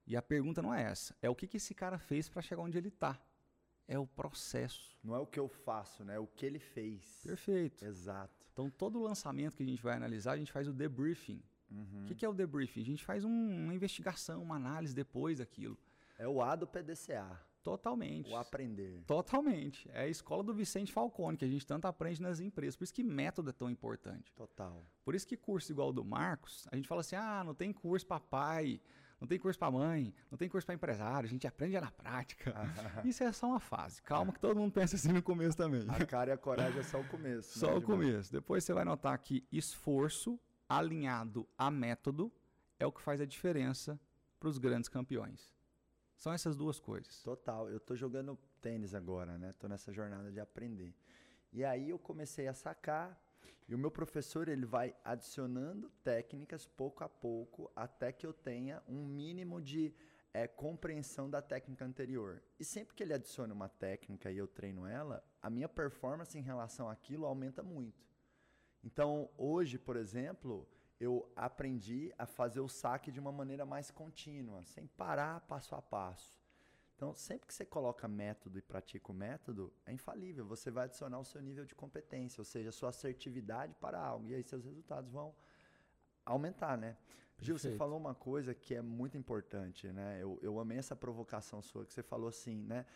E 0.07 0.17
a 0.17 0.23
pergunta 0.23 0.63
não 0.63 0.73
é 0.73 0.83
essa, 0.83 1.17
é 1.21 1.29
o 1.29 1.35
que, 1.35 1.47
que 1.47 1.57
esse 1.57 1.75
cara 1.75 1.99
fez 1.99 2.29
para 2.29 2.41
chegar 2.41 2.63
onde 2.63 2.79
ele 2.79 2.89
está. 2.89 3.21
É 3.89 3.99
o 3.99 4.07
processo. 4.07 4.97
Não 5.03 5.15
é 5.15 5.19
o 5.19 5.27
que 5.27 5.39
eu 5.39 5.49
faço, 5.49 6.05
né? 6.05 6.17
É 6.17 6.19
o 6.19 6.27
que 6.27 6.45
ele 6.45 6.59
fez. 6.59 7.23
Perfeito. 7.25 7.85
Exato. 7.85 8.47
Então, 8.53 8.69
todo 8.69 9.01
lançamento 9.01 9.57
que 9.57 9.63
a 9.63 9.67
gente 9.67 9.83
vai 9.83 9.95
analisar, 9.95 10.33
a 10.33 10.37
gente 10.37 10.51
faz 10.51 10.67
o 10.67 10.73
debriefing. 10.73 11.41
Uhum. 11.71 12.03
O 12.03 12.07
que, 12.07 12.15
que 12.15 12.25
é 12.25 12.29
o 12.29 12.35
debriefing? 12.35 12.81
A 12.81 12.85
gente 12.85 13.05
faz 13.05 13.25
um, 13.25 13.31
uma 13.31 13.75
investigação, 13.75 14.43
uma 14.43 14.57
análise 14.57 14.95
depois 14.95 15.39
daquilo. 15.39 15.79
É 16.19 16.27
o 16.27 16.43
A 16.43 16.57
do 16.57 16.67
PDCA. 16.67 17.41
Totalmente. 17.63 18.31
O 18.31 18.37
aprender. 18.37 19.03
Totalmente. 19.07 19.91
É 19.93 20.03
a 20.03 20.09
escola 20.09 20.43
do 20.43 20.55
Vicente 20.55 20.93
Falcone, 20.93 21.37
que 21.37 21.45
a 21.45 21.49
gente 21.49 21.67
tanto 21.67 21.87
aprende 21.87 22.23
nas 22.23 22.39
empresas. 22.39 22.77
Por 22.77 22.85
isso 22.85 22.95
que 22.95 23.03
método 23.03 23.51
é 23.51 23.53
tão 23.53 23.69
importante. 23.69 24.33
Total. 24.35 24.85
Por 25.05 25.17
isso 25.17 25.27
que 25.27 25.37
curso 25.37 25.73
igual 25.73 25.89
o 25.89 25.93
do 25.93 26.05
Marcos, 26.05 26.67
a 26.71 26.77
gente 26.77 26.87
fala 26.87 27.01
assim: 27.01 27.17
ah, 27.17 27.43
não 27.45 27.55
tem 27.55 27.73
curso 27.73 28.07
para 28.07 28.21
pai, 28.21 28.81
não 29.21 29.27
tem 29.27 29.39
curso 29.39 29.59
para 29.59 29.71
mãe, 29.71 30.15
não 30.31 30.37
tem 30.37 30.49
curso 30.49 30.67
para 30.67 30.75
empresário, 30.75 31.27
a 31.27 31.31
gente 31.31 31.47
aprende 31.47 31.81
na 31.81 31.91
prática. 31.91 32.55
isso 33.05 33.25
é 33.25 33.33
só 33.33 33.47
uma 33.47 33.61
fase. 33.61 34.03
Calma 34.03 34.33
que 34.33 34.41
todo 34.41 34.59
mundo 34.59 34.73
pensa 34.73 34.97
assim 34.97 35.13
no 35.13 35.23
começo 35.23 35.57
também. 35.57 35.87
A 35.89 36.05
cara 36.05 36.31
e 36.31 36.33
a 36.35 36.37
coragem 36.37 36.79
é 36.79 36.83
só 36.83 37.01
o 37.01 37.05
começo. 37.09 37.59
Só 37.59 37.71
né, 37.71 37.77
o 37.77 37.83
começo. 37.83 38.31
Depois 38.31 38.65
você 38.65 38.73
vai 38.73 38.85
notar 38.85 39.19
que 39.19 39.47
esforço 39.51 40.39
alinhado 40.69 41.49
a 41.57 41.71
método 41.71 42.31
é 42.79 42.87
o 42.87 42.93
que 42.93 43.01
faz 43.01 43.21
a 43.21 43.27
diferença 43.27 43.99
para 44.39 44.49
os 44.49 44.59
grandes 44.59 44.89
campeões. 44.89 45.51
São 46.17 46.33
essas 46.33 46.57
duas 46.57 46.79
coisas. 46.79 47.23
Total. 47.23 47.69
Eu 47.71 47.81
tô 47.81 47.95
jogando 47.95 48.39
tênis 48.61 48.95
agora, 48.95 49.39
né? 49.39 49.55
Tô 49.59 49.69
nessa 49.69 49.93
jornada 49.93 50.31
de 50.31 50.41
aprender. 50.41 50.95
E 51.53 51.65
aí 51.65 51.91
eu 51.91 51.99
comecei 51.99 52.49
a 52.49 52.55
sacar 52.55 53.19
e 53.69 53.75
o 53.75 53.79
meu 53.79 53.91
professor 53.91 54.49
ele 54.49 54.65
vai 54.65 54.95
adicionando 55.05 55.91
técnicas 56.05 56.67
pouco 56.67 57.03
a 57.03 57.09
pouco 57.09 57.71
até 57.75 58.13
que 58.13 58.27
eu 58.27 58.33
tenha 58.33 58.83
um 58.87 59.05
mínimo 59.05 59.61
de 59.61 59.93
é, 60.33 60.47
compreensão 60.47 61.29
da 61.29 61.43
técnica 61.43 61.85
anterior. 61.85 62.43
E 62.61 62.65
sempre 62.65 62.95
que 62.95 63.03
ele 63.03 63.15
adiciona 63.15 63.53
uma 63.53 63.69
técnica 63.69 64.31
e 64.31 64.37
eu 64.37 64.47
treino 64.47 64.87
ela, 64.87 65.25
a 65.43 65.51
minha 65.51 65.69
performance 65.69 66.39
em 66.39 66.43
relação 66.43 66.89
àquilo 66.89 67.27
aumenta 67.27 67.63
muito. 67.63 68.07
Então, 68.85 69.29
hoje, 69.37 69.79
por 69.79 69.97
exemplo, 69.97 70.69
eu 71.01 71.29
aprendi 71.35 72.13
a 72.17 72.25
fazer 72.25 72.61
o 72.61 72.69
saque 72.69 73.11
de 73.11 73.19
uma 73.19 73.33
maneira 73.33 73.67
mais 73.67 73.91
contínua, 73.91 74.63
sem 74.65 74.87
parar 74.87 75.41
passo 75.41 75.75
a 75.75 75.83
passo. 75.83 76.46
Então, 76.97 77.15
sempre 77.15 77.47
que 77.47 77.53
você 77.53 77.65
coloca 77.65 78.09
método 78.09 78.59
e 78.59 78.63
pratica 78.63 79.13
o 79.13 79.15
método, 79.15 79.71
é 79.85 79.93
infalível. 79.93 80.47
Você 80.47 80.71
vai 80.71 80.85
adicionar 80.87 81.19
o 81.19 81.25
seu 81.25 81.43
nível 81.43 81.67
de 81.67 81.75
competência, 81.75 82.41
ou 82.41 82.45
seja, 82.45 82.71
a 82.71 82.73
sua 82.73 82.89
assertividade 82.89 83.75
para 83.75 84.01
algo. 84.01 84.27
E 84.27 84.35
aí 84.35 84.43
seus 84.43 84.65
resultados 84.65 85.13
vão 85.13 85.35
aumentar, 86.25 86.79
né? 86.79 86.97
Gil, 87.39 87.59
você 87.59 87.77
falou 87.77 87.99
uma 87.99 88.15
coisa 88.15 88.55
que 88.55 88.75
é 88.75 88.81
muito 88.81 89.17
importante, 89.19 89.93
né? 89.93 90.23
Eu, 90.23 90.39
eu 90.41 90.59
amei 90.59 90.79
essa 90.79 90.97
provocação 90.97 91.61
sua, 91.61 91.85
que 91.85 91.93
você 91.93 92.03
falou 92.03 92.29
assim, 92.29 92.63
né? 92.63 92.87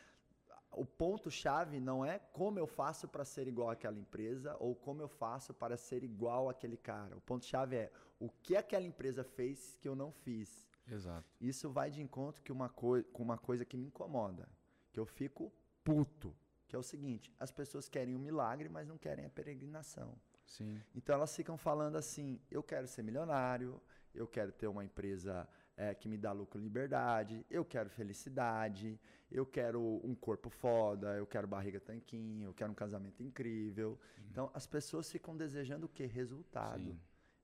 O 0.72 0.86
ponto-chave 0.86 1.78
não 1.78 2.02
é 2.02 2.18
como 2.18 2.58
eu 2.58 2.66
faço 2.66 3.06
para 3.06 3.24
ser 3.24 3.46
igual 3.48 3.68
àquela 3.68 3.98
empresa 3.98 4.56
ou 4.58 4.74
como 4.74 5.02
eu 5.02 5.08
faço 5.08 5.52
para 5.52 5.76
ser 5.76 6.02
igual 6.04 6.48
àquele 6.48 6.76
cara. 6.76 7.16
O 7.16 7.20
ponto-chave 7.20 7.76
é 7.76 7.92
o 8.18 8.30
que 8.30 8.56
aquela 8.56 8.86
empresa 8.86 9.22
fez 9.22 9.76
que 9.78 9.86
eu 9.86 9.94
não 9.94 10.10
fiz. 10.10 10.69
Exato. 10.90 11.28
Isso 11.40 11.70
vai 11.70 11.90
de 11.90 12.02
encontro 12.02 12.42
que 12.42 12.52
uma 12.52 12.68
com 12.68 13.02
uma 13.14 13.38
coisa 13.38 13.64
que 13.64 13.76
me 13.76 13.86
incomoda, 13.86 14.48
que 14.92 14.98
eu 14.98 15.06
fico 15.06 15.52
puto, 15.84 16.34
que 16.66 16.74
é 16.74 16.78
o 16.78 16.82
seguinte: 16.82 17.32
as 17.38 17.52
pessoas 17.52 17.88
querem 17.88 18.14
o 18.14 18.18
um 18.18 18.22
milagre, 18.22 18.68
mas 18.68 18.88
não 18.88 18.98
querem 18.98 19.24
a 19.24 19.30
peregrinação. 19.30 20.18
Sim. 20.46 20.80
Então 20.94 21.14
elas 21.14 21.34
ficam 21.34 21.56
falando 21.56 21.96
assim: 21.96 22.40
eu 22.50 22.62
quero 22.62 22.86
ser 22.86 23.02
milionário, 23.02 23.80
eu 24.14 24.26
quero 24.26 24.52
ter 24.52 24.66
uma 24.66 24.84
empresa 24.84 25.48
é, 25.76 25.94
que 25.94 26.08
me 26.08 26.18
dá 26.18 26.32
lucro 26.32 26.60
e 26.60 26.62
liberdade, 26.62 27.46
eu 27.48 27.64
quero 27.64 27.88
felicidade, 27.88 29.00
eu 29.30 29.46
quero 29.46 30.00
um 30.04 30.14
corpo 30.14 30.50
foda, 30.50 31.16
eu 31.16 31.26
quero 31.26 31.46
barriga 31.46 31.80
tanquinho, 31.80 32.48
eu 32.48 32.54
quero 32.54 32.72
um 32.72 32.74
casamento 32.74 33.22
incrível. 33.22 33.98
Sim. 34.16 34.22
Então 34.30 34.50
as 34.52 34.66
pessoas 34.66 35.10
ficam 35.10 35.36
desejando 35.36 35.86
o 35.86 35.88
quê? 35.88 36.06
Resultado. 36.06 36.90
Sim. 36.90 37.00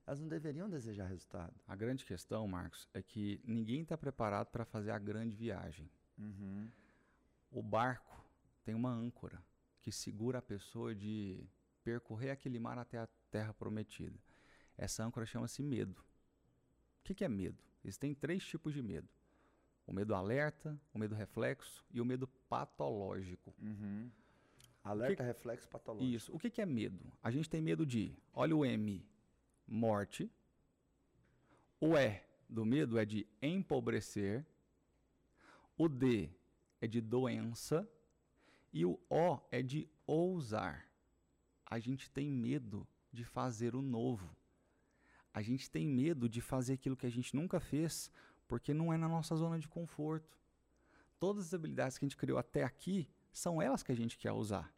Elas 0.07 0.19
não 0.19 0.27
deveriam 0.27 0.69
desejar 0.69 1.05
resultado. 1.05 1.53
A 1.67 1.75
grande 1.75 2.05
questão, 2.05 2.47
Marcos, 2.47 2.87
é 2.93 3.03
que 3.03 3.39
ninguém 3.43 3.81
está 3.81 3.97
preparado 3.97 4.47
para 4.47 4.65
fazer 4.65 4.91
a 4.91 4.97
grande 4.97 5.35
viagem. 5.35 5.91
Uhum. 6.17 6.67
O 7.51 7.61
barco 7.61 8.25
tem 8.63 8.73
uma 8.73 8.89
âncora 8.89 9.43
que 9.81 9.91
segura 9.91 10.39
a 10.39 10.41
pessoa 10.41 10.95
de 10.95 11.45
percorrer 11.83 12.31
aquele 12.31 12.57
mar 12.57 12.79
até 12.79 12.97
a 12.97 13.07
terra 13.29 13.53
prometida. 13.53 14.17
Essa 14.77 15.03
âncora 15.03 15.25
chama-se 15.25 15.61
medo 15.61 16.03
que, 17.07 17.15
que 17.15 17.23
é 17.23 17.29
medo? 17.29 17.63
Existem 17.83 18.13
três 18.13 18.45
tipos 18.45 18.73
de 18.73 18.81
medo: 18.81 19.07
o 19.85 19.93
medo 19.93 20.13
alerta, 20.13 20.77
o 20.93 20.99
medo 20.99 21.15
reflexo 21.15 21.85
e 21.89 22.01
o 22.01 22.05
medo 22.05 22.27
patológico. 22.49 23.53
Uhum. 23.61 24.11
Alerta, 24.83 25.15
que... 25.15 25.23
reflexo, 25.23 25.69
patológico. 25.69 26.15
Isso. 26.15 26.35
O 26.35 26.39
que, 26.39 26.49
que 26.49 26.61
é 26.61 26.65
medo? 26.65 27.11
A 27.23 27.31
gente 27.31 27.49
tem 27.49 27.61
medo 27.61 27.85
de, 27.85 28.13
olha 28.33 28.55
o 28.55 28.65
M, 28.65 29.05
morte. 29.67 30.31
O 31.79 31.97
E 31.97 32.21
do 32.47 32.65
medo 32.65 32.97
é 32.97 33.05
de 33.05 33.27
empobrecer. 33.41 34.45
O 35.77 35.87
D 35.87 36.29
é 36.81 36.87
de 36.87 37.01
doença. 37.01 37.87
E 38.73 38.85
o 38.85 38.99
O 39.09 39.39
é 39.51 39.61
de 39.61 39.89
ousar. 40.05 40.87
A 41.65 41.79
gente 41.79 42.09
tem 42.09 42.31
medo 42.31 42.87
de 43.11 43.23
fazer 43.23 43.75
o 43.75 43.81
novo. 43.81 44.35
A 45.33 45.41
gente 45.41 45.69
tem 45.69 45.87
medo 45.87 46.27
de 46.27 46.41
fazer 46.41 46.73
aquilo 46.73 46.97
que 46.97 47.05
a 47.05 47.11
gente 47.11 47.35
nunca 47.35 47.59
fez 47.59 48.09
porque 48.47 48.73
não 48.73 48.93
é 48.93 48.97
na 48.97 49.07
nossa 49.07 49.35
zona 49.35 49.59
de 49.59 49.67
conforto. 49.67 50.39
Todas 51.19 51.47
as 51.47 51.53
habilidades 51.53 51.97
que 51.97 52.05
a 52.05 52.07
gente 52.07 52.17
criou 52.17 52.37
até 52.37 52.63
aqui 52.63 53.07
são 53.31 53.61
elas 53.61 53.83
que 53.83 53.91
a 53.91 53.95
gente 53.95 54.17
quer 54.17 54.31
usar. 54.31 54.73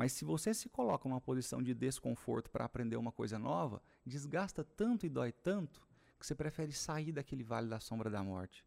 Mas 0.00 0.12
se 0.12 0.24
você 0.24 0.54
se 0.54 0.70
coloca 0.70 1.06
numa 1.06 1.20
posição 1.20 1.62
de 1.62 1.74
desconforto 1.74 2.50
para 2.50 2.64
aprender 2.64 2.96
uma 2.96 3.12
coisa 3.12 3.38
nova, 3.38 3.82
desgasta 4.04 4.64
tanto 4.64 5.04
e 5.04 5.10
dói 5.10 5.30
tanto 5.30 5.86
que 6.18 6.26
você 6.26 6.34
prefere 6.34 6.72
sair 6.72 7.12
daquele 7.12 7.44
vale 7.44 7.68
da 7.68 7.78
sombra 7.78 8.08
da 8.08 8.24
morte 8.24 8.64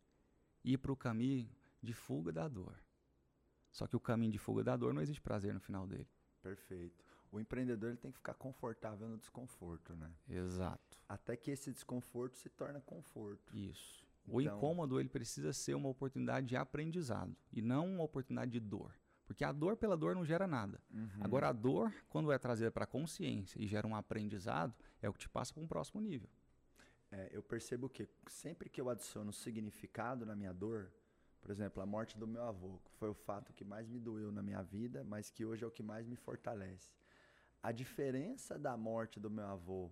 e 0.64 0.74
ir 0.74 0.78
para 0.78 0.92
o 0.92 0.96
caminho 0.96 1.50
de 1.82 1.92
fuga 1.92 2.32
da 2.32 2.48
dor. 2.48 2.80
Só 3.72 3.88
que 3.88 3.96
o 3.96 4.00
caminho 4.00 4.32
de 4.32 4.38
fuga 4.38 4.64
da 4.64 4.78
dor 4.78 4.94
não 4.94 5.02
existe 5.02 5.22
prazer 5.22 5.56
no 5.56 5.60
final 5.60 5.88
dele. 5.88 6.08
Perfeito 6.40 7.04
o 7.34 7.40
empreendedor 7.40 7.90
ele 7.90 7.98
tem 7.98 8.12
que 8.12 8.18
ficar 8.18 8.36
confortável 8.36 9.10
no 9.10 9.18
desconforto, 9.18 9.96
né? 9.96 10.12
Exato. 10.30 11.00
Até 11.10 11.36
que 11.36 11.50
esse 11.50 11.72
desconforto 11.72 12.38
se 12.38 12.48
torne 12.48 12.80
conforto. 12.82 13.58
Isso. 13.58 14.06
O 14.28 14.40
então, 14.40 14.56
incômodo 14.56 15.00
ele 15.00 15.10
precisa 15.10 15.52
ser 15.52 15.74
uma 15.74 15.90
oportunidade 15.90 16.46
de 16.46 16.56
aprendizado 16.56 17.36
e 17.52 17.60
não 17.60 17.96
uma 17.96 18.04
oportunidade 18.04 18.52
de 18.52 18.60
dor. 18.60 18.94
Porque 19.26 19.44
a 19.44 19.52
dor 19.52 19.78
pela 19.78 19.96
dor 19.96 20.16
não 20.16 20.26
gera 20.26 20.46
nada. 20.46 20.82
Uhum. 20.92 21.10
Agora, 21.22 21.50
a 21.50 21.54
dor, 21.54 21.94
quando 22.10 22.32
é 22.32 22.38
trazida 22.38 22.72
para 22.72 22.84
a 22.84 22.88
consciência 22.88 23.60
e 23.62 23.68
gera 23.68 23.88
um 23.88 23.96
aprendizado, 23.96 24.74
é 25.02 25.10
o 25.10 25.14
que 25.14 25.20
te 25.20 25.30
passa 25.30 25.54
para 25.54 25.64
um 25.64 25.68
próximo 25.68 26.02
nível. 26.02 26.30
É, 27.12 27.30
eu 27.32 27.42
percebo 27.42 27.88
que 27.88 28.08
sempre 28.28 28.70
que 28.70 28.82
eu 28.82 28.90
adiciono 28.90 29.32
significado 29.32 30.26
na 30.26 30.36
minha 30.36 30.54
dor, 30.54 30.92
por 31.42 31.52
exemplo, 31.52 31.82
a 31.82 31.86
morte 31.86 32.18
do 32.18 32.28
meu 32.28 32.44
avô, 32.44 32.80
foi 32.98 33.10
o 33.10 33.14
fato 33.14 33.54
que 33.54 33.64
mais 33.64 33.88
me 33.88 34.00
doeu 34.00 34.32
na 34.32 34.42
minha 34.42 34.62
vida, 34.62 35.04
mas 35.04 35.30
que 35.30 35.46
hoje 35.46 35.64
é 35.64 35.68
o 35.68 35.72
que 35.72 35.84
mais 35.84 36.06
me 36.06 36.16
fortalece 36.16 36.92
a 37.64 37.72
diferença 37.72 38.60
da 38.60 38.76
morte 38.76 39.22
do 39.22 39.30
meu 39.30 39.46
avô, 39.46 39.90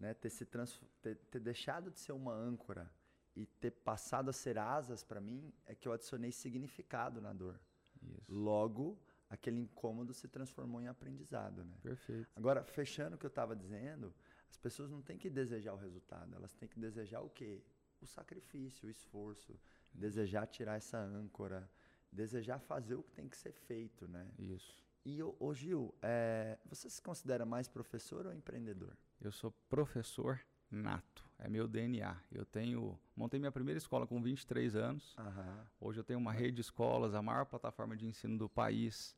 né, 0.00 0.12
ter, 0.12 0.30
se 0.30 0.44
trans, 0.44 0.82
ter, 1.00 1.16
ter 1.30 1.38
deixado 1.38 1.92
de 1.92 2.00
ser 2.00 2.10
uma 2.10 2.32
âncora 2.32 2.90
e 3.36 3.46
ter 3.46 3.70
passado 3.70 4.30
a 4.30 4.32
ser 4.32 4.58
asas 4.58 5.04
para 5.04 5.20
mim, 5.20 5.52
é 5.64 5.76
que 5.76 5.86
eu 5.86 5.92
adicionei 5.92 6.32
significado 6.32 7.20
na 7.20 7.32
dor. 7.32 7.60
Isso. 8.04 8.32
Logo, 8.32 8.98
aquele 9.28 9.60
incômodo 9.60 10.12
se 10.12 10.28
transformou 10.28 10.80
em 10.80 10.88
aprendizado. 10.88 11.64
Né? 11.64 11.74
Perfeito. 11.82 12.28
Agora, 12.36 12.64
fechando 12.64 13.16
o 13.16 13.18
que 13.18 13.26
eu 13.26 13.28
estava 13.28 13.54
dizendo, 13.54 14.14
as 14.48 14.56
pessoas 14.56 14.90
não 14.90 15.02
têm 15.02 15.18
que 15.18 15.30
desejar 15.30 15.74
o 15.74 15.76
resultado, 15.76 16.34
elas 16.34 16.52
têm 16.54 16.68
que 16.68 16.78
desejar 16.78 17.20
o 17.20 17.30
quê? 17.30 17.62
O 18.00 18.06
sacrifício, 18.06 18.86
o 18.86 18.90
esforço, 18.90 19.58
desejar 19.92 20.46
tirar 20.46 20.76
essa 20.76 20.98
âncora, 20.98 21.68
desejar 22.12 22.58
fazer 22.58 22.94
o 22.94 23.02
que 23.02 23.12
tem 23.12 23.28
que 23.28 23.36
ser 23.36 23.52
feito, 23.52 24.06
né? 24.06 24.30
Isso. 24.38 24.84
E, 25.04 25.22
ô, 25.22 25.52
Gil, 25.52 25.94
é, 26.00 26.58
você 26.64 26.88
se 26.88 27.02
considera 27.02 27.44
mais 27.44 27.68
professor 27.68 28.26
ou 28.26 28.32
empreendedor? 28.32 28.96
Eu 29.20 29.30
sou 29.30 29.50
professor 29.68 30.40
nato, 30.70 31.23
é 31.38 31.48
meu 31.48 31.66
DNA. 31.66 32.16
Eu 32.32 32.44
tenho, 32.44 32.98
montei 33.16 33.38
minha 33.38 33.52
primeira 33.52 33.78
escola 33.78 34.06
com 34.06 34.20
23 34.22 34.76
anos. 34.76 35.16
Uhum. 35.18 35.64
Hoje 35.80 36.00
eu 36.00 36.04
tenho 36.04 36.18
uma 36.18 36.32
rede 36.32 36.52
de 36.52 36.60
escolas, 36.60 37.14
a 37.14 37.22
maior 37.22 37.46
plataforma 37.46 37.96
de 37.96 38.06
ensino 38.06 38.38
do 38.38 38.48
país. 38.48 39.16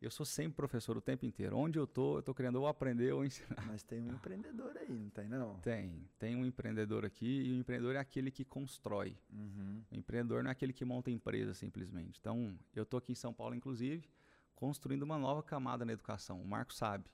Eu 0.00 0.10
sou 0.10 0.26
sempre 0.26 0.56
professor 0.56 0.96
o 0.96 1.00
tempo 1.00 1.24
inteiro. 1.24 1.56
Onde 1.56 1.78
eu 1.78 1.86
tô, 1.86 2.18
eu 2.18 2.22
tô 2.22 2.34
querendo 2.34 2.56
ou 2.56 2.66
aprender 2.66 3.12
ou 3.12 3.24
ensinar. 3.24 3.64
Mas 3.66 3.82
tem 3.82 4.02
um 4.02 4.12
empreendedor 4.12 4.76
aí, 4.76 4.92
não 4.92 5.08
tem 5.08 5.28
não? 5.28 5.54
Tem. 5.60 6.08
Tem 6.18 6.36
um 6.36 6.44
empreendedor 6.44 7.04
aqui 7.04 7.42
e 7.42 7.52
o 7.52 7.56
empreendedor 7.56 7.96
é 7.96 7.98
aquele 7.98 8.30
que 8.30 8.44
constrói. 8.44 9.16
Uhum. 9.32 9.82
O 9.90 9.96
empreendedor 9.96 10.42
não 10.42 10.50
é 10.50 10.52
aquele 10.52 10.72
que 10.72 10.84
monta 10.84 11.10
empresa 11.10 11.54
simplesmente. 11.54 12.18
Então, 12.20 12.58
eu 12.74 12.84
tô 12.84 12.98
aqui 12.98 13.12
em 13.12 13.14
São 13.16 13.32
Paulo, 13.32 13.54
inclusive 13.54 14.08
construindo 14.54 15.02
uma 15.02 15.18
nova 15.18 15.42
camada 15.42 15.84
na 15.84 15.92
educação. 15.92 16.40
O 16.40 16.46
Marcos 16.46 16.76
sabe, 16.76 17.04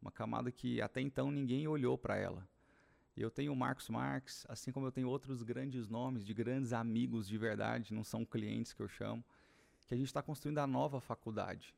uma 0.00 0.10
camada 0.10 0.50
que 0.50 0.80
até 0.80 1.00
então 1.00 1.30
ninguém 1.30 1.66
olhou 1.66 1.98
para 1.98 2.16
ela. 2.16 2.48
Eu 3.16 3.30
tenho 3.30 3.52
o 3.52 3.56
Marcos 3.56 3.88
Marques, 3.88 4.44
assim 4.48 4.72
como 4.72 4.86
eu 4.86 4.92
tenho 4.92 5.08
outros 5.08 5.42
grandes 5.42 5.88
nomes 5.88 6.24
de 6.24 6.34
grandes 6.34 6.72
amigos 6.72 7.28
de 7.28 7.38
verdade, 7.38 7.94
não 7.94 8.02
são 8.02 8.24
clientes 8.24 8.72
que 8.72 8.82
eu 8.82 8.88
chamo, 8.88 9.24
que 9.86 9.94
a 9.94 9.96
gente 9.96 10.06
está 10.06 10.22
construindo 10.22 10.58
a 10.58 10.66
nova 10.66 11.00
faculdade. 11.00 11.74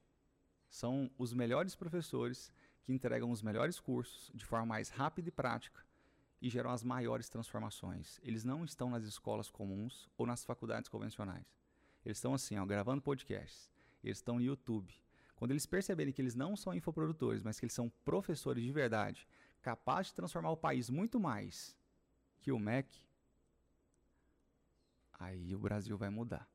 São 0.68 1.10
os 1.18 1.32
melhores 1.32 1.74
professores 1.74 2.52
que 2.82 2.92
entregam 2.92 3.30
os 3.30 3.42
melhores 3.42 3.78
cursos 3.78 4.30
de 4.34 4.44
forma 4.44 4.66
mais 4.66 4.88
rápida 4.88 5.28
e 5.28 5.32
prática 5.32 5.84
e 6.40 6.48
geram 6.48 6.70
as 6.70 6.82
maiores 6.82 7.28
transformações. 7.28 8.20
Eles 8.22 8.44
não 8.44 8.64
estão 8.64 8.88
nas 8.88 9.04
escolas 9.04 9.50
comuns 9.50 10.08
ou 10.16 10.26
nas 10.26 10.44
faculdades 10.44 10.88
convencionais. 10.88 11.46
Eles 12.04 12.18
estão 12.18 12.34
assim, 12.34 12.56
ó, 12.56 12.64
gravando 12.64 13.02
podcasts. 13.02 13.70
Eles 14.02 14.18
estão 14.18 14.36
no 14.36 14.42
YouTube. 14.42 14.94
Quando 15.34 15.50
eles 15.50 15.66
perceberem 15.66 16.12
que 16.12 16.22
eles 16.22 16.34
não 16.34 16.56
são 16.56 16.74
infoprodutores, 16.74 17.42
mas 17.42 17.58
que 17.58 17.66
eles 17.66 17.74
são 17.74 17.90
professores 18.04 18.64
de 18.64 18.72
verdade, 18.72 19.26
capazes 19.66 20.12
de 20.12 20.14
transformar 20.14 20.52
o 20.52 20.56
país 20.56 20.88
muito 20.88 21.18
mais 21.18 21.76
que 22.38 22.52
o 22.52 22.58
MEC, 22.58 23.04
aí 25.14 25.56
o 25.56 25.58
Brasil 25.58 25.98
vai 25.98 26.08
mudar. 26.08 26.48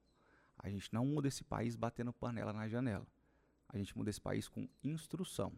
A 0.58 0.70
gente 0.70 0.94
não 0.94 1.06
muda 1.06 1.28
esse 1.28 1.44
país 1.44 1.76
batendo 1.76 2.14
panela 2.14 2.54
na 2.54 2.70
janela. 2.70 3.06
A 3.68 3.78
gente 3.78 3.98
muda 3.98 4.10
esse 4.10 4.22
país 4.22 4.48
com 4.48 4.66
instrução. 4.82 5.52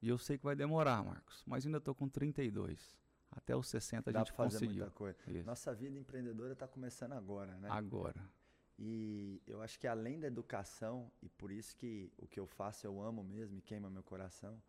E 0.00 0.08
eu 0.08 0.16
sei 0.16 0.38
que 0.38 0.44
vai 0.44 0.54
demorar, 0.54 1.02
Marcos, 1.02 1.42
mas 1.44 1.66
ainda 1.66 1.78
estou 1.78 1.92
com 1.92 2.08
32. 2.08 2.96
Até 3.32 3.56
os 3.56 3.66
60 3.66 4.12
Dá 4.12 4.20
a 4.20 4.22
gente 4.22 4.32
fazer 4.32 4.58
conseguiu. 4.58 4.84
Muita 4.84 4.90
coisa. 4.92 5.42
Nossa 5.42 5.74
vida 5.74 5.98
empreendedora 5.98 6.52
está 6.52 6.68
começando 6.68 7.14
agora, 7.14 7.56
né? 7.56 7.68
Agora. 7.68 8.30
E 8.78 9.42
eu 9.44 9.60
acho 9.60 9.80
que 9.80 9.88
além 9.88 10.20
da 10.20 10.28
educação, 10.28 11.10
e 11.20 11.28
por 11.28 11.50
isso 11.50 11.76
que 11.76 12.12
o 12.16 12.28
que 12.28 12.38
eu 12.38 12.46
faço 12.46 12.86
eu 12.86 13.02
amo 13.02 13.24
mesmo 13.24 13.58
e 13.58 13.60
queima 13.60 13.90
meu 13.90 14.04
coração, 14.04 14.62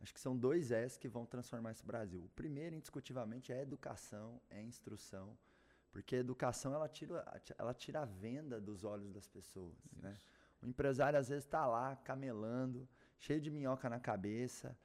acho 0.00 0.14
que 0.14 0.20
são 0.20 0.36
dois 0.36 0.70
S 0.70 0.98
que 0.98 1.08
vão 1.08 1.26
transformar 1.26 1.72
esse 1.72 1.84
Brasil. 1.84 2.24
O 2.24 2.28
primeiro, 2.30 2.74
indiscutivelmente, 2.74 3.52
é 3.52 3.60
educação, 3.60 4.40
é 4.50 4.62
instrução, 4.62 5.36
porque 5.92 6.16
a 6.16 6.18
educação 6.18 6.74
ela 6.74 6.88
tira, 6.88 7.42
ela 7.58 7.74
tira 7.74 8.00
a 8.00 8.04
venda 8.04 8.60
dos 8.60 8.84
olhos 8.84 9.12
das 9.12 9.26
pessoas. 9.26 9.76
Né? 9.96 10.16
O 10.62 10.66
empresário 10.66 11.18
às 11.18 11.28
vezes 11.28 11.44
está 11.44 11.66
lá 11.66 11.96
camelando, 11.96 12.88
cheio 13.18 13.40
de 13.40 13.50
minhoca 13.50 13.88
na 13.88 14.00
cabeça, 14.00 14.76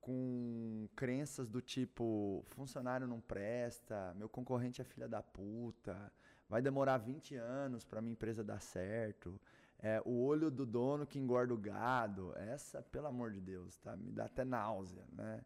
com 0.00 0.88
crenças 0.96 1.48
do 1.48 1.60
tipo 1.60 2.44
funcionário 2.48 3.06
não 3.06 3.20
presta, 3.20 4.14
meu 4.14 4.28
concorrente 4.28 4.80
é 4.80 4.84
filha 4.84 5.08
da 5.08 5.22
puta, 5.22 6.10
vai 6.48 6.62
demorar 6.62 6.98
20 6.98 7.36
anos 7.36 7.84
para 7.84 8.00
minha 8.00 8.12
empresa 8.12 8.42
dar 8.42 8.60
certo. 8.60 9.40
É, 9.82 10.00
o 10.04 10.22
olho 10.22 10.50
do 10.50 10.66
dono 10.66 11.06
que 11.06 11.18
engorda 11.18 11.54
o 11.54 11.58
gado. 11.58 12.34
Essa, 12.36 12.82
pelo 12.82 13.06
amor 13.06 13.32
de 13.32 13.40
Deus, 13.40 13.78
tá? 13.78 13.96
Me 13.96 14.12
dá 14.12 14.26
até 14.26 14.44
náusea, 14.44 15.06
né? 15.12 15.44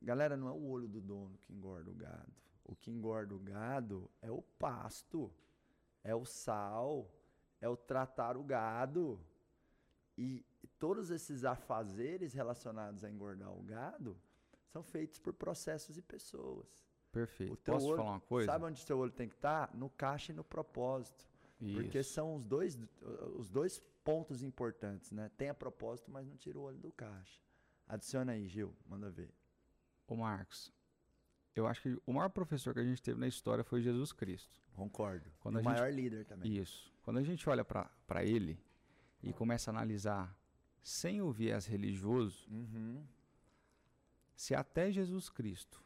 Galera, 0.00 0.36
não 0.36 0.48
é 0.48 0.52
o 0.52 0.66
olho 0.68 0.88
do 0.88 1.00
dono 1.00 1.36
que 1.38 1.52
engorda 1.52 1.90
o 1.90 1.94
gado. 1.94 2.32
O 2.64 2.74
que 2.74 2.90
engorda 2.90 3.34
o 3.34 3.38
gado 3.38 4.10
é 4.22 4.30
o 4.30 4.42
pasto, 4.42 5.32
é 6.02 6.14
o 6.14 6.24
sal, 6.24 7.10
é 7.60 7.68
o 7.68 7.76
tratar 7.76 8.36
o 8.36 8.42
gado. 8.42 9.20
E 10.16 10.44
todos 10.78 11.10
esses 11.10 11.44
afazeres 11.44 12.32
relacionados 12.32 13.04
a 13.04 13.10
engordar 13.10 13.52
o 13.52 13.62
gado 13.62 14.16
são 14.66 14.82
feitos 14.82 15.18
por 15.18 15.34
processos 15.34 15.96
e 15.96 16.02
pessoas. 16.02 16.86
Perfeito. 17.12 17.56
Posso 17.64 17.86
olho, 17.86 17.96
falar 17.96 18.10
uma 18.10 18.20
coisa? 18.20 18.52
Sabe 18.52 18.64
onde 18.64 18.78
seu 18.80 18.98
olho 18.98 19.12
tem 19.12 19.28
que 19.28 19.34
estar? 19.34 19.68
Tá? 19.68 19.76
No 19.76 19.88
caixa 19.90 20.32
e 20.32 20.34
no 20.34 20.44
propósito. 20.44 21.26
Isso. 21.60 21.74
Porque 21.74 22.02
são 22.02 22.34
os 22.34 22.44
dois, 22.44 22.78
os 23.36 23.48
dois 23.48 23.80
pontos 24.04 24.42
importantes, 24.42 25.10
né? 25.10 25.30
Tem 25.36 25.48
a 25.48 25.54
propósito, 25.54 26.10
mas 26.10 26.26
não 26.26 26.36
tira 26.36 26.58
o 26.58 26.62
olho 26.62 26.78
do 26.78 26.92
caixa. 26.92 27.40
Adiciona 27.88 28.32
aí, 28.32 28.46
Gil, 28.46 28.74
manda 28.86 29.10
ver. 29.10 29.32
Ô 30.06 30.16
Marcos, 30.16 30.72
eu 31.54 31.66
acho 31.66 31.82
que 31.82 31.98
o 32.06 32.12
maior 32.12 32.28
professor 32.28 32.74
que 32.74 32.80
a 32.80 32.84
gente 32.84 33.02
teve 33.02 33.18
na 33.18 33.26
história 33.26 33.64
foi 33.64 33.80
Jesus 33.80 34.12
Cristo. 34.12 34.60
Concordo. 34.74 35.30
Quando 35.40 35.58
o 35.58 35.64
maior 35.64 35.92
líder 35.92 36.26
também. 36.26 36.54
Isso. 36.56 36.92
Quando 37.02 37.18
a 37.18 37.22
gente 37.22 37.48
olha 37.48 37.64
para 37.64 38.24
ele 38.24 38.60
e 39.22 39.32
começa 39.32 39.70
a 39.70 39.72
analisar 39.72 40.36
sem 40.82 41.22
o 41.22 41.32
viés 41.32 41.66
religioso, 41.66 42.46
uhum. 42.50 43.04
se 44.36 44.54
até 44.54 44.90
Jesus 44.92 45.28
Cristo 45.28 45.82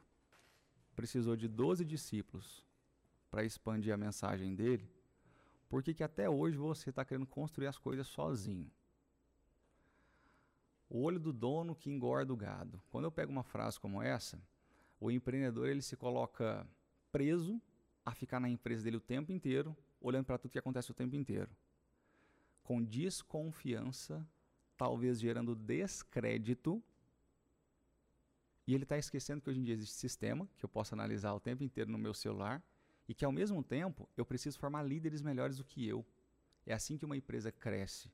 precisou 0.94 1.36
de 1.36 1.48
12 1.48 1.84
discípulos 1.84 2.66
para 3.30 3.44
expandir 3.44 3.94
a 3.94 3.96
mensagem 3.96 4.54
dele, 4.54 4.90
por 5.70 5.84
que, 5.84 5.94
que 5.94 6.02
até 6.02 6.28
hoje 6.28 6.56
você 6.56 6.90
está 6.90 7.04
querendo 7.04 7.26
construir 7.28 7.68
as 7.68 7.78
coisas 7.78 8.08
sozinho? 8.08 8.68
O 10.88 11.02
olho 11.02 11.20
do 11.20 11.32
dono 11.32 11.76
que 11.76 11.88
engorda 11.88 12.32
o 12.32 12.36
gado. 12.36 12.82
Quando 12.90 13.04
eu 13.04 13.12
pego 13.12 13.30
uma 13.30 13.44
frase 13.44 13.78
como 13.78 14.02
essa, 14.02 14.42
o 14.98 15.12
empreendedor 15.12 15.68
ele 15.68 15.80
se 15.80 15.96
coloca 15.96 16.66
preso 17.12 17.62
a 18.04 18.12
ficar 18.12 18.40
na 18.40 18.48
empresa 18.48 18.82
dele 18.82 18.96
o 18.96 19.00
tempo 19.00 19.30
inteiro, 19.30 19.76
olhando 20.00 20.24
para 20.24 20.38
tudo 20.38 20.50
que 20.50 20.58
acontece 20.58 20.90
o 20.90 20.94
tempo 20.94 21.14
inteiro. 21.14 21.48
Com 22.64 22.82
desconfiança, 22.82 24.26
talvez 24.76 25.20
gerando 25.20 25.54
descrédito. 25.54 26.82
E 28.66 28.74
ele 28.74 28.82
está 28.82 28.98
esquecendo 28.98 29.40
que 29.40 29.48
hoje 29.48 29.60
em 29.60 29.62
dia 29.62 29.74
existe 29.74 29.94
sistema 29.94 30.48
que 30.58 30.64
eu 30.64 30.68
posso 30.68 30.94
analisar 30.94 31.32
o 31.32 31.38
tempo 31.38 31.62
inteiro 31.62 31.92
no 31.92 31.98
meu 31.98 32.12
celular 32.12 32.60
e 33.10 33.14
que 33.14 33.24
ao 33.24 33.32
mesmo 33.32 33.60
tempo 33.60 34.08
eu 34.16 34.24
preciso 34.24 34.56
formar 34.56 34.84
líderes 34.84 35.20
melhores 35.20 35.56
do 35.56 35.64
que 35.64 35.84
eu. 35.84 36.06
É 36.64 36.72
assim 36.72 36.96
que 36.96 37.04
uma 37.04 37.16
empresa 37.16 37.50
cresce. 37.50 38.08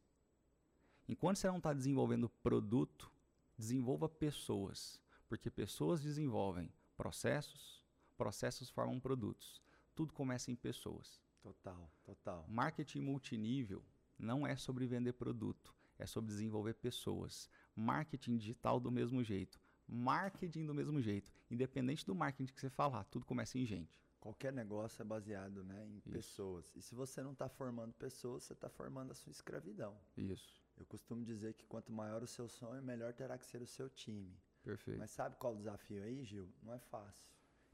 Enquanto 1.06 1.36
você 1.36 1.48
não 1.48 1.58
está 1.58 1.74
desenvolvendo 1.74 2.30
produto, 2.42 3.12
desenvolva 3.58 4.08
pessoas, 4.08 4.98
porque 5.28 5.50
pessoas 5.50 6.00
desenvolvem 6.00 6.72
processos, 6.96 7.84
processos 8.16 8.70
formam 8.70 8.98
produtos. 8.98 9.60
Tudo 9.94 10.14
começa 10.14 10.50
em 10.50 10.56
pessoas. 10.56 11.20
Total, 11.42 11.92
total. 12.02 12.46
Marketing 12.48 13.02
multinível 13.02 13.84
não 14.18 14.46
é 14.46 14.56
sobre 14.56 14.86
vender 14.86 15.12
produto, 15.12 15.74
é 15.98 16.06
sobre 16.06 16.30
desenvolver 16.30 16.72
pessoas. 16.72 17.50
Marketing 17.74 18.38
digital 18.38 18.80
do 18.80 18.90
mesmo 18.90 19.22
jeito, 19.22 19.60
marketing 19.86 20.64
do 20.64 20.72
mesmo 20.72 21.02
jeito, 21.02 21.30
independente 21.50 22.06
do 22.06 22.14
marketing 22.14 22.50
que 22.54 22.60
você 22.62 22.70
falar, 22.70 23.04
tudo 23.04 23.26
começa 23.26 23.58
em 23.58 23.66
gente. 23.66 24.05
Qualquer 24.20 24.52
negócio 24.52 25.02
é 25.02 25.04
baseado 25.04 25.62
né, 25.62 25.86
em 25.86 25.98
Isso. 25.98 26.10
pessoas. 26.10 26.72
E 26.74 26.82
se 26.82 26.94
você 26.94 27.22
não 27.22 27.32
está 27.32 27.48
formando 27.48 27.92
pessoas, 27.94 28.44
você 28.44 28.54
está 28.54 28.68
formando 28.68 29.12
a 29.12 29.14
sua 29.14 29.30
escravidão. 29.30 29.96
Isso. 30.16 30.60
Eu 30.76 30.84
costumo 30.86 31.24
dizer 31.24 31.54
que 31.54 31.64
quanto 31.66 31.92
maior 31.92 32.22
o 32.22 32.26
seu 32.26 32.48
sonho, 32.48 32.82
melhor 32.82 33.12
terá 33.12 33.38
que 33.38 33.46
ser 33.46 33.62
o 33.62 33.66
seu 33.66 33.88
time. 33.88 34.36
Perfeito. 34.62 34.98
Mas 34.98 35.10
sabe 35.10 35.36
qual 35.36 35.52
o 35.52 35.56
desafio 35.56 36.02
aí, 36.02 36.24
Gil? 36.24 36.52
Não 36.62 36.72
é 36.74 36.78
fácil. 36.78 37.30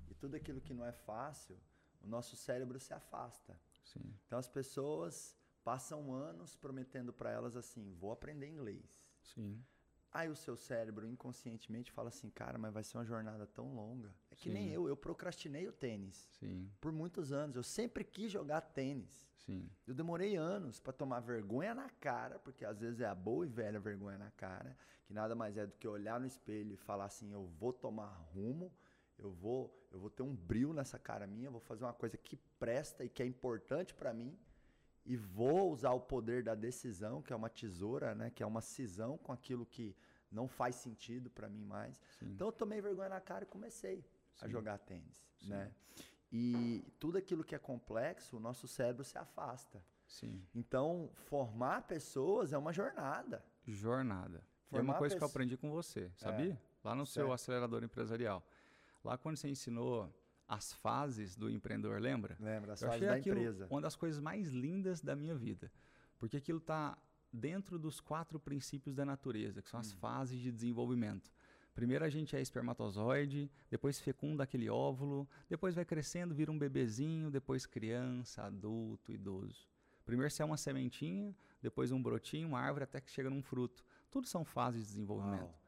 E 0.09 0.15
tudo 0.15 0.37
aquilo 0.37 0.61
que 0.61 0.75
não 0.75 0.85
é 0.85 0.93
fácil, 0.93 1.59
o 2.01 2.07
nosso 2.07 2.37
cérebro 2.37 2.79
se 2.79 2.93
afasta. 2.93 3.59
Sim. 3.85 4.15
Então 4.27 4.39
as 4.39 4.49
pessoas 4.49 5.37
passam 5.65 6.13
anos 6.13 6.55
prometendo 6.55 7.13
para 7.13 7.31
elas 7.31 7.57
assim: 7.57 7.95
vou 7.95 8.13
aprender 8.13 8.47
inglês. 8.47 9.03
Sim. 9.23 9.65
Aí 10.15 10.29
o 10.29 10.37
seu 10.37 10.57
cérebro 10.57 11.07
inconscientemente 11.07 11.91
fala 11.91 12.09
assim, 12.09 12.29
cara, 12.29 12.59
mas 12.59 12.73
vai 12.75 12.85
ser 12.85 12.99
uma 12.99 13.05
jornada 13.05 13.47
tão 13.47 13.75
longa. 13.75 14.15
É 14.31 14.35
que 14.35 14.51
Sim. 14.51 14.53
nem 14.53 14.69
eu, 14.69 14.87
eu 14.87 14.95
procrastinei 14.95 15.67
o 15.67 15.73
tênis. 15.73 16.29
Sim. 16.39 16.71
Por 16.81 16.93
muitos 16.93 17.33
anos. 17.33 17.57
Eu 17.57 17.63
sempre 17.63 18.05
quis 18.05 18.31
jogar 18.31 18.61
tênis. 18.61 19.27
Sim. 19.47 19.71
Eu 19.87 19.95
demorei 19.95 20.37
anos 20.37 20.79
para 20.79 20.93
tomar 20.93 21.21
vergonha 21.21 21.75
na 21.75 21.89
cara, 21.89 22.39
porque 22.39 22.63
às 22.65 22.79
vezes 22.79 23.01
é 23.01 23.07
a 23.07 23.15
boa 23.15 23.47
e 23.47 23.49
velha 23.49 23.81
vergonha 23.81 24.19
na 24.19 24.31
cara, 24.33 24.77
que 25.07 25.15
nada 25.15 25.35
mais 25.35 25.57
é 25.57 25.67
do 25.67 25.73
que 25.77 25.89
olhar 25.89 26.21
no 26.21 26.27
espelho 26.27 26.75
e 26.75 26.77
falar 26.77 27.07
assim, 27.07 27.33
eu 27.33 27.47
vou 27.47 27.73
tomar 27.73 28.13
rumo, 28.35 28.71
eu 29.19 29.33
vou, 29.33 29.89
eu 29.91 29.99
vou 29.99 30.11
ter 30.11 30.23
um 30.23 30.35
brilho 30.35 30.73
nessa 30.75 30.99
cara 30.99 31.27
minha, 31.27 31.51
vou 31.51 31.61
fazer 31.61 31.85
uma 31.85 31.93
coisa 31.93 32.17
que 32.17 32.37
presta 32.59 33.03
e 33.05 33.09
que 33.09 33.23
é 33.23 33.27
importante 33.27 33.95
para 33.95 34.13
mim 34.13 34.39
e 35.05 35.17
vou 35.17 35.71
usar 35.71 35.93
o 35.93 36.01
poder 36.01 36.43
da 36.43 36.55
decisão, 36.55 37.23
que 37.23 37.33
é 37.33 37.37
uma 37.37 37.49
tesoura, 37.49 38.15
né, 38.15 38.31
que 38.31 38.43
é 38.43 38.47
uma 38.47 38.61
cisão 38.61 39.19
com 39.19 39.33
aquilo 39.33 39.67
que 39.67 39.97
não 40.31 40.49
faz 40.49 40.77
sentido 40.77 41.31
para 41.31 41.49
mim 41.49 41.65
mais. 41.65 42.01
Sim. 42.19 42.31
Então 42.31 42.49
eu 42.49 42.53
tomei 42.53 42.81
vergonha 42.81 43.09
na 43.09 43.21
cara 43.21 43.45
e 43.45 43.47
comecei 43.47 44.05
Sim. 44.35 44.47
a 44.47 44.49
jogar 44.49 44.79
tênis, 44.79 45.23
Sim. 45.39 45.51
né? 45.51 45.73
E 46.33 46.83
tudo 46.99 47.19
aquilo 47.19 47.45
que 47.45 47.55
é 47.55 47.59
complexo, 47.59 48.39
o 48.39 48.41
nosso 48.41 48.67
cérebro 48.67 49.05
se 49.05 49.19
afasta. 49.19 49.85
Sim. 50.07 50.43
Então, 50.55 51.11
formar 51.15 51.83
pessoas 51.83 52.55
é 52.55 52.59
uma 52.59 52.73
jornada. 52.73 53.45
Jornada. 53.67 54.43
Formar 54.67 54.81
é 54.81 54.83
uma 54.83 54.99
coisa 54.99 55.15
que 55.15 55.23
eu 55.23 55.27
aprendi 55.29 55.59
com 55.59 55.71
você, 55.71 56.11
sabia? 56.17 56.55
É. 56.55 56.59
Lá 56.83 56.95
no 56.95 57.05
certo. 57.05 57.27
seu 57.27 57.33
acelerador 57.33 57.85
empresarial. 57.85 58.43
Lá 59.05 59.19
quando 59.19 59.37
você 59.37 59.49
ensinou 59.49 60.11
as 60.53 60.71
fases 60.75 61.35
do 61.35 61.49
empreendedor, 61.49 61.99
lembra? 61.99 62.37
Lembra, 62.39 62.75
as 62.75 62.83
eu 62.83 62.89
fases 62.89 63.09
da 63.09 63.19
empresa. 63.19 63.67
Uma 63.71 63.81
das 63.81 63.97
coisas 63.97 64.21
mais 64.21 64.49
lindas 64.49 65.01
da 65.01 65.17
minha 65.17 65.35
vida. 65.35 65.73
Porque 66.19 66.37
aquilo 66.37 66.59
está 66.59 66.97
dentro 67.33 67.79
dos 67.79 68.01
quatro 68.01 68.39
princípios 68.39 68.95
da 68.95 69.05
natureza, 69.05 69.63
que 69.63 69.71
são 69.71 69.81
as 69.81 69.93
hum. 69.93 69.97
fases 69.97 70.39
de 70.39 70.53
desenvolvimento. 70.53 71.33
Primeiro 71.75 72.05
a 72.05 72.11
gente 72.11 72.37
é 72.37 72.41
espermatozoide, 72.43 73.51
depois 73.71 73.99
fecunda 73.99 74.45
aquele 74.45 74.69
óvulo, 74.69 75.27
depois 75.49 75.75
vai 75.75 75.87
crescendo, 75.87 76.35
vira 76.35 76.53
um 76.53 76.59
bebezinho, 76.59 77.31
depois 77.31 77.65
criança, 77.65 78.43
adulto, 78.43 79.11
idoso. 79.11 79.67
Primeiro 80.05 80.31
você 80.31 80.43
é 80.43 80.45
uma 80.45 80.59
sementinha, 80.59 81.35
depois 81.63 81.91
um 81.91 82.03
brotinho, 82.03 82.49
uma 82.49 82.61
árvore, 82.61 82.85
até 82.85 83.01
que 83.01 83.11
chega 83.11 83.31
num 83.31 83.43
fruto. 83.43 83.83
Tudo 84.11 84.27
são 84.27 84.45
fases 84.45 84.83
de 84.83 84.89
desenvolvimento. 84.89 85.41
Uau, 85.41 85.49
uau. 85.49 85.62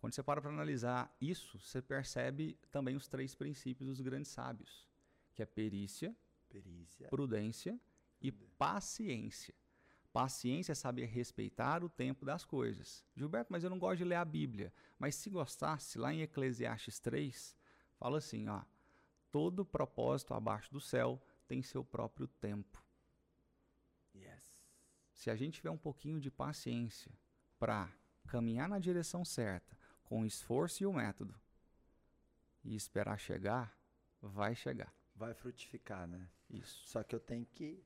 Quando 0.00 0.14
você 0.14 0.22
para 0.22 0.40
para 0.40 0.50
analisar 0.50 1.14
isso, 1.20 1.58
você 1.58 1.82
percebe 1.82 2.58
também 2.70 2.96
os 2.96 3.06
três 3.06 3.34
princípios 3.34 3.88
dos 3.88 4.00
grandes 4.00 4.30
sábios, 4.30 4.88
que 5.34 5.42
é 5.42 5.46
perícia, 5.46 6.16
perícia 6.48 7.06
prudência 7.08 7.78
e 8.20 8.32
paciência. 8.32 9.54
Paciência 10.10 10.72
é 10.72 10.74
saber 10.74 11.04
respeitar 11.04 11.84
o 11.84 11.88
tempo 11.88 12.24
das 12.24 12.44
coisas. 12.44 13.04
Gilberto, 13.14 13.52
mas 13.52 13.62
eu 13.62 13.70
não 13.70 13.78
gosto 13.78 13.98
de 13.98 14.04
ler 14.04 14.16
a 14.16 14.24
Bíblia. 14.24 14.72
Mas 14.98 15.14
se 15.14 15.30
gostasse, 15.30 15.98
lá 15.98 16.12
em 16.12 16.22
Eclesiastes 16.22 16.98
3, 16.98 17.54
fala 17.96 18.18
assim, 18.18 18.48
ó, 18.48 18.62
todo 19.30 19.64
propósito 19.64 20.34
abaixo 20.34 20.72
do 20.72 20.80
céu 20.80 21.22
tem 21.46 21.62
seu 21.62 21.84
próprio 21.84 22.26
tempo. 22.26 22.82
Yes. 24.14 24.58
Se 25.12 25.30
a 25.30 25.36
gente 25.36 25.54
tiver 25.54 25.70
um 25.70 25.78
pouquinho 25.78 26.18
de 26.18 26.30
paciência 26.30 27.12
para 27.58 27.88
caminhar 28.26 28.68
na 28.68 28.78
direção 28.78 29.24
certa, 29.24 29.76
com 30.10 30.22
o 30.22 30.26
esforço 30.26 30.82
e 30.82 30.86
o 30.86 30.92
método, 30.92 31.32
e 32.64 32.74
esperar 32.74 33.16
chegar, 33.16 33.72
vai 34.20 34.56
chegar. 34.56 34.92
Vai 35.14 35.32
frutificar, 35.32 36.04
né? 36.08 36.28
Isso. 36.50 36.88
Só 36.88 37.04
que 37.04 37.14
eu 37.14 37.20
tenho 37.20 37.46
que 37.46 37.80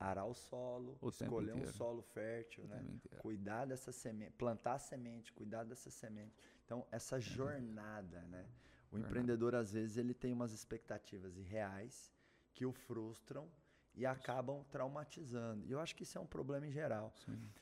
arar 0.00 0.24
o 0.24 0.32
solo, 0.32 0.96
o 0.98 1.10
escolher 1.10 1.52
um 1.52 1.66
solo 1.66 2.00
fértil, 2.00 2.64
o 2.64 2.68
né? 2.68 2.82
Cuidar 3.18 3.66
dessa 3.66 3.92
semente, 3.92 4.32
plantar 4.32 4.76
a 4.76 4.78
semente, 4.78 5.30
cuidar 5.34 5.64
dessa 5.64 5.90
semente. 5.90 6.34
Então, 6.64 6.86
essa 6.90 7.20
jornada, 7.20 8.22
né? 8.22 8.48
O 8.90 8.92
jornada. 8.92 9.10
empreendedor, 9.10 9.54
às 9.54 9.70
vezes, 9.70 9.98
ele 9.98 10.14
tem 10.14 10.32
umas 10.32 10.52
expectativas 10.52 11.36
irreais 11.36 12.10
que 12.54 12.64
o 12.64 12.72
frustram 12.72 13.46
e 13.94 14.06
acabam 14.06 14.64
traumatizando. 14.70 15.66
E 15.66 15.72
eu 15.72 15.80
acho 15.80 15.94
que 15.94 16.04
isso 16.04 16.16
é 16.16 16.20
um 16.20 16.26
problema 16.26 16.66
em 16.66 16.72
geral. 16.72 17.12
Sim. 17.26 17.52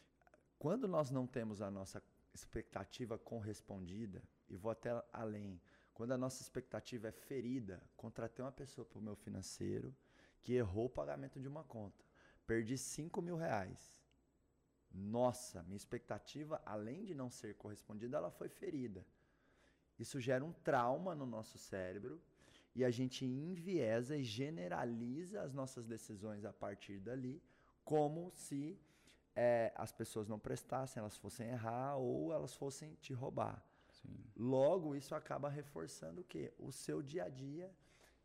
Quando 0.60 0.86
nós 0.86 1.10
não 1.10 1.26
temos 1.26 1.60
a 1.60 1.72
nossa 1.72 2.00
expectativa 2.36 3.18
correspondida, 3.18 4.22
e 4.48 4.56
vou 4.56 4.70
até 4.70 4.90
além, 5.12 5.60
quando 5.92 6.12
a 6.12 6.18
nossa 6.18 6.42
expectativa 6.42 7.08
é 7.08 7.12
ferida, 7.12 7.82
contratei 7.96 8.44
uma 8.44 8.52
pessoa 8.52 8.84
para 8.84 8.98
o 8.98 9.02
meu 9.02 9.16
financeiro 9.16 9.96
que 10.42 10.52
errou 10.52 10.86
o 10.86 10.90
pagamento 10.90 11.40
de 11.40 11.48
uma 11.48 11.64
conta. 11.64 12.04
Perdi 12.46 12.78
5 12.78 13.20
mil 13.20 13.36
reais. 13.36 14.00
Nossa, 14.92 15.62
minha 15.64 15.76
expectativa, 15.76 16.62
além 16.64 17.04
de 17.04 17.14
não 17.14 17.30
ser 17.30 17.56
correspondida, 17.56 18.16
ela 18.16 18.30
foi 18.30 18.48
ferida. 18.48 19.04
Isso 19.98 20.20
gera 20.20 20.44
um 20.44 20.52
trauma 20.52 21.14
no 21.14 21.26
nosso 21.26 21.58
cérebro 21.58 22.22
e 22.74 22.84
a 22.84 22.90
gente 22.90 23.24
enviesa 23.24 24.16
e 24.16 24.22
generaliza 24.22 25.40
as 25.42 25.54
nossas 25.54 25.86
decisões 25.86 26.44
a 26.44 26.52
partir 26.52 27.00
dali, 27.00 27.42
como 27.82 28.30
se 28.32 28.78
é, 29.36 29.70
as 29.76 29.92
pessoas 29.92 30.26
não 30.26 30.38
prestassem, 30.38 30.98
elas 30.98 31.16
fossem 31.16 31.48
errar 31.48 31.96
ou 31.96 32.32
elas 32.32 32.54
fossem 32.54 32.94
te 32.94 33.12
roubar. 33.12 33.62
Sim. 33.90 34.16
Logo, 34.34 34.96
isso 34.96 35.14
acaba 35.14 35.50
reforçando 35.50 36.22
o 36.22 36.24
quê? 36.24 36.52
O 36.58 36.72
seu 36.72 37.02
dia 37.02 37.24
a 37.24 37.28
dia 37.28 37.70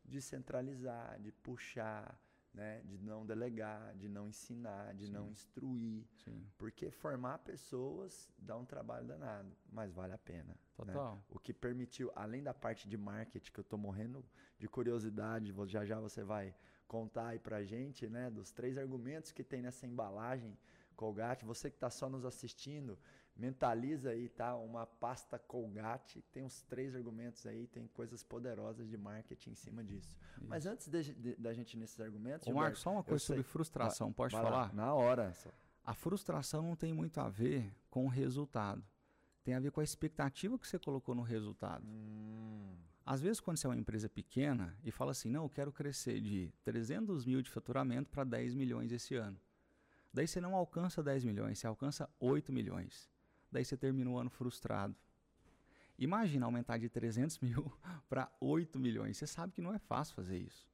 de 0.06 0.21
centralizar, 0.21 1.19
de 1.19 1.32
puxar, 1.32 2.17
né? 2.54 2.82
de 2.86 2.97
não 2.97 3.26
delegar, 3.26 3.93
de 3.95 4.08
não 4.08 4.30
ensinar, 4.30 4.93
de 4.93 5.08
Sim. 5.08 5.12
não 5.12 5.30
instruir. 5.30 6.06
Sim. 6.24 6.45
Porque 6.58 6.89
formar 6.89 7.39
pessoas 7.39 8.30
dá 8.38 8.58
um 8.58 8.65
trabalho 8.65 9.06
danado, 9.06 9.56
mas 9.69 9.91
vale 9.91 10.13
a 10.13 10.17
pena. 10.17 10.50
Né? 10.50 10.56
Total. 10.76 11.15
Né? 11.15 11.21
O 11.30 11.39
que 11.39 11.54
permitiu, 11.54 12.12
além 12.15 12.41
da 12.41 12.54
parte 12.54 12.88
de 12.88 12.97
marketing, 12.97 13.52
que 13.52 13.60
eu 13.60 13.63
estou 13.63 13.78
morrendo 13.78 14.26
de 14.58 14.67
curiosidade, 14.67 15.54
já 15.67 15.86
já 15.86 16.00
você 16.00 16.24
vai 16.24 16.56
contar 16.88 17.28
aí 17.28 17.39
pra 17.39 17.63
gente, 17.63 18.08
né, 18.10 18.30
dos 18.30 18.52
três 18.52 18.78
argumentos 18.78 19.32
que 19.32 19.45
tem 19.45 19.62
nessa 19.62 19.88
embalagem 19.88 20.58
Colgate. 20.95 21.45
Você 21.45 21.69
que 21.69 21.77
está 21.77 21.89
só 21.89 22.10
nos 22.10 22.25
assistindo, 22.25 22.97
mentaliza 23.36 24.12
aí, 24.12 24.30
tá? 24.30 24.56
Uma 24.56 24.86
pasta 24.86 25.39
Colgate, 25.39 26.21
tem 26.32 26.43
uns 26.43 26.62
três 26.63 26.95
argumentos 26.95 27.45
aí, 27.45 27.67
tem 27.67 27.88
coisas 27.88 28.23
poderosas 28.23 28.89
de 28.89 28.97
marketing 28.97 29.51
em 29.51 29.56
cima 29.56 29.84
disso. 29.84 30.15
Isso. 30.38 30.47
Mas 30.47 30.65
antes 30.65 30.88
da 30.88 31.54
gente 31.54 31.73
ir 31.73 31.77
nesses 31.77 31.99
argumentos. 31.99 32.47
Ô, 32.47 32.54
Marcos, 32.54 32.80
só 32.80 32.91
uma 32.91 33.04
coisa 33.04 33.23
sobre 33.23 33.43
frustração, 33.43 34.08
vai, 34.08 34.15
pode 34.15 34.36
vai 34.36 34.43
falar? 34.43 34.67
Lá, 34.67 34.73
na 34.73 34.93
hora. 34.93 35.34
Só. 35.34 35.49
A 35.84 35.93
frustração 35.93 36.62
não 36.62 36.75
tem 36.75 36.93
muito 36.93 37.19
a 37.19 37.30
ver 37.30 37.73
com 37.89 38.06
o 38.06 38.10
resultado. 38.10 38.84
Tem 39.43 39.56
a 39.56 39.60
ver 39.60 39.71
com 39.71 39.82
a 39.82 39.84
expectativa 39.84 40.58
que 40.60 40.67
você 40.67 40.77
colocou 40.77 41.15
no 41.15 41.23
resultado. 41.23 41.84
Hum. 41.88 42.75
Às 43.04 43.21
vezes, 43.21 43.39
quando 43.39 43.58
você 43.58 43.65
é 43.65 43.69
uma 43.69 43.75
empresa 43.75 44.08
pequena 44.08 44.77
e 44.84 44.91
fala 44.91 45.12
assim, 45.12 45.30
não, 45.30 45.43
eu 45.43 45.49
quero 45.49 45.71
crescer 45.71 46.21
de 46.21 46.54
300 46.63 47.25
mil 47.25 47.41
de 47.41 47.49
faturamento 47.49 48.10
para 48.12 48.23
10 48.23 48.54
milhões 48.54 48.91
esse 48.91 49.15
ano. 49.15 49.39
Daí 50.13 50.28
você 50.28 50.41
não 50.41 50.56
alcança 50.56 51.02
10 51.02 51.24
milhões, 51.24 51.60
você 51.60 51.67
alcança 51.67 52.10
8 52.19 52.52
milhões. 52.52 53.10
Daí 53.52 53.63
você 53.63 53.78
termina 53.78 54.10
o 54.10 54.17
ano 54.17 54.30
frustrado. 54.30 54.95
Imagina 55.97 56.45
aumentar 56.45 56.78
de 56.78 56.89
300 56.89 57.39
mil 57.41 57.71
para 58.10 58.32
8 58.39 58.80
milhões. 58.80 59.17
Você 59.17 59.28
sabe 59.28 59.54
que 59.54 59.62
não 59.62 59.74
é 59.74 59.80
fácil 59.80 60.15
fazer 60.15 60.38
isso. 60.38 60.69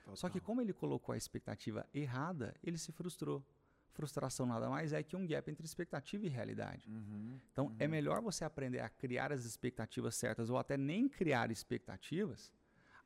Total. 0.00 0.16
Só 0.16 0.28
que 0.28 0.40
como 0.40 0.60
ele 0.60 0.72
colocou 0.72 1.12
a 1.12 1.16
expectativa 1.16 1.86
errada, 1.92 2.54
ele 2.62 2.78
se 2.78 2.92
frustrou. 2.92 3.44
Frustração 3.92 4.46
nada 4.46 4.68
mais 4.70 4.92
é 4.92 5.02
que 5.02 5.16
um 5.16 5.26
gap 5.26 5.50
entre 5.50 5.66
expectativa 5.66 6.24
e 6.24 6.28
realidade. 6.28 6.88
Uhum, 6.88 7.40
então, 7.52 7.66
é 7.66 7.68
uhum. 7.68 7.76
é 7.80 7.88
melhor 7.88 8.22
você 8.22 8.44
aprender 8.44 8.80
a 8.80 8.88
criar 8.88 9.32
as 9.32 9.44
expectativas 9.44 10.14
certas 10.14 10.48
ou 10.48 10.56
até 10.56 10.76
nem 10.76 11.08
criar 11.08 11.50
expectativas, 11.50 12.52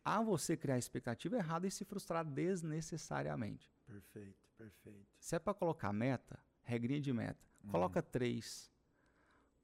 a 0.04 0.20
você 0.20 0.56
criar 0.56 0.74
a 0.74 0.78
expectativa 0.78 1.36
errada 1.36 1.66
e 1.66 1.70
se 1.70 1.84
frustrar 1.86 2.24
desnecessariamente. 2.24 3.73
Perfeito, 3.94 4.48
perfeito. 4.58 5.06
Se 5.20 5.36
é 5.36 5.38
para 5.38 5.54
colocar 5.54 5.92
meta, 5.92 6.38
regrinha 6.62 7.00
de 7.00 7.12
meta, 7.12 7.38
uhum. 7.62 7.70
coloca 7.70 8.02
três. 8.02 8.72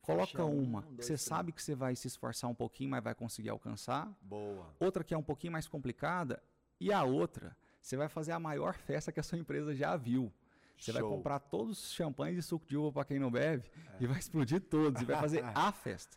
Coloca 0.01 0.45
uma 0.45 0.81
um, 0.81 0.97
que 0.97 1.05
você 1.05 1.17
sabe 1.17 1.53
que 1.53 1.63
você 1.63 1.75
vai 1.75 1.95
se 1.95 2.07
esforçar 2.07 2.49
um 2.49 2.55
pouquinho, 2.55 2.91
mas 2.91 3.03
vai 3.03 3.15
conseguir 3.15 3.51
alcançar. 3.51 4.11
Boa. 4.23 4.75
Outra 4.79 5.05
que 5.05 5.13
é 5.13 5.19
um 5.19 5.23
pouquinho 5.23 5.53
mais 5.53 5.67
complicada. 5.67 6.43
E 6.79 6.93
a 6.93 7.03
outra, 7.03 7.57
você 7.83 7.97
vai 7.97 8.09
fazer 8.09 8.33
a 8.33 8.39
maior 8.39 8.75
festa 8.75 9.13
que 9.13 9.21
a 9.21 9.23
sua 9.23 9.37
empresa 9.37 9.75
já 9.75 9.97
viu. 9.97 10.33
Você 10.79 10.93
Show. 10.93 11.01
vai 11.01 11.11
comprar 11.11 11.39
todos 11.41 11.79
os 11.79 11.93
champanhes 11.93 12.39
e 12.39 12.43
suco 12.43 12.67
de 12.67 12.77
uva 12.77 12.93
para 12.93 13.05
quem 13.05 13.19
não 13.19 13.31
bebe 13.31 13.71
é. 13.95 13.97
e 14.03 14.07
vai 14.07 14.19
explodir 14.19 14.63
todos 14.63 15.03
e 15.03 15.05
vai 15.05 15.21
fazer 15.21 15.45
a 15.55 15.71
festa. 15.73 16.17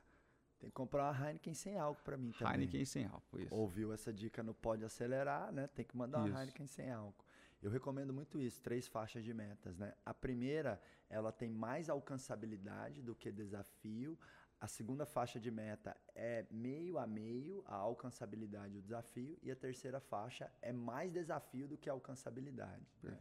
Tem 0.59 0.69
que 0.69 0.75
comprar 0.75 1.11
uma 1.11 1.27
Heineken 1.27 1.53
sem 1.53 1.77
álcool 1.77 2.01
para 2.05 2.15
mim 2.15 2.31
também. 2.31 2.53
Heineken 2.53 2.85
sem 2.85 3.05
álcool, 3.05 3.41
isso. 3.41 3.53
Ouviu 3.53 3.91
essa 3.91 4.13
dica 4.13 4.41
no 4.41 4.53
Pode 4.53 4.85
Acelerar, 4.85 5.51
né? 5.51 5.67
Tem 5.67 5.83
que 5.83 5.97
mandar 5.97 6.19
uma 6.19 6.39
Heineken 6.39 6.67
sem 6.67 6.89
álcool. 6.89 7.22
Eu 7.63 7.71
recomendo 7.71 8.13
muito 8.13 8.41
isso, 8.41 8.61
três 8.61 8.87
faixas 8.87 9.23
de 9.23 9.33
metas, 9.33 9.77
né? 9.77 9.93
A 10.05 10.13
primeira, 10.13 10.81
ela 11.09 11.31
tem 11.31 11.49
mais 11.49 11.89
alcançabilidade 11.89 13.01
do 13.01 13.15
que 13.15 13.31
desafio. 13.31 14.19
A 14.59 14.67
segunda 14.67 15.05
faixa 15.05 15.39
de 15.39 15.49
meta 15.49 15.95
é 16.13 16.45
meio 16.51 16.97
a 16.97 17.07
meio, 17.07 17.63
a 17.65 17.75
alcançabilidade 17.75 18.75
e 18.75 18.79
o 18.79 18.81
desafio. 18.81 19.39
E 19.41 19.49
a 19.49 19.55
terceira 19.55 20.01
faixa 20.01 20.51
é 20.61 20.73
mais 20.73 21.11
desafio 21.13 21.65
do 21.65 21.77
que 21.77 21.89
alcançabilidade. 21.89 22.85
Né? 23.01 23.17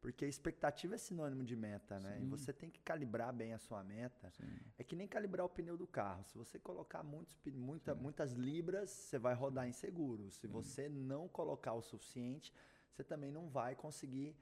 Porque 0.00 0.26
expectativa 0.26 0.94
é 0.94 0.98
sinônimo 0.98 1.42
de 1.42 1.56
meta, 1.56 1.98
né? 1.98 2.16
Sim. 2.18 2.22
E 2.22 2.26
você 2.26 2.52
tem 2.52 2.70
que 2.70 2.80
calibrar 2.80 3.32
bem 3.32 3.52
a 3.52 3.58
sua 3.58 3.82
meta. 3.82 4.30
Sim. 4.30 4.58
É 4.78 4.84
que 4.84 4.94
nem 4.94 5.08
calibrar 5.08 5.46
o 5.46 5.48
pneu 5.48 5.76
do 5.76 5.86
carro. 5.86 6.24
Se 6.24 6.36
você 6.36 6.58
colocar 6.58 7.02
muitos, 7.02 7.36
muita, 7.46 7.94
muitas 7.94 8.32
libras, 8.32 8.90
você 8.90 9.18
vai 9.18 9.34
rodar 9.34 9.66
inseguro. 9.66 10.30
Se 10.30 10.46
você 10.46 10.88
não 10.88 11.26
colocar 11.26 11.72
o 11.72 11.82
suficiente, 11.82 12.52
você 12.90 13.04
também 13.04 13.30
não 13.30 13.48
vai 13.48 13.74
conseguir 13.74 14.36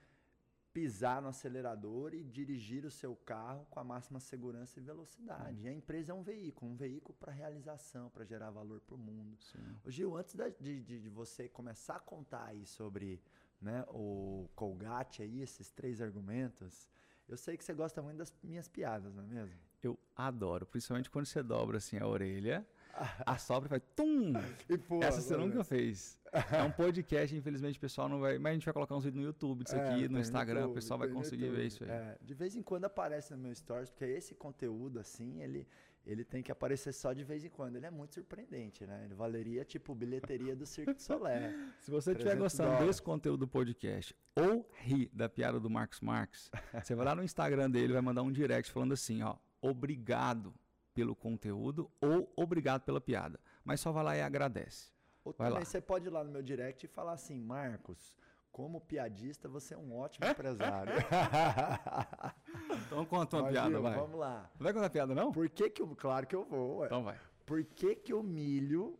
pisar 0.76 1.22
no 1.22 1.28
acelerador 1.28 2.12
e 2.12 2.22
dirigir 2.22 2.84
o 2.84 2.90
seu 2.90 3.16
carro 3.16 3.66
com 3.70 3.80
a 3.80 3.84
máxima 3.84 4.20
segurança 4.20 4.78
e 4.78 4.82
velocidade. 4.82 5.60
Uhum. 5.60 5.64
E 5.64 5.68
a 5.68 5.72
empresa 5.72 6.12
é 6.12 6.14
um 6.14 6.22
veículo, 6.22 6.70
um 6.70 6.76
veículo 6.76 7.16
para 7.18 7.32
realização, 7.32 8.10
para 8.10 8.26
gerar 8.26 8.50
valor 8.50 8.82
para 8.82 8.94
o 8.94 8.98
mundo. 8.98 9.38
Sim. 9.40 9.76
Ô 9.82 9.90
Gil, 9.90 10.14
antes 10.14 10.34
de, 10.34 10.82
de, 10.82 11.00
de, 11.00 11.08
você 11.08 11.48
começar 11.48 11.96
a 11.96 12.00
contar 12.00 12.44
aí 12.48 12.66
sobre 12.66 13.22
né, 13.58 13.86
o 13.88 14.50
Colgate 14.54 15.22
aí, 15.22 15.40
esses 15.40 15.70
três 15.70 16.02
argumentos, 16.02 16.90
eu 17.26 17.38
sei 17.38 17.56
que 17.56 17.64
você 17.64 17.72
gosta 17.72 18.02
muito 18.02 18.18
das 18.18 18.34
minhas 18.42 18.68
piadas, 18.68 19.14
não 19.14 19.22
é 19.22 19.26
mesmo? 19.26 19.58
Eu 19.82 19.98
adoro, 20.14 20.66
principalmente 20.66 21.08
quando 21.08 21.24
você 21.24 21.42
dobra 21.42 21.78
assim 21.78 21.96
a 21.96 22.06
orelha 22.06 22.66
assopra 23.24 23.66
e 23.66 23.70
faz 23.70 23.82
tum! 23.96 24.34
E 24.68 24.76
pô, 24.76 25.02
Essa 25.02 25.22
você 25.22 25.38
nunca 25.38 25.64
fez. 25.64 26.20
É 26.52 26.62
um 26.62 26.70
podcast, 26.70 27.34
infelizmente 27.34 27.78
o 27.78 27.80
pessoal 27.80 28.08
não 28.08 28.20
vai. 28.20 28.38
Mas 28.38 28.50
a 28.50 28.54
gente 28.54 28.64
vai 28.64 28.74
colocar 28.74 28.94
uns 28.94 29.04
vídeos 29.04 29.22
no 29.22 29.28
YouTube 29.28 29.64
disso 29.64 29.76
é, 29.76 29.88
aqui, 29.88 30.08
no 30.08 30.18
Instagram, 30.18 30.60
YouTube, 30.60 30.72
o 30.72 30.74
pessoal 30.74 30.98
vai 30.98 31.08
conseguir 31.08 31.48
ver 31.48 31.66
isso 31.66 31.84
aí. 31.84 31.90
É, 31.90 32.18
de 32.20 32.34
vez 32.34 32.56
em 32.56 32.62
quando 32.62 32.84
aparece 32.84 33.32
no 33.32 33.38
meu 33.38 33.54
stories, 33.54 33.90
porque 33.90 34.04
esse 34.04 34.34
conteúdo, 34.34 34.98
assim, 34.98 35.40
ele, 35.42 35.66
ele 36.06 36.24
tem 36.24 36.42
que 36.42 36.52
aparecer 36.52 36.92
só 36.92 37.12
de 37.12 37.24
vez 37.24 37.44
em 37.44 37.48
quando. 37.48 37.76
Ele 37.76 37.86
é 37.86 37.90
muito 37.90 38.14
surpreendente, 38.14 38.86
né? 38.86 39.04
Ele 39.04 39.14
valeria, 39.14 39.64
tipo, 39.64 39.94
bilheteria 39.94 40.54
do 40.54 40.66
Circo 40.66 40.94
de 40.94 41.02
Solé. 41.02 41.54
Se 41.80 41.90
você 41.90 42.12
estiver 42.12 42.36
gostando 42.36 42.70
dólares. 42.70 42.88
desse 42.88 43.02
conteúdo 43.02 43.40
do 43.40 43.48
podcast 43.48 44.14
ou 44.34 44.68
ri 44.78 45.10
da 45.12 45.28
piada 45.28 45.58
do 45.58 45.70
Marcos 45.70 46.00
Marques, 46.00 46.50
você 46.82 46.94
vai 46.94 47.06
lá 47.06 47.14
no 47.14 47.22
Instagram 47.22 47.70
dele 47.70 47.92
vai 47.92 48.02
mandar 48.02 48.22
um 48.22 48.30
direct 48.30 48.70
falando 48.70 48.92
assim, 48.92 49.22
ó, 49.22 49.36
obrigado 49.60 50.54
pelo 50.94 51.14
conteúdo 51.14 51.90
ou 52.00 52.32
obrigado 52.34 52.82
pela 52.82 53.00
piada. 53.00 53.38
Mas 53.64 53.80
só 53.80 53.92
vai 53.92 54.04
lá 54.04 54.16
e 54.16 54.22
agradece. 54.22 54.95
Ou 55.26 55.32
vai 55.32 55.48
também 55.48 55.64
lá. 55.64 55.64
você 55.64 55.80
pode 55.80 56.06
ir 56.06 56.10
lá 56.10 56.22
no 56.22 56.30
meu 56.30 56.42
direct 56.42 56.86
e 56.86 56.88
falar 56.88 57.12
assim, 57.12 57.36
Marcos, 57.36 58.14
como 58.52 58.80
piadista, 58.80 59.48
você 59.48 59.74
é 59.74 59.76
um 59.76 59.96
ótimo 59.96 60.24
empresário. 60.24 60.92
então 62.86 63.04
conta 63.04 63.36
uma 63.36 63.42
Mas, 63.42 63.52
piada, 63.52 63.80
vai. 63.80 63.94
Vamos 63.96 64.20
lá. 64.20 64.48
Não 64.56 64.64
vai 64.64 64.72
contar 64.72 64.88
piada, 64.88 65.14
não? 65.16 65.32
Por 65.32 65.48
que 65.48 65.68
que 65.68 65.82
o... 65.82 65.96
Claro 65.96 66.28
que 66.28 66.36
eu 66.36 66.44
vou. 66.44 66.78
Ué. 66.78 66.86
Então 66.86 67.02
vai. 67.02 67.18
Por 67.44 67.64
que 67.64 67.96
que 67.96 68.14
o 68.14 68.22
milho 68.22 68.96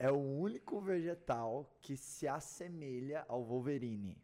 é 0.00 0.10
o 0.10 0.18
único 0.18 0.80
vegetal 0.80 1.72
que 1.80 1.96
se 1.96 2.26
assemelha 2.26 3.24
ao 3.28 3.44
Wolverine? 3.44 4.18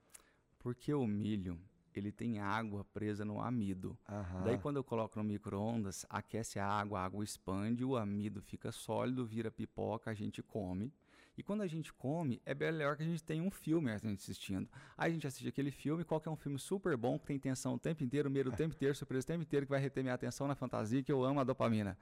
Porque 0.59 0.93
o 0.93 1.07
milho 1.07 1.57
ele 1.95 2.11
tem 2.11 2.41
água 2.41 2.85
presa 2.85 3.25
no 3.25 3.41
amido. 3.41 3.97
Uhum. 4.09 4.43
Daí 4.45 4.59
quando 4.59 4.77
eu 4.77 4.85
coloco 4.85 5.19
no 5.19 5.25
micro-ondas, 5.25 6.05
aquece 6.09 6.59
a 6.59 6.67
água, 6.67 7.01
a 7.01 7.05
água 7.05 7.23
expande, 7.23 7.85
o 7.85 7.97
amido 7.97 8.43
fica 8.43 8.73
sólido, 8.73 9.25
vira 9.25 9.51
pipoca, 9.51 10.11
a 10.11 10.15
gente 10.15 10.43
come. 10.43 10.93
E 11.39 11.43
quando 11.45 11.63
a 11.63 11.69
gente 11.69 11.93
come, 11.93 12.43
é 12.45 12.53
melhor 12.53 12.97
que 12.97 13.05
a 13.05 13.07
gente 13.07 13.23
tenha 13.23 13.45
um 13.45 13.51
filme 13.51 13.93
assistindo. 13.93 14.69
Aí 14.97 15.09
a 15.09 15.15
gente 15.15 15.25
assiste 15.25 15.49
aquele 15.49 15.71
filme, 15.71 16.03
qual 16.03 16.21
que 16.21 16.29
é 16.29 16.33
um 16.33 16.37
filme 16.37 16.59
super 16.59 16.97
bom, 16.97 17.17
que 17.17 17.27
tem 17.27 17.39
tensão 17.39 17.75
o 17.75 17.79
tempo 17.79 18.03
inteiro, 18.03 18.29
medo 18.29 18.51
o 18.51 18.53
tempo 18.53 18.75
inteiro, 18.75 18.93
surpresa 18.93 19.23
o 19.23 19.27
tempo 19.29 19.43
inteiro, 19.43 19.65
que 19.65 19.71
vai 19.71 19.81
reter 19.81 20.03
minha 20.03 20.15
atenção 20.15 20.49
na 20.49 20.57
fantasia, 20.57 21.01
que 21.01 21.13
eu 21.13 21.23
amo 21.23 21.39
a 21.39 21.45
dopamina. 21.45 21.97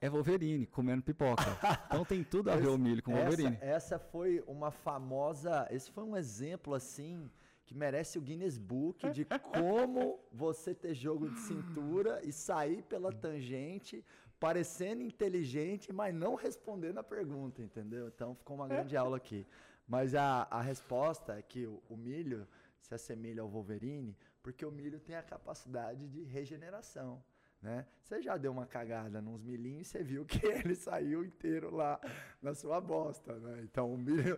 É 0.00 0.08
Wolverine, 0.08 0.64
comendo 0.66 1.02
pipoca. 1.02 1.42
Então 1.92 2.06
tem 2.06 2.24
tudo 2.24 2.50
a 2.50 2.56
ver 2.56 2.68
o 2.68 2.78
milho 2.78 3.02
com 3.02 3.12
essa, 3.12 3.26
Wolverine. 3.26 3.58
Essa 3.60 3.98
foi 3.98 4.42
uma 4.46 4.70
famosa... 4.70 5.68
Esse 5.70 5.90
foi 5.90 6.04
um 6.04 6.16
exemplo, 6.16 6.72
assim 6.72 7.30
que 7.64 7.74
merece 7.74 8.18
o 8.18 8.22
Guinness 8.22 8.58
Book 8.58 9.08
de 9.10 9.24
como 9.24 10.18
você 10.32 10.74
ter 10.74 10.94
jogo 10.94 11.30
de 11.30 11.38
cintura 11.40 12.20
e 12.24 12.32
sair 12.32 12.82
pela 12.82 13.12
tangente, 13.12 14.04
parecendo 14.38 15.02
inteligente, 15.02 15.92
mas 15.92 16.14
não 16.14 16.34
respondendo 16.34 16.98
a 16.98 17.02
pergunta, 17.02 17.62
entendeu? 17.62 18.08
Então 18.08 18.34
ficou 18.34 18.56
uma 18.56 18.68
grande 18.68 18.96
aula 18.96 19.16
aqui. 19.16 19.46
Mas 19.86 20.14
a, 20.14 20.46
a 20.50 20.60
resposta 20.60 21.38
é 21.38 21.42
que 21.42 21.66
o, 21.66 21.82
o 21.88 21.96
milho 21.96 22.46
se 22.80 22.94
assemelha 22.94 23.42
ao 23.42 23.48
Wolverine 23.48 24.16
porque 24.42 24.66
o 24.66 24.70
milho 24.70 24.98
tem 24.98 25.14
a 25.14 25.22
capacidade 25.22 26.08
de 26.08 26.24
regeneração. 26.24 27.22
Né? 27.62 27.86
Você 28.02 28.20
já 28.20 28.36
deu 28.36 28.50
uma 28.50 28.66
cagada 28.66 29.22
nos 29.22 29.40
milhinhos 29.44 29.86
e 29.86 29.90
você 29.90 30.02
viu 30.02 30.24
que 30.24 30.44
ele 30.44 30.74
saiu 30.74 31.24
inteiro 31.24 31.74
lá 31.74 32.00
na 32.42 32.54
sua 32.54 32.80
bosta, 32.80 33.34
né? 33.38 33.60
Então 33.62 33.92
o 33.92 33.96
milho, 33.96 34.36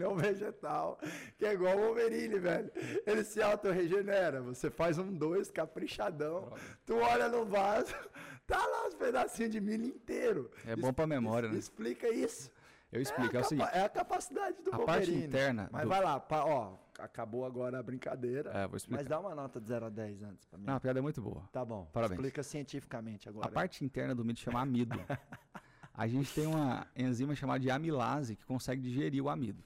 é 0.00 0.08
um 0.08 0.14
vegetal 0.16 0.98
que 1.38 1.46
é 1.46 1.54
igual 1.54 1.74
o 1.76 1.80
Wolverine, 1.80 2.38
velho. 2.38 2.70
Ele 3.06 3.24
se 3.24 3.40
auto-regenera. 3.40 4.42
Você 4.42 4.70
faz 4.70 4.98
um 4.98 5.10
dois 5.10 5.50
caprichadão, 5.50 6.52
tu 6.84 6.96
olha 6.96 7.28
no 7.28 7.46
vaso, 7.46 7.94
tá 8.46 8.58
lá 8.58 8.88
os 8.88 8.94
pedacinhos 8.94 9.50
de 9.50 9.60
milho 9.60 9.86
inteiro. 9.86 10.50
É 10.66 10.76
bom 10.76 10.92
pra 10.92 11.06
memória, 11.06 11.48
né? 11.48 11.56
Explica 11.56 12.08
isso. 12.10 12.52
Eu 12.92 13.00
explico, 13.00 13.34
é, 13.34 13.38
é 13.38 13.42
o 13.42 13.44
seguinte. 13.44 13.70
É 13.72 13.80
a 13.80 13.88
capacidade 13.88 14.62
do 14.62 14.72
a 14.72 14.76
Wolverine. 14.76 14.86
parte 14.86 15.26
interna. 15.26 15.68
Mas 15.72 15.82
do... 15.82 15.88
vai 15.88 16.00
lá, 16.00 16.24
ó, 16.30 16.76
acabou 17.04 17.44
agora 17.44 17.78
a 17.78 17.82
brincadeira. 17.82 18.50
É, 18.50 18.66
vou 18.66 18.76
explicar. 18.76 19.02
Mas 19.02 19.08
dá 19.08 19.20
uma 19.20 19.34
nota 19.34 19.60
de 19.60 19.68
0 19.68 19.86
a 19.86 19.88
10 19.90 20.22
antes 20.22 20.46
pra 20.46 20.58
mim. 20.58 20.66
Não, 20.66 20.74
a 20.74 20.80
piada 20.80 20.98
é 20.98 21.02
muito 21.02 21.20
boa. 21.20 21.48
Tá 21.52 21.64
bom. 21.64 21.88
Parabéns. 21.92 22.18
Explica 22.18 22.42
cientificamente 22.42 23.28
agora. 23.28 23.46
A 23.46 23.50
parte 23.50 23.84
interna 23.84 24.14
do 24.14 24.24
milho 24.24 24.38
chama 24.38 24.60
amido. 24.60 24.98
A 25.96 26.08
gente 26.08 26.34
tem 26.34 26.44
uma 26.44 26.88
enzima 26.96 27.36
chamada 27.36 27.60
de 27.60 27.70
amilase 27.70 28.34
que 28.34 28.44
consegue 28.44 28.82
digerir 28.82 29.22
o 29.22 29.28
amido. 29.28 29.62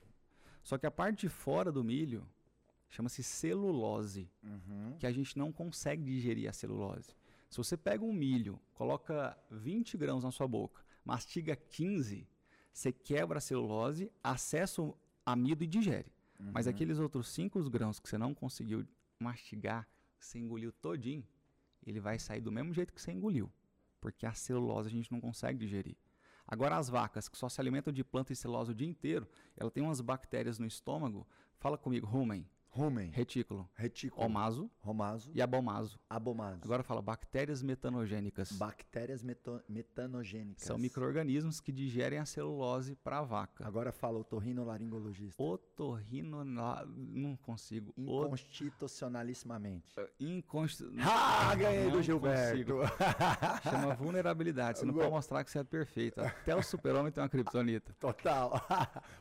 Só 0.63 0.77
que 0.77 0.87
a 0.87 0.91
parte 0.91 1.21
de 1.21 1.29
fora 1.31 1.73
do 1.73 1.83
milho 1.83 2.29
chama-se 2.91 3.23
celulose, 3.23 4.31
uhum. 4.43 4.95
que 4.99 5.07
a 5.07 5.11
gente 5.11 5.39
não 5.39 5.51
consegue 5.51 6.05
digerir 6.05 6.47
a 6.47 6.53
celulose. 6.53 7.17
Se 7.49 7.57
você 7.57 7.79
pega 7.79 8.05
um 8.05 8.13
milho, 8.13 8.61
coloca 8.75 9.39
20 9.51 9.97
grãos 9.97 10.23
na 10.23 10.31
sua 10.31 10.47
boca, 10.47 10.83
mastiga 11.03 11.57
15, 11.57 12.29
você 12.71 12.93
quebra 12.93 13.39
a 13.39 13.41
celulose, 13.41 14.13
acessa 14.23 14.83
o 14.83 14.95
amido 15.25 15.65
e 15.65 15.67
digere. 15.67 16.13
Uhum. 16.39 16.51
Mas 16.53 16.67
aqueles 16.67 16.99
outros 16.99 17.29
5 17.29 17.69
grãos 17.71 17.99
que 17.99 18.09
você 18.09 18.17
não 18.17 18.35
conseguiu 18.35 18.87
mastigar, 19.19 19.89
você 20.19 20.39
engoliu 20.39 20.73
todinho, 20.73 21.27
ele 21.87 22.01
vai 22.01 22.19
sair 22.19 22.41
do 22.41 22.53
mesmo 22.53 22.73
jeito 22.73 22.93
que 22.93 23.01
você 23.01 23.13
engoliu. 23.13 23.51
Porque 24.01 24.27
a 24.27 24.33
celulose 24.33 24.89
a 24.89 24.93
gente 24.93 25.11
não 25.11 25.21
consegue 25.21 25.59
digerir. 25.59 25.97
Agora 26.47 26.77
as 26.77 26.89
vacas 26.89 27.29
que 27.29 27.37
só 27.37 27.49
se 27.49 27.61
alimentam 27.61 27.93
de 27.93 28.03
planta 28.03 28.33
e 28.33 28.37
celulose 28.37 28.73
o 28.73 28.75
dia 28.75 28.89
inteiro, 28.89 29.29
ela 29.57 29.71
tem 29.71 29.83
umas 29.83 30.01
bactérias 30.01 30.59
no 30.59 30.67
estômago. 30.67 31.27
Fala 31.59 31.77
comigo, 31.77 32.07
rumen. 32.07 32.49
Rumen. 32.71 33.11
Retículo. 33.11 33.69
Retículo. 33.75 34.25
Omaso. 34.25 34.71
Romaso. 34.81 35.31
E 35.35 35.43
abomaso. 35.43 35.99
Abomaso. 36.09 36.61
Agora 36.65 36.83
fala 36.83 37.03
bactérias 37.03 37.63
metanogênicas. 37.63 38.53
Bactérias 38.53 39.23
meto 39.23 39.61
metanogênicas. 39.69 40.65
São 40.65 40.79
micro-organismos 40.79 41.61
que 41.61 41.73
digerem 41.73 42.19
a 42.19 42.25
celulose 42.25 42.95
para 42.97 43.19
a 43.19 43.23
vaca. 43.23 43.67
Agora 43.67 43.91
fala 43.91 44.19
otorrinolaringologista. 44.19 45.43
Otorrino... 45.43 46.45
Não 46.45 47.37
consigo. 47.37 47.93
Inconstitucionalissimamente. 47.97 49.99
Uh, 49.99 50.09
Inconst... 50.21 50.83
Ah, 51.01 51.55
ganhei 51.55 51.91
do 51.91 52.03
Gilberto. 52.03 52.75
Chama 53.63 53.95
vulnerabilidade. 53.95 54.79
Você 54.79 54.85
não 54.85 54.95
pode 54.95 55.11
mostrar 55.11 55.43
que 55.43 55.51
você 55.51 55.61
é 55.61 55.65
perfeito. 55.65 56.21
Até 56.21 56.55
o 56.55 56.63
super-homem 56.63 57.11
tem 57.11 57.23
uma 57.23 57.29
criptonita. 57.29 57.95
Total. 57.99 58.61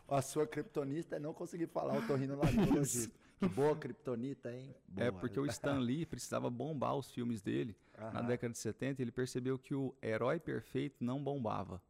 a 0.07 0.21
sua 0.21 0.45
criptonista 0.45 1.15
é 1.15 1.19
não 1.19 1.33
conseguir 1.33 1.67
falar 1.67 1.97
otorrinolaringologista. 1.97 3.26
Que 3.37 3.47
boa 3.47 3.75
criptonita, 3.75 4.51
hein? 4.51 4.73
É, 4.89 4.91
boa. 4.91 5.07
É 5.07 5.11
porque 5.11 5.39
o 5.39 5.45
Stan 5.45 5.77
Lee 5.77 6.05
precisava 6.05 6.49
bombar 6.49 6.95
os 6.95 7.11
filmes 7.11 7.41
dele 7.41 7.77
Aham. 7.97 8.13
na 8.13 8.21
década 8.23 8.51
de 8.51 8.57
70 8.57 8.99
e 8.99 9.03
ele 9.03 9.11
percebeu 9.11 9.59
que 9.59 9.75
o 9.75 9.95
herói 10.01 10.39
perfeito 10.39 11.03
não 11.03 11.23
bombava. 11.23 11.81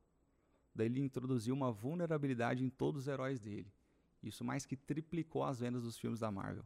Daí 0.76 0.88
ele 0.88 1.00
introduziu 1.00 1.56
uma 1.56 1.72
vulnerabilidade 1.72 2.64
em 2.64 2.70
todos 2.70 3.04
os 3.04 3.08
heróis 3.08 3.40
dele. 3.40 3.72
Isso 4.22 4.44
mais 4.44 4.66
que 4.66 4.76
triplicou 4.76 5.44
as 5.44 5.60
vendas 5.60 5.84
dos 5.84 5.98
filmes 5.98 6.20
da 6.20 6.30
Marvel. 6.30 6.66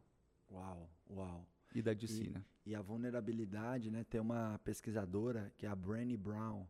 Uau, 0.50 0.89
uau. 1.10 1.48
E 1.74 1.82
da 1.82 1.94
DC, 1.94 2.24
e, 2.24 2.30
né? 2.30 2.44
E 2.65 2.76
a 2.76 2.82
vulnerabilidade, 2.82 3.91
né? 3.91 4.04
Tem 4.04 4.20
uma 4.20 4.60
pesquisadora 4.63 5.54
que 5.58 5.65
é 5.65 5.70
a 5.70 5.76
Brené 5.76 6.17
Brown 6.17 6.65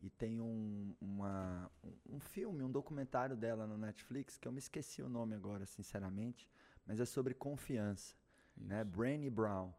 e 0.00 0.08
tem 0.08 0.40
um, 0.40 0.94
uma, 1.00 1.68
um 2.08 2.20
filme, 2.20 2.62
um 2.62 2.70
documentário 2.70 3.36
dela 3.36 3.66
no 3.66 3.76
Netflix 3.76 4.38
que 4.38 4.46
eu 4.46 4.52
me 4.52 4.58
esqueci 4.58 5.02
o 5.02 5.08
nome 5.08 5.34
agora, 5.34 5.66
sinceramente 5.66 6.48
mas 6.88 6.98
é 6.98 7.04
sobre 7.04 7.34
confiança, 7.34 8.16
né? 8.56 8.64
Isso. 8.64 8.68
né? 8.68 8.84
Brené 8.84 9.28
Brown. 9.28 9.72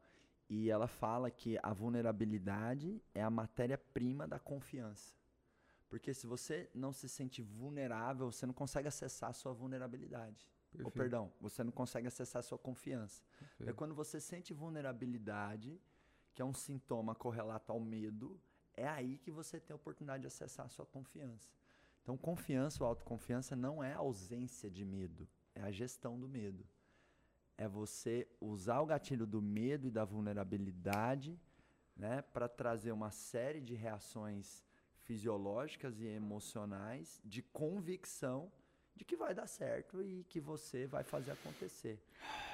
E 0.48 0.70
ela 0.70 0.88
fala 0.88 1.30
que 1.30 1.60
a 1.62 1.74
vulnerabilidade 1.74 3.02
é 3.14 3.22
a 3.24 3.30
matéria-prima 3.30 4.28
da 4.28 4.40
confiança. 4.40 5.16
Porque 5.90 6.14
se 6.14 6.28
você 6.28 6.70
não 6.74 6.94
se 6.94 7.10
sente 7.10 7.42
vulnerável, 7.42 8.32
você 8.32 8.46
não 8.46 8.54
consegue 8.54 8.88
acessar 8.88 9.32
a 9.32 9.34
sua 9.34 9.54
vulnerabilidade. 9.54 10.48
Ou, 10.84 10.92
perdão, 10.92 11.32
você 11.42 11.64
não 11.64 11.72
consegue 11.72 12.08
acessar 12.08 12.40
a 12.42 12.44
sua 12.44 12.60
confiança. 12.60 13.24
É 13.60 13.74
quando 13.74 13.96
você 13.96 14.20
sente 14.20 14.54
vulnerabilidade, 14.54 15.82
que 16.34 16.44
é 16.44 16.46
um 16.46 16.54
sintoma 16.54 17.16
correlato 17.16 17.72
ao 17.72 17.80
medo, 17.80 18.40
é 18.76 18.88
aí 18.88 19.18
que 19.18 19.32
você 19.32 19.60
tem 19.60 19.74
a 19.74 19.78
oportunidade 19.78 20.22
de 20.22 20.28
acessar 20.28 20.68
a 20.68 20.70
sua 20.70 20.86
confiança. 20.86 21.52
Então, 22.04 22.16
confiança 22.18 22.84
ou 22.84 22.88
autoconfiança 22.88 23.56
não 23.56 23.84
é 23.84 23.94
ausência 23.94 24.70
de 24.70 24.86
medo, 24.86 25.28
é 25.56 25.62
a 25.62 25.72
gestão 25.72 26.20
do 26.20 26.30
medo 26.30 26.66
é 27.60 27.68
você 27.68 28.26
usar 28.40 28.80
o 28.80 28.86
gatilho 28.86 29.28
do 29.28 29.42
medo 29.42 29.86
e 29.86 29.92
da 29.92 30.06
vulnerabilidade 30.06 31.38
né, 31.94 32.22
para 32.22 32.48
trazer 32.48 32.94
uma 32.94 33.12
série 33.12 33.60
de 33.60 33.76
reações 33.76 34.64
fisiológicas 35.02 36.00
e 36.00 36.06
emocionais 36.06 37.20
de 37.26 37.42
convicção 37.42 38.50
de 38.96 39.04
que 39.04 39.18
vai 39.18 39.34
dar 39.34 39.46
certo 39.46 40.02
e 40.02 40.24
que 40.24 40.40
você 40.40 40.88
vai 40.88 41.04
fazer 41.04 41.32
acontecer. 41.32 42.02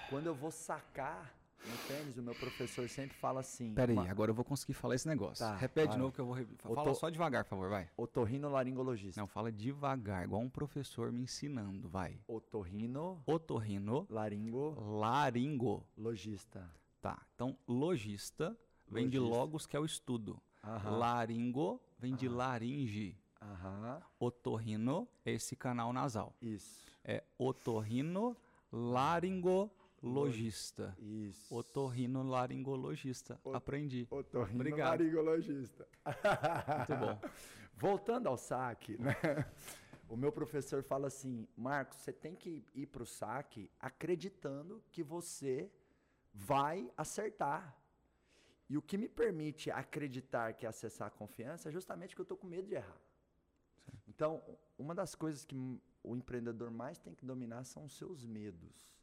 Quando 0.10 0.26
eu 0.26 0.34
vou 0.34 0.50
sacar 0.50 1.32
no 1.64 1.78
tênis, 1.88 2.18
o 2.18 2.22
meu 2.22 2.36
professor 2.36 2.88
sempre 2.90 3.18
fala 3.18 3.40
assim. 3.40 3.74
Peraí, 3.74 3.96
uma... 3.96 4.10
agora 4.10 4.32
eu 4.32 4.36
vou 4.36 4.46
conseguir 4.46 4.74
falar 4.74 4.96
esse 4.96 5.08
negócio. 5.08 5.46
Tá, 5.46 5.56
Repete 5.56 5.94
de 5.94 5.98
novo 5.98 6.14
que 6.14 6.20
eu 6.20 6.26
vou. 6.26 6.76
Fala 6.76 6.94
só 6.94 7.10
devagar, 7.10 7.44
por 7.44 7.50
favor, 7.52 7.70
vai. 7.70 7.90
Otorrinolaringologista. 7.98 9.20
Não, 9.20 9.28
fala 9.28 9.52
devagar, 9.52 10.24
igual 10.24 10.42
um 10.42 10.50
professor 10.50 11.12
me 11.12 11.22
ensinando, 11.22 11.90
vai. 11.90 12.20
Otorrino. 12.28 13.22
Otorrino. 13.26 14.06
Laringo. 14.10 14.76
Laringo. 15.00 15.88
Logista. 15.98 16.70
Tá, 17.02 17.22
então 17.36 17.58
logista 17.68 18.58
vem 18.88 19.06
logista. 19.06 19.10
de 19.12 19.20
logos, 19.20 19.66
que 19.66 19.76
é 19.76 19.80
o 19.80 19.86
estudo. 19.86 20.42
Aham. 20.64 20.98
Laringo 20.98 21.82
vem 22.00 22.12
Aham. 22.12 22.20
de 22.20 22.30
laringe. 22.30 23.18
Aham. 23.42 24.02
Otorrino 24.20 25.08
é 25.24 25.32
esse 25.32 25.56
canal 25.56 25.94
nasal. 25.94 26.36
Isso. 26.42 26.84
É 27.04 27.24
otorrino 27.38 28.36
laringo 28.72 29.72
Logista. 30.10 30.96
Isso. 31.00 31.54
Otorrinolaringologista. 31.54 33.40
O, 33.44 33.54
Aprendi. 33.54 34.08
Otorrinolaringologista. 34.10 35.88
Muito 36.06 36.96
bom. 37.00 37.30
Voltando 37.78 38.28
ao 38.28 38.38
saque, 38.38 38.98
né? 38.98 39.16
O 40.08 40.16
meu 40.16 40.32
professor 40.32 40.84
fala 40.84 41.08
assim, 41.08 41.48
Marcos, 41.58 41.98
você 41.98 42.14
tem 42.14 42.36
que 42.36 42.64
ir 42.74 42.86
para 42.86 43.04
o 43.04 43.06
saque 43.06 43.72
acreditando 43.80 44.82
que 44.92 45.04
você 45.04 45.70
vai 46.34 46.92
acertar. 46.96 47.76
E 48.70 48.78
o 48.78 48.82
que 48.82 48.98
me 48.98 49.10
permite 49.10 49.70
acreditar 49.72 50.54
que 50.54 50.66
é 50.66 50.70
acessar 50.70 51.08
a 51.08 51.12
confiança 51.12 51.70
é 51.70 51.72
justamente 51.72 52.16
que 52.16 52.22
eu 52.22 52.24
estou 52.24 52.38
com 52.38 52.48
medo 52.48 52.68
de 52.68 52.76
errar. 52.76 53.02
Sim. 53.78 53.92
Então, 54.08 54.44
uma 54.78 54.94
das 54.94 55.16
coisas 55.16 55.44
que 55.44 55.56
o 56.04 56.16
empreendedor 56.16 56.72
mais 56.72 56.98
tem 56.98 57.14
que 57.14 57.26
dominar 57.26 57.64
são 57.64 57.86
os 57.86 57.94
seus 57.98 58.26
medos. 58.26 58.95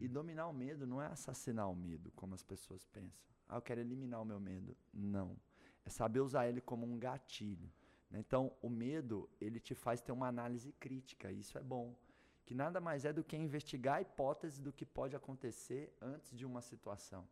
E 0.00 0.08
dominar 0.08 0.48
o 0.48 0.52
medo 0.52 0.86
não 0.86 1.00
é 1.00 1.06
assassinar 1.06 1.70
o 1.70 1.74
medo, 1.74 2.10
como 2.12 2.34
as 2.34 2.42
pessoas 2.42 2.84
pensam. 2.86 3.30
Ah, 3.48 3.56
eu 3.56 3.62
quero 3.62 3.80
eliminar 3.80 4.20
o 4.22 4.24
meu 4.24 4.40
medo. 4.40 4.76
Não. 4.92 5.36
É 5.84 5.90
saber 5.90 6.20
usar 6.20 6.48
ele 6.48 6.60
como 6.60 6.86
um 6.86 6.98
gatilho. 6.98 7.70
Né? 8.10 8.18
Então, 8.20 8.52
o 8.62 8.68
medo, 8.68 9.28
ele 9.40 9.58
te 9.58 9.74
faz 9.74 10.00
ter 10.00 10.12
uma 10.12 10.28
análise 10.28 10.72
crítica. 10.72 11.32
Isso 11.32 11.58
é 11.58 11.62
bom. 11.62 11.96
Que 12.44 12.54
nada 12.54 12.80
mais 12.80 13.04
é 13.04 13.12
do 13.12 13.24
que 13.24 13.36
investigar 13.36 13.96
a 13.96 14.02
hipótese 14.02 14.60
do 14.60 14.72
que 14.72 14.84
pode 14.84 15.16
acontecer 15.16 15.94
antes 16.00 16.36
de 16.36 16.44
uma 16.44 16.60
situação. 16.60 17.26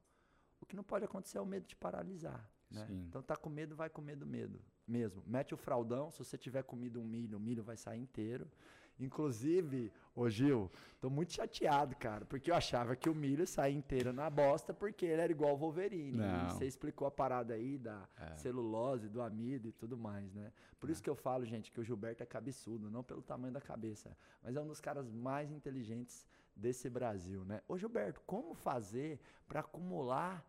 O 0.61 0.67
que 0.67 0.77
não 0.77 0.85
pode 0.85 1.05
acontecer 1.05 1.39
é 1.39 1.41
o 1.41 1.47
medo 1.47 1.67
de 1.67 1.77
paralisar. 1.77 2.51
Né? 2.71 2.87
Então, 2.91 3.23
tá 3.23 3.37
com 3.37 3.49
medo, 3.49 3.75
vai 3.75 3.89
com 3.89 4.01
medo, 4.01 4.27
medo 4.27 4.61
mesmo. 4.89 5.23
Mete 5.27 5.55
o 5.55 5.57
fraldão, 5.57 6.11
se 6.11 6.19
você 6.19 6.39
tiver 6.39 6.63
comido 6.63 7.01
um 7.01 7.05
milho, 7.05 7.37
o 7.37 7.41
milho 7.41 7.63
vai 7.63 7.77
sair 7.77 8.01
inteiro. 8.01 8.51
Inclusive, 8.99 9.93
ô 10.15 10.29
Gil, 10.29 10.71
tô 11.01 11.09
muito 11.09 11.33
chateado, 11.33 11.95
cara, 11.97 12.25
porque 12.25 12.51
eu 12.51 12.55
achava 12.55 12.97
que 12.97 13.09
o 13.09 13.15
milho 13.15 13.47
saía 13.47 13.77
inteiro 13.77 14.13
na 14.13 14.29
bosta 14.29 14.75
porque 14.75 15.07
ele 15.07 15.23
era 15.23 15.31
igual 15.31 15.51
ao 15.51 15.57
Wolverine. 15.57 16.19
Você 16.49 16.67
explicou 16.67 17.07
a 17.07 17.11
parada 17.11 17.55
aí 17.55 17.79
da 17.79 18.09
é. 18.19 18.35
celulose, 18.35 19.09
do 19.09 19.23
amido 19.23 19.69
e 19.69 19.73
tudo 19.73 19.97
mais, 19.97 20.35
né? 20.35 20.53
Por 20.81 20.89
é. 20.89 20.93
isso 20.93 21.03
que 21.03 21.09
eu 21.09 21.15
falo, 21.15 21.45
gente, 21.45 21.71
que 21.71 21.81
o 21.81 21.85
Gilberto 21.85 22.23
é 22.23 22.27
cabeçudo, 22.27 22.91
não 22.91 23.05
pelo 23.05 23.23
tamanho 23.23 23.53
da 23.53 23.61
cabeça, 23.61 24.17
mas 24.43 24.57
é 24.57 24.61
um 24.61 24.67
dos 24.67 24.81
caras 24.81 25.09
mais 25.11 25.51
inteligentes 25.53 26.27
desse 26.57 26.91
Brasil, 26.91 27.45
né? 27.45 27.63
Ô 27.69 27.79
Gilberto, 27.79 28.21
como 28.27 28.55
fazer 28.55 29.21
para 29.47 29.61
acumular 29.61 30.45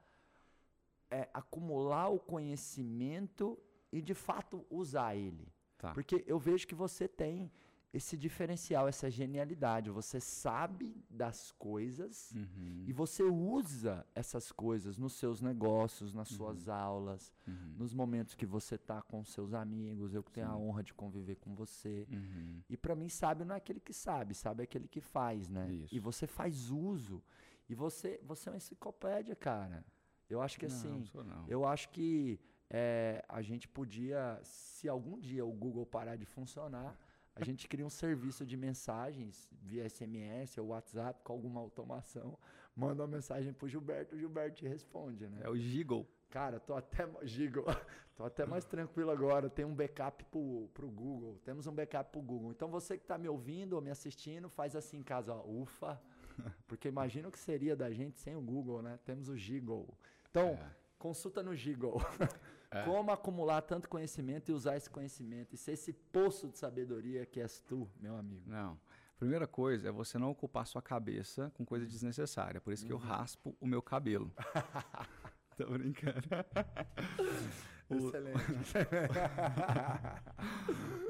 é, 1.11 1.27
acumular 1.33 2.09
o 2.09 2.19
conhecimento 2.19 3.57
e 3.91 4.01
de 4.01 4.13
fato 4.13 4.65
usar 4.69 5.15
ele? 5.15 5.47
Tá. 5.77 5.93
Porque 5.93 6.23
eu 6.27 6.37
vejo 6.37 6.67
que 6.67 6.75
você 6.75 7.07
tem 7.07 7.51
esse 7.91 8.15
diferencial, 8.15 8.87
essa 8.87 9.09
genialidade. 9.09 9.89
Você 9.89 10.19
sabe 10.19 11.03
das 11.09 11.51
coisas 11.51 12.31
uhum. 12.31 12.83
e 12.87 12.93
você 12.93 13.23
usa 13.23 14.05
essas 14.13 14.51
coisas 14.51 14.97
nos 14.97 15.13
seus 15.13 15.41
negócios, 15.41 16.13
nas 16.13 16.29
uhum. 16.31 16.37
suas 16.37 16.69
aulas, 16.69 17.33
uhum. 17.47 17.75
nos 17.77 17.93
momentos 17.93 18.35
que 18.35 18.45
você 18.45 18.75
está 18.75 19.01
com 19.01 19.23
seus 19.25 19.53
amigos. 19.53 20.13
Eu 20.13 20.23
que 20.23 20.31
tenho 20.31 20.47
Sim. 20.47 20.53
a 20.53 20.57
honra 20.57 20.83
de 20.83 20.93
conviver 20.93 21.35
com 21.35 21.55
você. 21.55 22.07
Uhum. 22.11 22.61
E 22.69 22.77
para 22.77 22.95
mim, 22.95 23.09
sabe 23.09 23.43
não 23.43 23.55
é 23.55 23.57
aquele 23.57 23.79
que 23.79 23.93
sabe, 23.93 24.35
sabe 24.35 24.61
é 24.61 24.65
aquele 24.65 24.87
que 24.87 25.01
faz, 25.01 25.49
né? 25.49 25.71
Isso. 25.71 25.95
E 25.95 25.99
você 25.99 26.27
faz 26.27 26.69
uso. 26.69 27.23
E 27.67 27.75
você, 27.75 28.19
você 28.23 28.49
é 28.49 28.51
uma 28.51 28.57
enciclopédia, 28.57 29.35
cara. 29.35 29.83
Eu 30.29 30.41
acho 30.41 30.59
que 30.59 30.67
não, 30.67 30.75
assim, 30.75 31.09
não. 31.13 31.45
eu 31.47 31.65
acho 31.65 31.89
que 31.89 32.39
é, 32.69 33.25
a 33.27 33.41
gente 33.41 33.67
podia, 33.67 34.39
se 34.43 34.87
algum 34.87 35.19
dia 35.19 35.43
o 35.43 35.51
Google 35.51 35.85
parar 35.85 36.15
de 36.15 36.25
funcionar, 36.25 36.95
a 37.35 37.43
gente 37.43 37.67
cria 37.67 37.85
um 37.85 37.89
serviço 37.89 38.45
de 38.45 38.57
mensagens 38.57 39.49
via 39.61 39.87
SMS 39.89 40.57
ou 40.57 40.67
WhatsApp 40.67 41.21
com 41.23 41.33
alguma 41.33 41.59
automação, 41.59 42.37
manda 42.75 43.03
uma 43.03 43.07
mensagem 43.07 43.53
pro 43.53 43.67
Gilberto, 43.67 44.15
o 44.15 44.19
Gilberto 44.19 44.57
te 44.57 44.67
responde, 44.67 45.27
né? 45.27 45.41
É 45.43 45.49
o 45.49 45.55
Giggle. 45.55 46.07
Cara, 46.29 46.59
tô 46.59 46.75
até, 46.75 47.09
Gigo, 47.23 47.63
tô 48.15 48.23
até 48.23 48.45
mais 48.45 48.63
tranquilo 48.63 49.09
agora. 49.09 49.49
Tem 49.49 49.65
um 49.65 49.73
backup 49.73 50.23
pro, 50.25 50.69
pro 50.73 50.87
Google. 50.87 51.39
Temos 51.43 51.65
um 51.65 51.73
backup 51.73 52.11
pro 52.11 52.21
Google. 52.21 52.51
Então 52.51 52.69
você 52.69 52.97
que 52.97 53.05
tá 53.05 53.17
me 53.17 53.27
ouvindo 53.27 53.73
ou 53.73 53.81
me 53.81 53.89
assistindo, 53.89 54.47
faz 54.47 54.75
assim 54.75 54.97
em 54.97 55.03
casa, 55.03 55.33
ó, 55.33 55.43
ufa. 55.43 55.99
Porque 56.67 56.87
imagina 56.87 57.27
o 57.27 57.31
que 57.31 57.39
seria 57.39 57.75
da 57.75 57.91
gente 57.91 58.19
sem 58.19 58.35
o 58.35 58.41
Google, 58.41 58.81
né? 58.83 58.99
Temos 59.03 59.27
o 59.27 59.35
Giggle. 59.35 59.87
Então, 60.29 60.49
é. 60.49 60.75
consulta 60.99 61.41
no 61.41 61.55
Giggle. 61.55 61.97
É. 62.71 62.83
Como 62.83 63.11
acumular 63.11 63.61
tanto 63.61 63.89
conhecimento 63.89 64.51
e 64.51 64.53
usar 64.53 64.77
esse 64.77 64.89
conhecimento. 64.89 65.55
E 65.55 65.57
ser 65.57 65.71
esse 65.73 65.91
poço 65.91 66.47
de 66.47 66.57
sabedoria 66.57 67.25
que 67.25 67.41
és 67.41 67.59
tu, 67.61 67.89
meu 67.99 68.15
amigo. 68.15 68.43
Não. 68.45 68.79
Primeira 69.17 69.47
coisa 69.47 69.89
é 69.89 69.91
você 69.91 70.17
não 70.17 70.29
ocupar 70.29 70.65
sua 70.65 70.81
cabeça 70.81 71.51
com 71.55 71.65
coisa 71.65 71.85
desnecessária. 71.85 72.61
Por 72.61 72.71
isso 72.71 72.85
que 72.85 72.93
eu 72.93 72.97
uhum. 72.97 73.03
raspo 73.03 73.55
o 73.59 73.67
meu 73.67 73.81
cabelo. 73.81 74.31
Tô 75.57 75.65
brincando. 75.65 76.21
Excelente. 77.89 78.73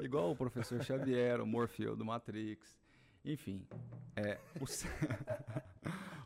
Igual 0.02 0.32
o 0.32 0.36
professor 0.36 0.82
Xavier, 0.82 1.40
o 1.40 1.46
Morfeu 1.46 1.94
do 1.94 2.04
Matrix. 2.04 2.80
Enfim, 3.22 3.66
é, 4.16 4.40
o, 4.58 4.66
cé... 4.66 4.88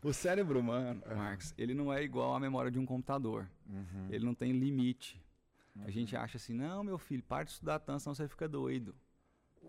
o 0.00 0.12
cérebro 0.12 0.60
humano, 0.60 1.02
Marx, 1.08 1.52
ele 1.58 1.74
não 1.74 1.92
é 1.92 2.04
igual 2.04 2.34
à 2.34 2.40
memória 2.40 2.70
de 2.70 2.78
um 2.78 2.86
computador. 2.86 3.50
Uhum. 3.66 4.06
Ele 4.10 4.24
não 4.24 4.34
tem 4.34 4.52
limite. 4.52 5.20
Uhum. 5.74 5.84
A 5.84 5.90
gente 5.90 6.16
acha 6.16 6.36
assim, 6.36 6.52
não, 6.52 6.84
meu 6.84 6.98
filho, 6.98 7.22
para 7.22 7.44
de 7.44 7.50
estudar 7.50 7.78
tanto, 7.80 8.02
senão 8.02 8.14
você 8.14 8.28
fica 8.28 8.48
doido. 8.48 8.94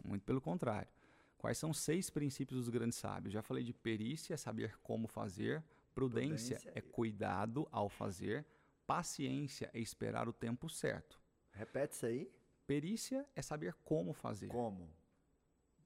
Muito 0.03 0.23
pelo 0.23 0.41
contrário. 0.41 0.89
Quais 1.37 1.57
são 1.57 1.73
seis 1.73 2.09
princípios 2.09 2.59
dos 2.59 2.69
grandes 2.69 2.97
sábios? 2.97 3.33
Já 3.33 3.41
falei 3.41 3.63
de 3.63 3.73
perícia, 3.73 4.37
saber 4.37 4.77
como 4.81 5.07
fazer. 5.07 5.63
Prudência, 5.93 6.57
Prudência 6.57 6.71
é 6.75 6.81
cuidado 6.81 7.67
ao 7.71 7.87
fazer. 7.87 8.45
Paciência 8.85 9.69
é 9.73 9.79
esperar 9.79 10.27
o 10.27 10.33
tempo 10.33 10.69
certo. 10.69 11.19
Repete 11.51 11.95
isso 11.95 12.05
aí. 12.05 12.31
Perícia 12.67 13.25
é 13.35 13.41
saber 13.41 13.73
como 13.83 14.13
fazer. 14.13 14.47
Como? 14.47 14.89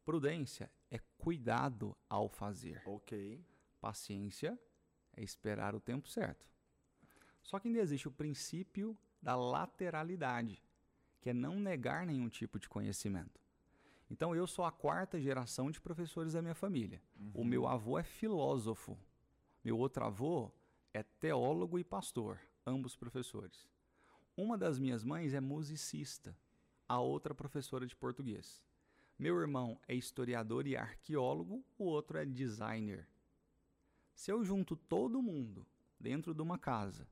Prudência 0.06 0.72
é 0.90 1.00
cuidado 1.18 1.96
ao 2.10 2.30
fazer. 2.30 2.82
Ok. 2.86 3.46
Paciência 3.80 4.60
é 5.16 5.22
esperar 5.22 5.76
o 5.76 5.80
tempo 5.80 6.08
certo. 6.08 6.48
Só 7.44 7.60
que 7.60 7.68
ainda 7.68 7.80
existe 7.80 8.08
o 8.08 8.12
princípio 8.12 8.98
da 9.22 9.36
lateralidade, 9.36 10.64
que 11.20 11.30
é 11.30 11.34
não 11.34 11.60
negar 11.60 12.06
nenhum 12.06 12.30
tipo 12.30 12.60
de 12.60 12.70
conhecimento. 12.70 13.40
Então 14.10 14.36
eu 14.36 14.48
sou 14.48 14.66
a 14.66 14.72
quarta 14.72 15.20
geração 15.20 15.70
de 15.70 15.80
professores 15.80 16.34
da 16.34 16.42
minha 16.42 16.56
família. 16.56 17.02
Uhum. 17.20 17.32
O 17.36 17.46
meu 17.46 17.68
avô 17.68 18.00
é 18.00 18.04
filósofo. 18.04 18.98
Meu 19.64 19.78
outro 19.78 20.04
avô 20.04 20.52
é 20.94 21.04
teólogo 21.04 21.78
e 21.78 21.84
pastor, 21.84 22.40
ambos 22.66 22.96
professores. 22.96 23.70
Uma 24.36 24.58
das 24.58 24.80
minhas 24.80 25.04
mães 25.04 25.34
é 25.34 25.42
musicista, 25.42 26.36
a 26.88 27.00
outra 27.00 27.36
professora 27.36 27.86
de 27.86 27.96
português. 27.96 28.64
Meu 29.18 29.40
irmão 29.40 29.78
é 29.88 29.94
historiador 29.94 30.66
e 30.66 30.78
arqueólogo, 30.78 31.64
o 31.78 31.84
outro 31.84 32.18
é 32.18 32.26
designer. 32.26 33.08
Se 34.14 34.32
eu 34.32 34.44
junto 34.44 34.76
todo 34.76 35.22
mundo 35.22 35.68
dentro 36.00 36.34
de 36.34 36.42
uma 36.42 36.58
casa, 36.58 37.06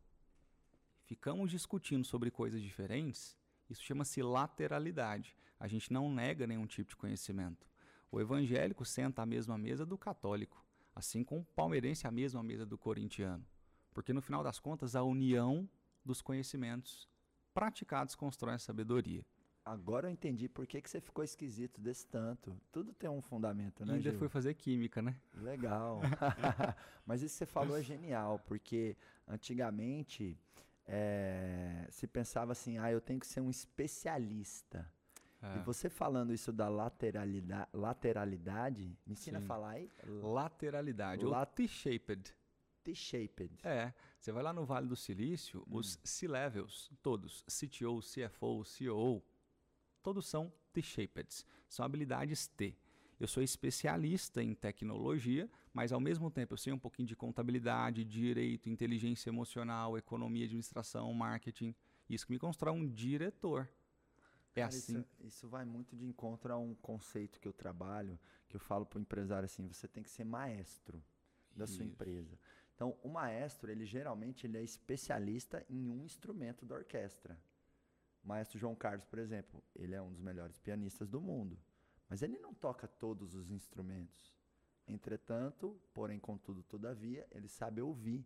ficamos 1.07 1.49
discutindo 1.49 2.03
sobre 2.03 2.29
coisas 2.29 2.61
diferentes, 2.61 3.37
isso 3.69 3.81
chama-se 3.81 4.21
lateralidade. 4.21 5.35
A 5.57 5.67
gente 5.67 5.91
não 5.91 6.13
nega 6.13 6.45
nenhum 6.45 6.67
tipo 6.67 6.89
de 6.89 6.97
conhecimento. 6.97 7.65
O 8.11 8.19
evangélico 8.19 8.83
senta 8.83 9.21
à 9.21 9.25
mesma 9.25 9.57
mesa 9.57 9.85
do 9.85 9.97
católico. 9.97 10.63
Assim 10.93 11.23
como 11.23 11.41
o 11.41 11.45
palmeirense 11.45 12.05
à 12.05 12.11
mesma 12.11 12.43
mesa 12.43 12.65
do 12.65 12.77
corintiano. 12.77 13.45
Porque 13.93 14.11
no 14.13 14.21
final 14.21 14.43
das 14.43 14.59
contas, 14.59 14.95
a 14.95 15.03
união 15.03 15.67
dos 16.03 16.21
conhecimentos 16.21 17.09
praticados 17.53 18.13
constrói 18.13 18.55
a 18.55 18.59
sabedoria. 18.59 19.25
Agora 19.63 20.07
eu 20.07 20.11
entendi 20.11 20.47
por 20.47 20.65
que, 20.67 20.81
que 20.81 20.89
você 20.89 21.01
ficou 21.01 21.23
esquisito 21.23 21.81
desse 21.81 22.05
tanto. 22.07 22.55
Tudo 22.71 22.93
tem 22.93 23.09
um 23.09 23.21
fundamento, 23.21 23.85
né? 23.85 23.93
E 23.93 23.95
ainda 23.97 24.13
foi 24.13 24.29
fazer 24.29 24.53
química, 24.53 25.01
né? 25.01 25.19
Legal. 25.33 25.99
Mas 27.05 27.21
isso 27.21 27.33
que 27.33 27.39
você 27.39 27.45
falou 27.45 27.77
é 27.77 27.83
genial, 27.83 28.39
porque 28.39 28.95
antigamente 29.27 30.37
é, 30.88 31.85
se 31.89 32.07
pensava 32.07 32.53
assim, 32.53 32.77
ah, 32.77 32.91
eu 32.91 33.01
tenho 33.01 33.19
que 33.19 33.27
ser 33.27 33.41
um 33.41 33.49
especialista. 33.49 34.89
É. 35.41 35.57
E 35.57 35.59
você 35.59 35.89
falando 35.89 36.33
isso 36.33 36.51
da 36.51 36.67
lateralidade, 36.67 37.69
lateralidade 37.73 38.97
me 39.05 39.13
ensina 39.13 39.39
Sim. 39.39 39.45
a 39.45 39.47
falar 39.47 39.69
aí? 39.71 39.91
Lateralidade, 40.05 41.25
La 41.25 41.41
ou 41.41 41.45
T-shaped. 41.45 42.33
T-shaped. 42.83 43.59
É, 43.63 43.93
você 44.17 44.31
vai 44.31 44.41
lá 44.41 44.53
no 44.53 44.65
Vale 44.65 44.88
do 44.88 44.95
Silício, 44.95 45.61
hum. 45.67 45.77
os 45.77 45.99
C-levels, 46.03 46.89
todos, 47.03 47.43
CTO, 47.43 47.99
CFO, 47.99 48.63
CEO, 48.63 49.23
todos 50.01 50.25
são 50.25 50.51
T-shaped, 50.71 51.45
são 51.67 51.85
habilidades 51.85 52.47
T. 52.47 52.75
Eu 53.20 53.28
sou 53.28 53.41
especialista 53.41 54.43
em 54.43 54.53
tecnologia, 54.53 55.49
mas 55.74 55.91
ao 55.91 55.99
mesmo 55.99 56.30
tempo 56.30 56.53
eu 56.53 56.57
sei 56.57 56.72
um 56.72 56.78
pouquinho 56.78 57.07
de 57.07 57.15
contabilidade, 57.15 58.05
direito, 58.05 58.70
inteligência 58.70 59.30
emocional, 59.30 59.97
economia, 59.97 60.45
administração, 60.45 61.11
marketing. 61.13 61.74
Isso 62.07 62.28
que 62.28 62.34
me 62.34 62.39
constrói 62.39 62.74
um 62.74 62.88
diretor. 62.88 63.68
É 64.53 64.61
Cara, 64.61 64.68
assim. 64.68 64.99
Isso, 64.99 65.07
isso, 65.20 65.49
vai 65.49 65.65
muito 65.65 65.95
de 65.95 66.05
encontro 66.05 66.53
a 66.53 66.57
um 66.57 66.76
conceito 66.76 67.39
que 67.39 67.47
eu 67.47 67.53
trabalho, 67.53 68.20
que 68.47 68.55
eu 68.55 68.59
falo 68.59 68.86
para 68.86 68.99
o 68.99 69.01
empresário 69.01 69.45
assim: 69.45 69.68
você 69.68 69.88
tem 69.88 70.03
que 70.03 70.09
ser 70.09 70.24
maestro 70.24 71.03
da 71.55 71.65
isso. 71.65 71.76
sua 71.76 71.86
empresa. 71.86 72.38
Então, 72.76 72.95
o 73.01 73.09
maestro, 73.09 73.72
ele 73.72 73.86
geralmente 73.86 74.45
ele 74.45 74.57
é 74.57 74.63
especialista 74.63 75.65
em 75.68 75.89
um 75.89 76.03
instrumento 76.03 76.63
da 76.65 76.76
orquestra. 76.76 77.36
O 78.24 78.28
maestro 78.28 78.59
João 78.59 78.76
Carlos, 78.76 79.05
por 79.05 79.18
exemplo, 79.18 79.63
ele 79.76 79.95
é 79.95 80.01
um 80.01 80.11
dos 80.11 80.20
melhores 80.20 80.59
pianistas 80.59 81.09
do 81.09 81.20
mundo, 81.20 81.57
mas 82.09 82.21
ele 82.21 82.37
não 82.37 82.53
toca 82.53 82.87
todos 82.87 83.35
os 83.35 83.51
instrumentos. 83.51 84.35
Entretanto, 84.87 85.79
porém, 85.93 86.19
contudo, 86.19 86.63
todavia, 86.63 87.27
ele 87.31 87.47
sabe 87.47 87.81
ouvir 87.81 88.25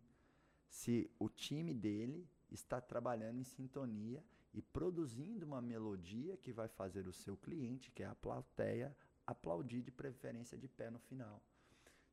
se 0.68 1.10
o 1.18 1.28
time 1.28 1.74
dele 1.74 2.28
está 2.50 2.80
trabalhando 2.80 3.38
em 3.40 3.44
sintonia 3.44 4.24
e 4.54 4.62
produzindo 4.62 5.44
uma 5.44 5.60
melodia 5.60 6.36
que 6.36 6.52
vai 6.52 6.68
fazer 6.68 7.06
o 7.06 7.12
seu 7.12 7.36
cliente, 7.36 7.90
que 7.90 8.02
é 8.02 8.06
a 8.06 8.14
plateia, 8.14 8.96
aplaudir 9.26 9.82
de 9.82 9.90
preferência 9.90 10.56
de 10.56 10.68
pé 10.68 10.90
no 10.90 10.98
final. 10.98 11.42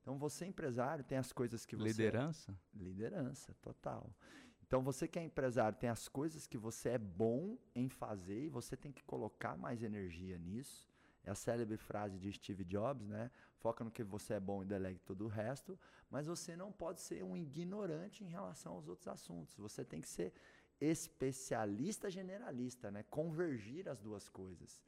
Então 0.02 0.18
você 0.18 0.46
empresário 0.46 1.04
tem 1.04 1.18
as 1.18 1.32
coisas 1.32 1.66
que 1.66 1.76
você 1.76 1.90
liderança 1.90 2.58
liderança 2.74 3.54
total. 3.62 4.10
Então 4.66 4.82
você 4.82 5.08
que 5.08 5.20
é 5.20 5.24
empresário 5.24 5.78
tem 5.78 5.90
as 5.90 6.08
coisas 6.08 6.48
que 6.48 6.58
você 6.58 6.90
é 6.90 6.98
bom 6.98 7.58
em 7.76 7.90
fazer 7.90 8.46
e 8.46 8.50
você 8.50 8.78
tem 8.78 8.92
que 8.92 9.04
colocar 9.04 9.58
mais 9.58 9.84
energia 9.84 10.38
nisso. 10.38 10.89
É 11.24 11.32
a 11.32 11.36
célebre 11.36 11.78
frase 11.78 12.18
de 12.18 12.32
Steve 12.32 12.64
Jobs, 12.64 13.08
né? 13.08 13.30
Foca 13.58 13.84
no 13.84 13.92
que 13.92 14.04
você 14.04 14.36
é 14.36 14.40
bom 14.40 14.64
e 14.64 14.66
delegue 14.66 15.00
todo 15.00 15.26
o 15.26 15.28
resto, 15.28 15.78
mas 16.10 16.28
você 16.28 16.56
não 16.56 16.72
pode 16.72 17.02
ser 17.02 17.24
um 17.24 17.36
ignorante 17.36 18.24
em 18.24 18.28
relação 18.28 18.74
aos 18.74 18.88
outros 18.88 19.08
assuntos. 19.08 19.58
Você 19.58 19.84
tem 19.84 20.00
que 20.00 20.08
ser 20.08 20.34
especialista 20.80 22.10
generalista, 22.10 22.90
né? 22.90 23.04
Convergir 23.04 23.90
as 23.90 24.00
duas 24.00 24.30
coisas. 24.30 24.82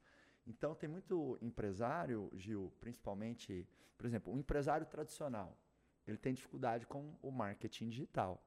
Então 0.47 0.73
tem 0.73 0.89
muito 0.89 1.38
empresário, 1.41 2.32
Gil, 2.34 2.73
principalmente, 2.79 3.67
por 3.97 4.05
exemplo, 4.05 4.34
um 4.34 4.38
empresário 4.38 4.86
tradicional, 4.88 5.57
ele 6.07 6.17
tem 6.17 6.34
dificuldade 6.34 6.86
com 6.88 7.15
o 7.21 7.32
marketing 7.32 7.89
digital. 7.89 8.43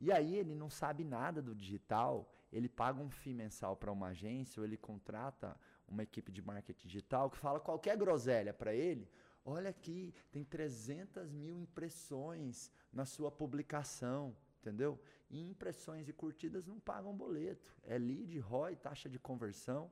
E 0.00 0.12
aí 0.12 0.36
ele 0.36 0.54
não 0.54 0.70
sabe 0.70 1.02
nada 1.02 1.42
do 1.42 1.54
digital, 1.54 2.32
ele 2.52 2.68
paga 2.68 3.00
um 3.00 3.10
FII 3.10 3.34
mensal 3.34 3.76
para 3.76 3.90
uma 3.90 4.08
agência 4.08 4.60
ou 4.60 4.64
ele 4.64 4.76
contrata 4.76 5.58
uma 5.88 6.02
equipe 6.02 6.30
de 6.30 6.42
marketing 6.42 6.86
digital 6.86 7.30
que 7.30 7.38
fala 7.38 7.58
qualquer 7.60 7.96
groselha 7.96 8.52
para 8.52 8.74
ele. 8.74 9.08
Olha 9.44 9.70
aqui, 9.70 10.14
tem 10.30 10.44
300 10.44 11.32
mil 11.32 11.58
impressões 11.58 12.70
na 12.92 13.04
sua 13.04 13.30
publicação 13.30 14.36
entendeu? 14.60 15.00
E 15.30 15.48
impressões 15.48 16.08
e 16.08 16.12
curtidas 16.12 16.66
não 16.66 16.78
pagam 16.78 17.14
boleto. 17.14 17.74
É 17.84 17.96
lead, 17.96 18.38
ROI, 18.38 18.76
taxa 18.76 19.08
de 19.08 19.18
conversão. 19.18 19.90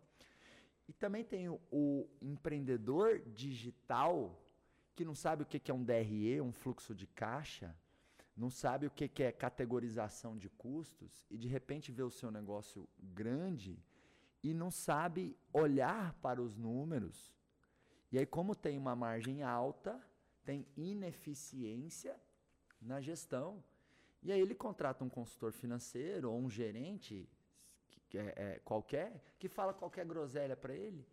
E 0.88 0.92
também 0.92 1.24
tem 1.24 1.48
o, 1.48 1.60
o 1.70 2.08
empreendedor 2.20 3.20
digital 3.20 4.42
que 4.94 5.04
não 5.04 5.14
sabe 5.14 5.42
o 5.42 5.46
que, 5.46 5.70
é 5.70 5.74
um 5.74 5.84
DRE, 5.84 6.40
um 6.40 6.52
fluxo 6.52 6.94
de 6.94 7.06
caixa, 7.06 7.76
não 8.34 8.48
sabe 8.48 8.86
o 8.86 8.90
que 8.90 9.22
é 9.22 9.32
categorização 9.32 10.36
de 10.36 10.48
custos 10.48 11.26
e 11.30 11.36
de 11.36 11.48
repente 11.48 11.92
vê 11.92 12.02
o 12.02 12.10
seu 12.10 12.30
negócio 12.30 12.88
grande 12.98 13.78
e 14.42 14.54
não 14.54 14.70
sabe 14.70 15.36
olhar 15.52 16.14
para 16.14 16.40
os 16.40 16.56
números. 16.56 17.34
E 18.10 18.18
aí, 18.18 18.26
como 18.26 18.54
tem 18.54 18.78
uma 18.78 18.94
margem 18.94 19.42
alta, 19.42 20.00
tem 20.44 20.66
ineficiência 20.76 22.20
na 22.80 23.00
gestão. 23.00 23.62
E 24.22 24.32
aí 24.32 24.40
ele 24.40 24.54
contrata 24.54 25.04
um 25.04 25.08
consultor 25.08 25.52
financeiro 25.52 26.30
ou 26.30 26.38
um 26.38 26.48
gerente 26.48 27.28
que, 28.08 28.18
é, 28.18 28.34
é, 28.36 28.60
qualquer 28.64 29.22
que 29.38 29.48
fala 29.48 29.74
qualquer 29.74 30.06
groselha 30.06 30.56
para 30.56 30.74
ele 30.74 31.06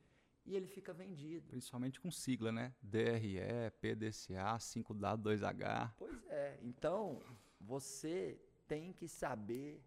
e 0.45 0.55
ele 0.55 0.67
fica 0.67 0.93
vendido. 0.93 1.49
Principalmente 1.49 1.99
com 1.99 2.11
sigla, 2.11 2.51
né? 2.51 2.73
DRE, 2.81 3.39
PDCA, 3.79 4.57
5W2H. 4.57 5.93
Pois 5.97 6.27
é. 6.29 6.59
Então, 6.61 7.21
você 7.59 8.39
tem 8.67 8.91
que 8.91 9.07
saber 9.07 9.83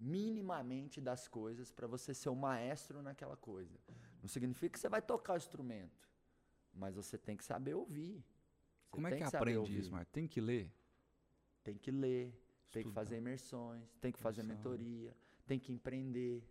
minimamente 0.00 1.00
das 1.00 1.28
coisas 1.28 1.70
para 1.70 1.86
você 1.86 2.14
ser 2.14 2.30
o 2.30 2.34
maestro 2.34 3.02
naquela 3.02 3.36
coisa. 3.36 3.78
Não 4.22 4.28
significa 4.28 4.72
que 4.72 4.80
você 4.80 4.88
vai 4.88 5.02
tocar 5.02 5.34
o 5.34 5.36
instrumento, 5.36 6.08
mas 6.72 6.94
você 6.94 7.18
tem 7.18 7.36
que 7.36 7.44
saber 7.44 7.74
ouvir. 7.74 8.14
Você 8.16 8.90
Como 8.90 9.06
é 9.06 9.10
que, 9.10 9.18
que 9.18 9.36
aprende 9.36 9.78
isso, 9.78 9.92
Marcos? 9.92 10.10
Tem 10.10 10.26
que 10.26 10.40
ler? 10.40 10.72
Tem 11.62 11.76
que 11.76 11.90
ler, 11.90 12.28
Estudar. 12.28 12.70
tem 12.72 12.82
que 12.84 12.90
fazer 12.90 13.16
imersões, 13.18 13.82
tem 14.00 14.10
que 14.10 14.18
fazer 14.18 14.42
mentoria, 14.42 15.14
tem 15.46 15.58
que 15.58 15.70
empreender. 15.70 16.42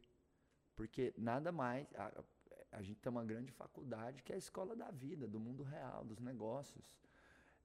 Porque 0.76 1.14
nada 1.18 1.52
mais. 1.52 1.88
A, 1.96 2.24
a 2.72 2.82
gente 2.84 3.00
tem 3.02 3.10
uma 3.10 3.26
grande 3.26 3.52
faculdade 3.52 4.22
que 4.22 4.32
é 4.32 4.36
a 4.36 4.38
escola 4.38 4.76
da 4.76 4.92
vida, 4.92 5.28
do 5.28 5.40
mundo 5.40 5.64
real, 5.64 6.06
dos 6.06 6.20
negócios. 6.20 7.09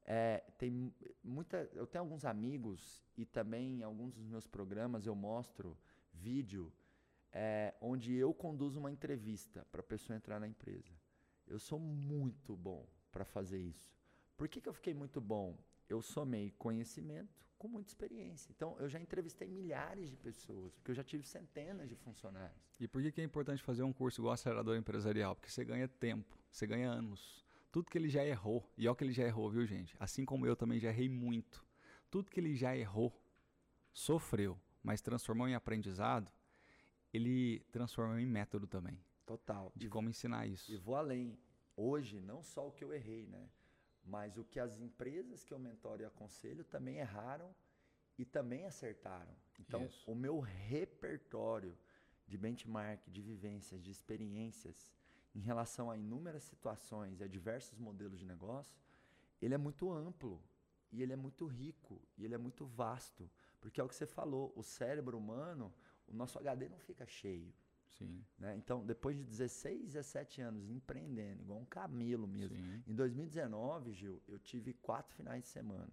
É, 0.05 0.45
tem 0.59 0.93
muita, 1.23 1.69
eu 1.73 1.87
tenho 1.87 2.05
alguns 2.05 2.25
amigos 2.25 3.03
e 3.17 3.25
também 3.25 3.81
em 3.81 3.83
alguns 3.83 4.15
dos 4.15 4.27
meus 4.27 4.47
programas 4.47 5.07
eu 5.07 5.15
mostro 5.15 5.79
vídeo 6.13 6.73
é, 7.33 7.75
onde 7.81 8.15
eu 8.15 8.33
conduzo 8.35 8.79
uma 8.79 8.91
entrevista 8.91 9.67
para 9.73 9.81
a 9.81 9.85
pessoa 9.85 10.17
entrar 10.17 10.39
na 10.39 10.47
empresa. 10.47 10.95
Eu 11.47 11.59
sou 11.59 11.79
muito 11.79 12.57
bom 12.57 12.87
para 13.11 13.25
fazer 13.25 13.59
isso. 13.59 13.93
Por 14.37 14.49
que, 14.49 14.61
que 14.61 14.69
eu 14.69 14.73
fiquei 14.73 14.95
muito 14.95 15.21
bom? 15.21 15.57
Eu 15.89 16.01
somei 16.01 16.51
conhecimento 16.53 17.45
com 17.59 17.69
muita 17.69 17.91
experiência. 17.91 18.51
Então, 18.55 18.77
eu 18.79 18.89
já 18.89 19.01
entrevistei 19.01 19.49
milhares 19.49 20.11
de 20.11 20.17
pessoas, 20.17 20.75
porque 20.75 20.91
eu 20.91 20.95
já 20.95 21.05
tive 21.05 21.25
centenas 21.27 21.89
de 21.89 21.95
funcionários. 21.95 22.81
E 22.81 22.89
por 22.89 23.03
que, 23.03 23.13
que 23.13 23.21
é 23.21 23.25
importante 23.25 23.63
fazer 23.63 23.83
um 23.83 23.93
curso 23.93 24.21
igual 24.21 24.35
acelerador 24.35 24.77
empresarial? 24.77 25.35
Porque 25.35 25.51
você 25.51 25.65
ganha 25.65 25.89
tempo, 25.89 26.39
você 26.51 26.67
ganha 26.67 26.91
anos 26.91 27.44
tudo 27.75 27.91
que 27.91 27.99
ele 27.99 28.09
já 28.09 28.25
errou, 28.25 28.65
e 28.79 28.83
olha 28.83 28.93
o 28.93 28.95
que 28.95 29.03
ele 29.03 29.13
já 29.13 29.25
errou, 29.25 29.51
viu, 29.51 29.67
gente? 29.67 29.97
Assim 29.99 30.25
como 30.25 30.47
eu 30.47 30.55
também 30.55 30.79
já 30.79 30.91
errei 30.91 31.09
muito. 31.09 31.67
Tudo 32.09 32.31
que 32.31 32.39
ele 32.39 32.55
já 32.55 32.77
errou, 32.77 33.13
sofreu, 33.93 34.57
mas 34.81 35.01
transformou 35.01 35.49
em 35.49 35.57
aprendizado, 35.57 36.31
ele 37.13 37.67
transformou 37.73 38.17
em 38.17 38.27
método 38.27 38.69
também. 38.69 38.97
Total. 39.27 39.73
De 39.75 39.87
e 39.87 39.89
como 39.89 40.09
ensinar 40.09 40.47
isso. 40.47 40.71
E 40.71 40.77
vou 40.77 40.95
além. 40.95 41.37
Hoje, 41.77 42.21
não 42.21 42.45
só 42.45 42.69
o 42.69 42.71
que 42.71 42.85
eu 42.85 42.95
errei, 42.95 43.27
né? 43.27 43.51
Mas 44.05 44.39
o 44.39 44.45
que 44.45 44.61
as 44.61 44.79
empresas 44.79 45.43
que 45.43 45.53
eu 45.53 45.59
mentoro 45.59 46.01
e 46.01 46.05
aconselho 46.05 46.63
também 46.63 46.99
erraram 46.99 47.53
e 48.17 48.25
também 48.25 48.67
acertaram. 48.67 49.35
Então, 49.59 49.85
isso. 49.87 50.09
o 50.09 50.15
meu 50.15 50.39
repertório 50.39 51.77
de 52.25 52.39
benchmark, 52.39 53.11
de 53.11 53.21
vivências, 53.21 53.83
de 53.83 53.91
experiências, 53.91 54.95
em 55.35 55.41
relação 55.41 55.91
a 55.91 55.97
inúmeras 55.97 56.45
situações 56.45 57.21
e 57.21 57.25
a 57.25 57.29
diversos 57.29 57.79
modelos 57.79 58.19
de 58.19 58.25
negócio, 58.25 58.81
ele 59.43 59.55
é 59.55 59.59
muito 59.59 59.91
amplo 59.93 60.43
e 60.93 61.03
ele 61.03 61.13
é 61.13 61.17
muito 61.17 61.47
rico 61.47 62.01
e 62.17 62.25
ele 62.25 62.35
é 62.35 62.39
muito 62.39 62.65
vasto, 62.65 63.29
porque 63.61 63.81
é 63.81 63.85
o 63.85 63.89
que 63.89 63.97
você 63.97 64.07
falou, 64.07 64.53
o 64.55 64.63
cérebro 64.63 65.19
humano, 65.19 65.75
o 66.07 66.15
nosso 66.15 66.39
HD 66.39 66.69
não 66.69 66.79
fica 66.79 67.07
cheio. 67.07 67.53
Sim. 67.99 68.25
Né? 68.39 68.57
Então, 68.57 68.85
depois 68.85 69.17
de 69.17 69.25
16, 69.25 69.93
17 69.93 70.41
anos 70.41 70.69
empreendendo, 70.69 71.43
igual 71.43 71.59
um 71.59 71.65
camelo 71.65 72.27
mesmo. 72.27 72.57
Sim. 72.57 72.83
Em 72.87 72.95
2019, 72.95 73.93
Gil, 73.93 74.23
eu 74.27 74.39
tive 74.39 74.73
quatro 74.75 75.15
finais 75.15 75.43
de 75.43 75.49
semana. 75.49 75.93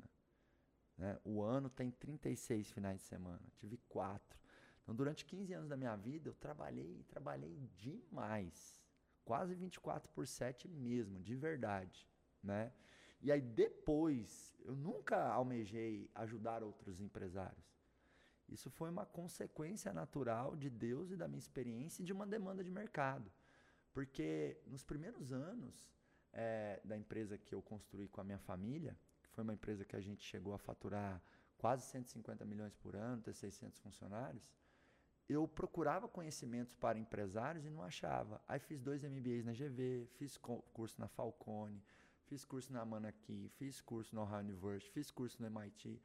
Né? 0.98 1.20
O 1.24 1.42
ano 1.42 1.70
tem 1.70 1.92
36 1.92 2.72
finais 2.72 3.02
de 3.02 3.06
semana. 3.06 3.42
Tive 3.56 3.78
quatro. 3.90 4.40
Então, 4.82 4.96
durante 4.96 5.26
15 5.26 5.54
anos 5.54 5.70
da 5.70 5.78
minha 5.78 5.96
vida, 5.96 6.30
eu 6.30 6.34
trabalhei, 6.34 7.04
trabalhei 7.08 7.70
demais 7.76 8.81
quase 9.24 9.56
24 9.56 10.12
por 10.12 10.28
7 10.28 10.68
mesmo, 10.68 11.20
de 11.20 11.36
verdade, 11.36 12.08
né? 12.44 12.72
E 13.22 13.32
aí 13.32 13.42
depois, 13.42 14.56
eu 14.66 14.76
nunca 14.76 15.32
almejei 15.32 16.10
ajudar 16.16 16.64
outros 16.64 17.00
empresários. 17.00 17.80
Isso 18.50 18.70
foi 18.70 18.90
uma 18.90 19.06
consequência 19.06 19.94
natural 19.94 20.56
de 20.56 20.70
Deus 20.70 21.12
e 21.12 21.16
da 21.16 21.28
minha 21.28 21.40
experiência 21.40 22.02
e 22.02 22.06
de 22.06 22.12
uma 22.12 22.26
demanda 22.26 22.64
de 22.64 22.72
mercado. 22.72 23.32
Porque 23.94 24.58
nos 24.66 24.84
primeiros 24.84 25.32
anos 25.32 25.90
é, 26.34 26.82
da 26.84 26.98
empresa 26.98 27.38
que 27.38 27.54
eu 27.54 27.62
construí 27.62 28.08
com 28.08 28.22
a 28.22 28.24
minha 28.24 28.40
família, 28.40 28.98
que 29.22 29.30
foi 29.30 29.44
uma 29.44 29.54
empresa 29.54 29.86
que 29.86 29.96
a 29.96 30.02
gente 30.02 30.24
chegou 30.24 30.54
a 30.54 30.58
faturar 30.58 31.22
quase 31.58 31.86
150 31.86 32.44
milhões 32.44 32.76
por 32.76 32.96
ano, 32.96 33.22
ter 33.22 33.34
600 33.34 33.80
funcionários, 33.80 34.52
eu 35.30 35.48
procurava 35.48 36.08
conhecimentos 36.08 36.74
para 36.76 36.98
empresários 36.98 37.66
e 37.66 37.70
não 37.70 37.84
achava. 37.84 38.42
Aí 38.48 38.60
fiz 38.60 38.82
dois 38.82 39.04
MBAs 39.04 39.46
na 39.46 39.54
GV, 39.54 40.08
fiz 40.18 40.38
curso 40.38 41.00
na 41.00 41.08
Falcone, 41.08 41.82
fiz 42.26 42.44
curso 42.46 42.74
na 42.74 42.84
Manaki, 42.86 43.50
fiz 43.58 43.82
curso 43.82 44.16
no 44.16 44.22
Ohio 44.22 44.40
University, 44.40 44.92
fiz 44.92 45.12
curso 45.12 45.42
no 45.42 45.48
MIT, 45.48 46.02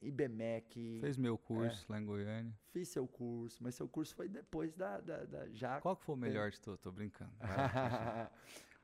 IBMEC. 0.00 1.00
Fez 1.00 1.16
meu 1.16 1.36
curso 1.36 1.84
é, 1.88 1.92
lá 1.92 2.00
em 2.00 2.04
Goiânia. 2.04 2.54
Fiz 2.70 2.88
seu 2.88 3.06
curso, 3.06 3.62
mas 3.62 3.74
seu 3.74 3.88
curso 3.88 4.14
foi 4.14 4.28
depois 4.28 4.74
da, 4.74 5.00
da, 5.00 5.24
da 5.24 5.48
já. 5.50 5.80
Qual 5.80 5.96
que 5.96 6.04
foi 6.04 6.14
o 6.14 6.18
melhor 6.18 6.50
de 6.50 6.60
todos? 6.60 6.80
Tô 6.80 6.92
brincando. 6.92 7.32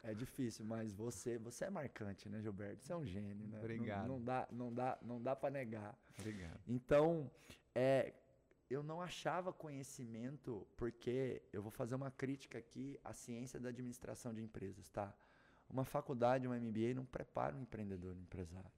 é 0.02 0.14
difícil, 0.14 0.64
mas 0.64 0.92
você, 0.92 1.38
você 1.38 1.66
é 1.66 1.70
marcante, 1.70 2.28
né, 2.28 2.40
Gilberto? 2.40 2.84
Você 2.84 2.92
é 2.92 2.96
um 2.96 3.06
gênio, 3.06 3.46
né? 3.46 3.58
Obrigado. 3.58 4.08
Não, 4.08 4.18
não 4.18 4.24
dá, 4.24 4.48
não 4.50 4.74
dá, 4.74 4.98
não 5.02 5.22
dá 5.22 5.36
para 5.36 5.50
negar. 5.50 5.96
Obrigado. 6.18 6.60
Então, 6.66 7.30
é, 7.74 8.12
eu 8.70 8.82
não 8.82 9.00
achava 9.00 9.52
conhecimento, 9.52 10.66
porque 10.76 11.42
eu 11.52 11.62
vou 11.62 11.70
fazer 11.70 11.94
uma 11.94 12.10
crítica 12.10 12.58
aqui 12.58 12.98
à 13.04 13.12
ciência 13.12 13.60
da 13.60 13.68
administração 13.68 14.32
de 14.32 14.42
empresas, 14.42 14.88
tá? 14.88 15.14
Uma 15.68 15.84
faculdade, 15.84 16.48
um 16.48 16.54
MBA 16.54 16.94
não 16.94 17.04
prepara 17.04 17.56
um 17.56 17.62
empreendedor, 17.62 18.14
um 18.16 18.20
empresário. 18.20 18.70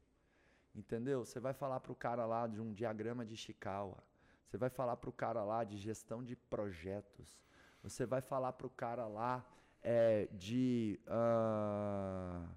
Entendeu? 0.75 1.25
Você 1.25 1.41
vai 1.41 1.53
falar 1.53 1.81
para 1.81 1.93
o 1.93 1.97
cara 1.97 2.27
lá 2.27 2.47
de 2.47 2.61
um 2.61 2.73
diagrama 2.73 3.25
de 3.25 3.37
Chikawa, 3.37 4.03
você 4.47 4.57
vai 4.57 4.71
falar 4.71 4.97
para 4.97 5.11
o 5.11 5.13
cara 5.13 5.43
lá 5.43 5.65
de 5.65 5.77
gestão 5.77 6.23
de 6.23 6.37
projetos, 6.37 7.41
você 7.83 8.07
vai 8.07 8.21
falar 8.21 8.53
para 8.53 8.67
o 8.67 8.71
cara 8.71 9.07
lá 9.07 9.45
é, 9.83 10.27
de 10.33 11.01
uh, 11.07 12.49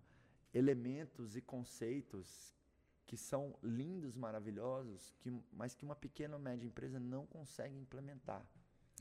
elementos 0.53 1.35
e 1.35 1.41
conceitos 1.41 2.58
que 3.09 3.17
são 3.17 3.55
lindos, 3.63 4.15
maravilhosos, 4.15 5.15
que, 5.19 5.31
mas 5.51 5.73
que 5.73 5.83
uma 5.83 5.95
pequena 5.95 6.35
ou 6.35 6.39
média 6.39 6.67
empresa 6.67 6.99
não 6.99 7.25
consegue 7.25 7.75
implementar. 7.75 8.45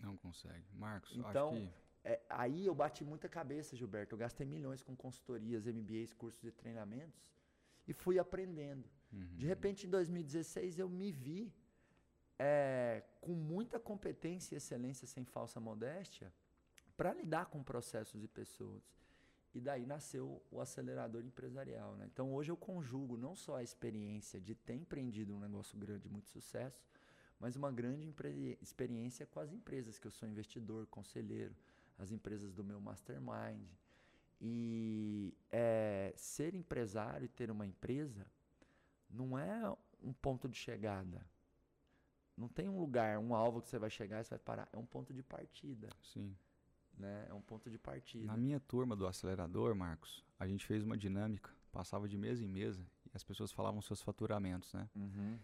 Não 0.03 0.17
consegue. 0.17 0.65
Marcos, 0.73 1.15
então, 1.15 1.51
acho 1.51 1.61
que... 1.61 1.71
é, 2.05 2.23
aí 2.31 2.65
eu 2.65 2.75
bati 2.75 3.05
muita 3.05 3.29
cabeça, 3.29 3.77
Gilberto. 3.77 4.15
Eu 4.15 4.19
gastei 4.19 4.47
milhões 4.47 4.83
com 4.83 4.97
consultorias, 4.97 5.67
MBAs, 5.67 6.15
cursos 6.15 6.41
de 6.41 6.51
treinamentos 6.51 7.23
e 7.87 7.93
fui 7.93 8.19
aprendendo. 8.19 8.89
Uhum. 9.13 9.37
De 9.37 9.45
repente, 9.45 9.87
em 9.87 9.91
2016, 9.91 10.79
eu 10.79 10.89
me 10.89 11.13
vi 11.13 11.53
é, 12.39 13.05
com 13.21 13.33
muita 13.33 13.79
competência 13.79 14.55
e 14.55 14.57
excelência, 14.57 15.07
sem 15.07 15.27
falsa 15.27 15.61
modéstia, 15.61 16.33
para 16.97 17.13
lidar 17.13 17.45
com 17.53 17.63
processos 17.63 18.25
e 18.25 18.29
pessoas. 18.29 18.91
E 19.55 19.61
daí 19.61 19.87
nasceu 19.87 20.43
o 20.51 20.61
acelerador 20.61 21.25
empresarial. 21.25 21.97
Né? 21.97 22.09
Então 22.13 22.33
hoje 22.35 22.51
eu 22.51 22.57
conjugo 22.57 23.17
não 23.17 23.35
só 23.35 23.57
a 23.57 23.63
experiência 23.63 24.41
de 24.41 24.55
ter 24.55 24.75
empreendido 24.75 25.35
um 25.35 25.41
negócio 25.41 25.79
grande, 25.79 26.09
muito 26.09 26.29
sucesso, 26.29 26.87
mas 27.41 27.57
uma 27.57 27.73
grande 27.73 28.13
experiência 28.61 29.27
com 29.27 29.41
as 29.41 29.53
empresas 29.53 29.99
que 29.99 30.07
eu 30.07 30.11
sou 30.11 30.29
investidor, 30.29 30.87
conselheiro, 30.89 31.55
as 31.99 32.11
empresas 32.11 32.53
do 32.53 32.63
meu 32.63 32.81
mastermind. 32.81 33.67
E 34.41 35.35
é, 35.51 36.13
ser 36.17 36.55
empresário 36.55 37.25
e 37.25 37.29
ter 37.29 37.51
uma 37.51 37.67
empresa 37.67 38.27
não 39.11 39.39
é 39.39 39.77
um 40.03 40.13
ponto 40.13 40.49
de 40.49 40.57
chegada. 40.57 41.25
Não 42.37 42.49
tem 42.49 42.69
um 42.69 42.79
lugar, 42.79 43.19
um 43.19 43.35
alvo 43.35 43.61
que 43.61 43.69
você 43.69 43.79
vai 43.79 43.91
chegar 43.91 44.21
e 44.21 44.25
você 44.25 44.31
vai 44.31 44.39
parar. 44.39 44.69
É 44.73 44.77
um 44.77 44.87
ponto 44.87 45.13
de 45.13 45.23
partida. 45.23 45.89
Sim 46.03 46.37
né? 46.99 47.27
É 47.29 47.35
um 47.35 47.41
ponto 47.41 47.71
de 47.71 47.79
partida. 47.79 48.25
Na 48.25 48.37
minha 48.37 48.61
turma 48.61 48.97
do 48.97 49.07
acelerador, 49.07 49.75
Marcos, 49.75 50.25
a 50.39 50.47
gente 50.47 50.67
fez 50.67 50.83
uma 50.83 50.97
dinâmica, 50.97 51.51
passava 51.73 52.09
de 52.09 52.17
mesa 52.17 52.45
em 52.45 52.49
mesa 52.49 52.85
e 53.07 53.17
as 53.17 53.23
pessoas 53.23 53.53
falavam 53.53 53.81
seus 53.81 54.03
faturamentos, 54.03 54.73
né? 54.73 54.89
Uhum. 54.95 55.39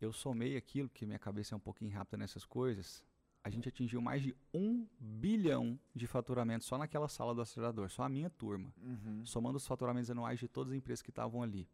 Eu 0.00 0.12
somei 0.12 0.56
aquilo, 0.56 0.88
que 0.88 1.04
minha 1.04 1.18
cabeça 1.18 1.54
é 1.54 1.56
um 1.56 1.60
pouquinho 1.60 1.90
rápida 1.92 2.16
nessas 2.16 2.44
coisas. 2.44 3.04
A 3.42 3.48
gente 3.48 3.68
atingiu 3.68 4.02
mais 4.02 4.22
de 4.22 4.34
um 4.52 4.86
bilhão 4.98 5.78
de 5.94 6.06
faturamentos 6.06 6.66
só 6.66 6.76
naquela 6.76 7.08
sala 7.08 7.34
do 7.34 7.40
acelerador, 7.40 7.90
só 7.90 8.02
a 8.02 8.08
minha 8.08 8.28
turma, 8.28 8.72
uhum. 8.76 9.24
somando 9.24 9.56
os 9.56 9.66
faturamentos 9.66 10.10
anuais 10.10 10.38
de 10.38 10.48
todas 10.48 10.72
as 10.72 10.78
empresas 10.78 11.02
que 11.02 11.10
estavam 11.10 11.42
ali. 11.42 11.68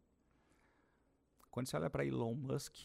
Quando 1.51 1.67
você 1.67 1.75
olha 1.75 1.89
para 1.89 2.05
Elon 2.05 2.35
Musk, 2.35 2.75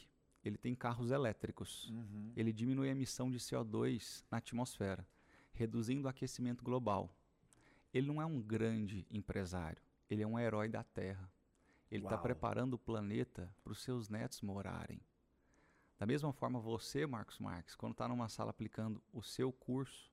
ele 0.44 0.56
tem 0.56 0.74
carros 0.74 1.10
elétricos. 1.10 1.90
Uhum. 1.90 2.32
Ele 2.34 2.52
diminui 2.52 2.88
a 2.88 2.92
emissão 2.92 3.30
de 3.30 3.38
CO2 3.38 4.24
na 4.30 4.38
atmosfera 4.38 5.06
reduzindo 5.52 6.06
o 6.06 6.08
aquecimento 6.08 6.64
global. 6.64 7.14
Ele 7.92 8.06
não 8.06 8.20
é 8.20 8.26
um 8.26 8.40
grande 8.40 9.06
empresário, 9.10 9.82
ele 10.08 10.22
é 10.22 10.26
um 10.26 10.38
herói 10.38 10.68
da 10.68 10.82
Terra. 10.82 11.30
Ele 11.90 12.04
está 12.04 12.16
preparando 12.16 12.74
o 12.74 12.78
planeta 12.78 13.54
para 13.62 13.72
os 13.72 13.82
seus 13.82 14.08
netos 14.08 14.40
morarem. 14.40 15.00
Da 15.98 16.06
mesma 16.06 16.32
forma, 16.32 16.58
você, 16.58 17.06
Marcos 17.06 17.38
Marques, 17.38 17.76
quando 17.76 17.92
está 17.92 18.08
numa 18.08 18.28
sala 18.30 18.50
aplicando 18.50 19.02
o 19.12 19.22
seu 19.22 19.52
curso, 19.52 20.10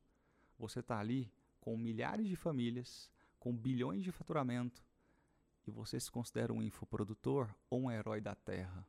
você 0.57 0.81
está 0.81 0.99
ali 0.99 1.31
com 1.61 1.77
milhares 1.77 2.27
de 2.27 2.35
famílias, 2.35 3.09
com 3.39 3.55
bilhões 3.55 4.03
de 4.03 4.11
faturamento, 4.11 4.83
e 5.65 5.71
você 5.71 5.99
se 5.99 6.11
considera 6.11 6.51
um 6.51 6.61
infoprodutor 6.61 7.49
ou 7.69 7.83
um 7.83 7.91
herói 7.91 8.19
da 8.19 8.35
Terra? 8.35 8.85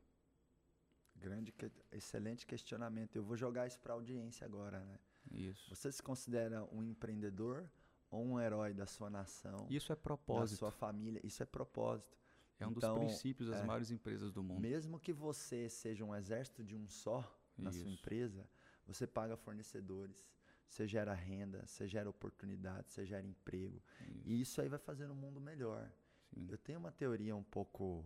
Grande, 1.15 1.53
excelente 1.91 2.45
questionamento. 2.45 3.15
Eu 3.15 3.23
vou 3.23 3.37
jogar 3.37 3.67
isso 3.67 3.79
para 3.79 3.93
a 3.93 3.95
audiência 3.95 4.45
agora, 4.45 4.83
né? 4.83 4.99
Isso. 5.29 5.69
Você 5.69 5.91
se 5.91 6.01
considera 6.01 6.63
um 6.71 6.83
empreendedor 6.83 7.69
ou 8.09 8.25
um 8.25 8.39
herói 8.39 8.73
da 8.73 8.85
sua 8.85 9.09
nação? 9.09 9.67
Isso 9.69 9.91
é 9.91 9.95
propósito. 9.95 10.55
Da 10.55 10.59
sua 10.59 10.71
família. 10.71 11.21
Isso 11.23 11.41
é 11.43 11.45
propósito. 11.45 12.17
É 12.59 12.67
um 12.67 12.71
então, 12.71 12.95
dos 12.95 13.05
princípios 13.05 13.49
das 13.49 13.61
é, 13.61 13.63
maiores 13.63 13.89
empresas 13.89 14.31
do 14.31 14.43
mundo. 14.43 14.61
Mesmo 14.61 14.99
que 14.99 15.11
você 15.11 15.67
seja 15.69 16.05
um 16.05 16.15
exército 16.15 16.63
de 16.63 16.75
um 16.75 16.87
só 16.87 17.19
na 17.57 17.69
Isso. 17.69 17.79
sua 17.79 17.89
empresa, 17.89 18.47
você 18.85 19.07
paga 19.07 19.35
fornecedores, 19.35 20.27
você 20.67 20.87
gera 20.87 21.13
renda, 21.13 21.65
você 21.65 21.87
gera 21.87 22.09
oportunidade, 22.09 22.91
você 22.91 23.05
gera 23.05 23.25
emprego. 23.25 23.81
Isso. 24.01 24.21
E 24.25 24.41
isso 24.41 24.61
aí 24.61 24.69
vai 24.69 24.79
fazer 24.79 25.05
o 25.07 25.11
um 25.11 25.15
mundo 25.15 25.41
melhor. 25.41 25.91
Sim. 26.33 26.47
Eu 26.49 26.57
tenho 26.57 26.79
uma 26.79 26.91
teoria 26.91 27.35
um 27.35 27.43
pouco 27.43 28.05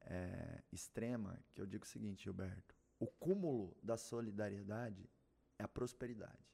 é, 0.00 0.62
extrema 0.72 1.38
que 1.54 1.60
eu 1.60 1.66
digo 1.66 1.84
o 1.84 1.88
seguinte, 1.88 2.24
Gilberto: 2.24 2.74
o 2.98 3.06
cúmulo 3.06 3.76
da 3.82 3.96
solidariedade 3.96 5.08
é 5.62 5.64
a 5.64 5.68
prosperidade, 5.68 6.52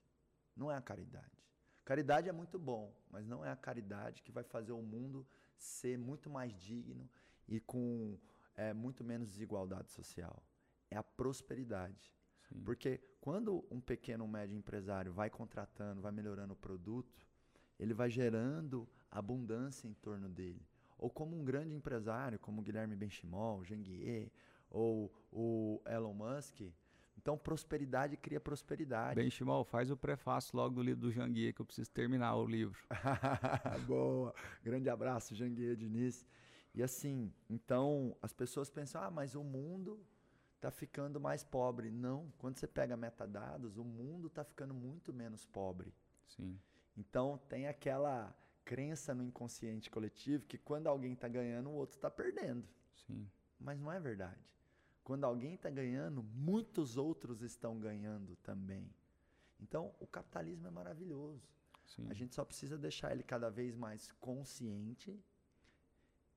não 0.55 0.71
é 0.71 0.77
a 0.77 0.83
caridade. 0.83 1.43
Caridade 1.85 2.29
é 2.29 2.33
muito 2.33 2.59
bom, 2.59 2.95
mas 3.11 3.27
não 3.27 3.43
é 3.45 3.51
a 3.51 3.57
caridade 3.57 4.23
que 4.23 4.31
vai 4.31 4.45
fazer 4.45 4.73
o 4.73 4.83
mundo 4.83 5.27
ser 5.57 5.97
muito 5.97 6.29
mais 6.29 6.53
digno 6.53 7.09
e 7.49 7.59
com 7.59 8.19
é, 8.55 8.75
muito 8.75 9.03
menos 9.03 9.29
desigualdade 9.29 9.91
social. 9.91 10.43
É 10.91 10.97
a 10.97 11.03
prosperidade. 11.03 12.15
Sim. 12.49 12.63
Porque 12.63 13.01
quando 13.21 13.65
um 13.71 13.81
pequeno 13.81 14.25
ou 14.25 14.31
médio 14.31 14.57
empresário 14.57 15.13
vai 15.13 15.31
contratando, 15.31 16.03
vai 16.03 16.13
melhorando 16.13 16.53
o 16.53 16.57
produto, 16.57 17.27
ele 17.79 17.95
vai 17.95 18.11
gerando 18.11 18.87
abundância 19.11 19.89
em 19.89 19.95
torno 19.95 20.29
dele. 20.29 20.67
Ou 20.99 21.09
como 21.09 21.35
um 21.35 21.45
grande 21.45 21.75
empresário, 21.75 22.39
como 22.39 22.61
Guilherme 22.61 22.97
Benchimol, 22.97 23.65
Janguier, 23.65 24.31
ou 24.69 25.11
o 25.33 25.81
Elon 25.87 26.13
Musk, 26.13 26.61
então, 27.29 27.37
prosperidade 27.37 28.17
cria 28.17 28.41
prosperidade. 28.41 29.17
Bem, 29.17 29.29
Chimal, 29.29 29.63
faz 29.63 29.91
o 29.91 29.97
prefácio 29.99 30.57
logo 30.57 30.77
do 30.77 30.83
livro 30.83 31.03
do 31.03 31.13
Janguier, 31.13 31.53
que 31.53 31.61
eu 31.61 31.67
preciso 31.67 31.91
terminar 31.91 32.35
o 32.37 32.47
livro. 32.47 32.83
Boa! 33.87 34.35
Grande 34.65 34.89
abraço, 34.89 35.35
Janguier 35.35 35.77
Diniz. 35.77 36.27
E 36.75 36.83
assim, 36.83 37.31
então, 37.51 38.17
as 38.23 38.33
pessoas 38.33 38.71
pensam, 38.71 39.03
ah, 39.03 39.11
mas 39.11 39.35
o 39.35 39.45
mundo 39.45 40.03
está 40.57 40.71
ficando 40.71 41.21
mais 41.21 41.45
pobre. 41.45 41.91
Não, 41.91 42.33
quando 42.39 42.57
você 42.57 42.67
pega 42.67 42.97
metadados, 42.97 43.77
o 43.77 43.85
mundo 43.85 44.29
está 44.29 44.43
ficando 44.43 44.73
muito 44.73 45.13
menos 45.13 45.45
pobre. 45.45 45.93
Sim. 46.29 46.59
Então, 46.97 47.39
tem 47.47 47.69
aquela 47.69 48.35
crença 48.65 49.15
no 49.15 49.23
inconsciente 49.23 49.91
coletivo 49.91 50.47
que 50.47 50.57
quando 50.57 50.87
alguém 50.87 51.13
está 51.13 51.29
ganhando, 51.29 51.69
o 51.69 51.75
outro 51.75 51.95
está 51.95 52.11
perdendo. 52.11 52.67
Sim. 53.07 53.29
Mas 53.61 53.79
não 53.79 53.93
é 53.93 54.01
verdade. 54.01 54.41
Quando 55.09 55.25
alguém 55.25 55.55
está 55.55 55.71
ganhando, 55.71 56.23
muitos 56.23 56.99
outros 56.99 57.41
estão 57.41 57.81
ganhando 57.81 58.37
também. 58.43 58.87
Então, 59.59 59.91
o 59.99 60.07
capitalismo 60.07 60.67
é 60.67 60.71
maravilhoso. 60.71 61.49
Sim. 61.87 62.07
A 62.11 62.13
gente 62.13 62.35
só 62.35 62.45
precisa 62.45 62.77
deixar 62.77 63.13
ele 63.13 63.23
cada 63.23 63.49
vez 63.49 63.75
mais 63.75 64.13
consciente. 64.21 65.19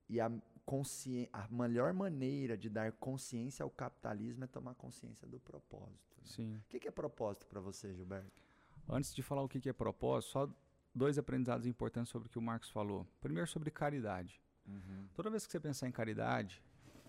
E 0.08 0.18
a, 0.18 0.32
consci... 0.64 1.28
a 1.34 1.46
melhor 1.48 1.92
maneira 1.92 2.56
de 2.56 2.70
dar 2.70 2.92
consciência 2.92 3.62
ao 3.62 3.68
capitalismo 3.68 4.44
é 4.44 4.46
tomar 4.46 4.74
consciência 4.74 5.28
do 5.28 5.38
propósito. 5.38 6.16
Né? 6.16 6.24
Sim. 6.24 6.56
O 6.56 6.62
que 6.70 6.88
é 6.88 6.90
propósito 6.90 7.46
para 7.46 7.60
você, 7.60 7.94
Gilberto? 7.94 8.42
Antes 8.88 9.14
de 9.14 9.22
falar 9.22 9.42
o 9.42 9.48
que 9.50 9.68
é 9.68 9.72
propósito, 9.74 10.30
só 10.30 10.50
dois 10.94 11.18
aprendizados 11.18 11.66
importantes 11.66 12.10
sobre 12.10 12.26
o 12.26 12.30
que 12.30 12.38
o 12.38 12.42
Marcos 12.42 12.70
falou. 12.70 13.06
Primeiro, 13.20 13.46
sobre 13.46 13.70
caridade. 13.70 14.40
Uhum. 14.66 15.08
Toda 15.12 15.28
vez 15.28 15.44
que 15.44 15.52
você 15.52 15.60
pensar 15.60 15.86
em 15.86 15.92
caridade, 15.92 16.62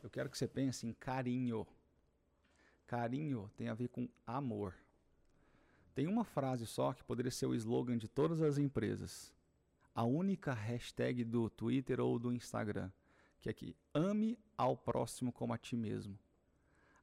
eu 0.04 0.10
quero 0.10 0.30
que 0.30 0.38
você 0.38 0.48
pense 0.48 0.86
em 0.86 0.92
carinho. 0.94 1.66
Carinho 2.86 3.50
tem 3.56 3.70
a 3.70 3.74
ver 3.74 3.88
com 3.88 4.10
amor. 4.28 4.76
Tem 5.96 6.08
uma 6.08 6.26
frase 6.26 6.68
só 6.68 6.92
que 6.92 7.04
poderia 7.04 7.32
ser 7.32 7.46
o 7.46 7.56
slogan 7.56 7.98
de 7.98 8.10
todas 8.10 8.42
as 8.42 8.58
empresas. 8.58 9.34
A 9.96 10.04
única 10.04 10.54
hashtag 10.54 11.24
do 11.24 11.50
Twitter 11.50 12.02
ou 12.02 12.20
do 12.20 12.34
Instagram, 12.34 12.92
que 13.40 13.50
é 13.50 13.54
que 13.54 13.78
ame 13.94 14.38
ao 14.58 14.76
próximo 14.76 15.32
como 15.32 15.54
a 15.54 15.58
ti 15.58 15.78
mesmo. 15.78 16.20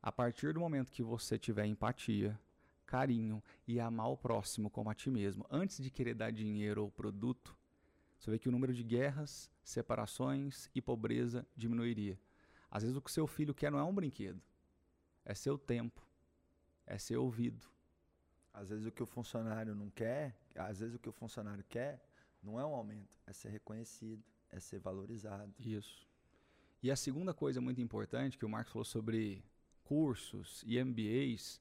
A 0.03 0.13
partir 0.13 0.53
do 0.53 0.61
momento 0.61 0.93
que 0.93 1.03
você 1.03 1.39
tiver 1.39 1.65
empatia, 1.67 2.39
carinho 2.85 3.43
e 3.67 3.81
amar 3.81 4.09
o 4.09 4.17
próximo 4.17 4.69
como 4.69 4.91
a 4.91 4.95
ti 4.95 5.11
mesmo, 5.11 5.47
antes 5.51 5.83
de 5.83 5.91
querer 5.91 6.15
dar 6.15 6.33
dinheiro 6.33 6.83
ou 6.83 6.91
produto, 6.91 7.57
você 8.19 8.31
vê 8.31 8.39
que 8.39 8.49
o 8.49 8.53
número 8.53 8.75
de 8.75 8.83
guerras, 8.83 9.51
separações 9.63 10.69
e 10.75 10.83
pobreza 10.83 11.47
diminuiria. 11.57 12.19
Às 12.71 12.83
vezes 12.83 12.97
o 12.97 13.03
que 13.03 13.11
seu 13.11 13.27
filho 13.27 13.53
quer 13.53 13.71
não 13.71 13.79
é 13.79 13.85
um 13.85 13.95
brinquedo, 13.95 14.41
é 15.25 15.35
seu 15.35 15.59
tempo, 15.59 16.01
é 16.87 16.97
ser 16.99 17.17
ouvido. 17.17 17.67
Às 18.53 18.71
vezes 18.71 18.87
o 18.87 18.93
que 18.93 19.03
o 19.03 19.07
funcionário 19.07 19.75
não 19.75 19.91
quer, 19.91 20.37
às 20.55 20.79
vezes 20.81 20.95
o 20.95 20.99
que 20.99 21.09
o 21.09 21.13
funcionário 21.13 21.65
quer 21.69 22.01
não 22.43 22.61
é 22.61 22.65
um 22.65 22.75
aumento, 22.75 23.19
é 23.27 23.33
ser 23.33 23.49
reconhecido, 23.49 24.23
é 24.51 24.61
ser 24.61 24.79
valorizado. 24.79 25.53
Isso. 25.59 26.07
E 26.83 26.91
a 26.91 26.97
segunda 26.97 27.35
coisa 27.35 27.61
muito 27.61 27.81
importante 27.81 28.39
que 28.39 28.45
o 28.45 28.49
Marcos 28.49 28.73
falou 28.73 28.85
sobre 28.85 29.45
cursos 29.85 30.63
e 30.65 30.83
MBAs, 30.83 31.61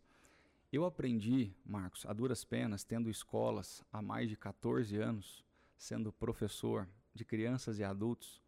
eu 0.71 0.85
aprendi, 0.85 1.51
Marcos, 1.65 2.05
a 2.05 2.13
duras 2.13 2.43
penas, 2.43 2.83
tendo 2.83 3.09
escolas 3.09 3.83
há 3.91 4.01
mais 4.01 4.29
de 4.29 4.37
14 4.37 4.95
anos, 4.97 5.43
sendo 5.77 6.13
professor 6.13 6.87
de 7.13 7.25
crianças 7.25 7.79
e 7.79 7.83
adultos, 7.83 8.39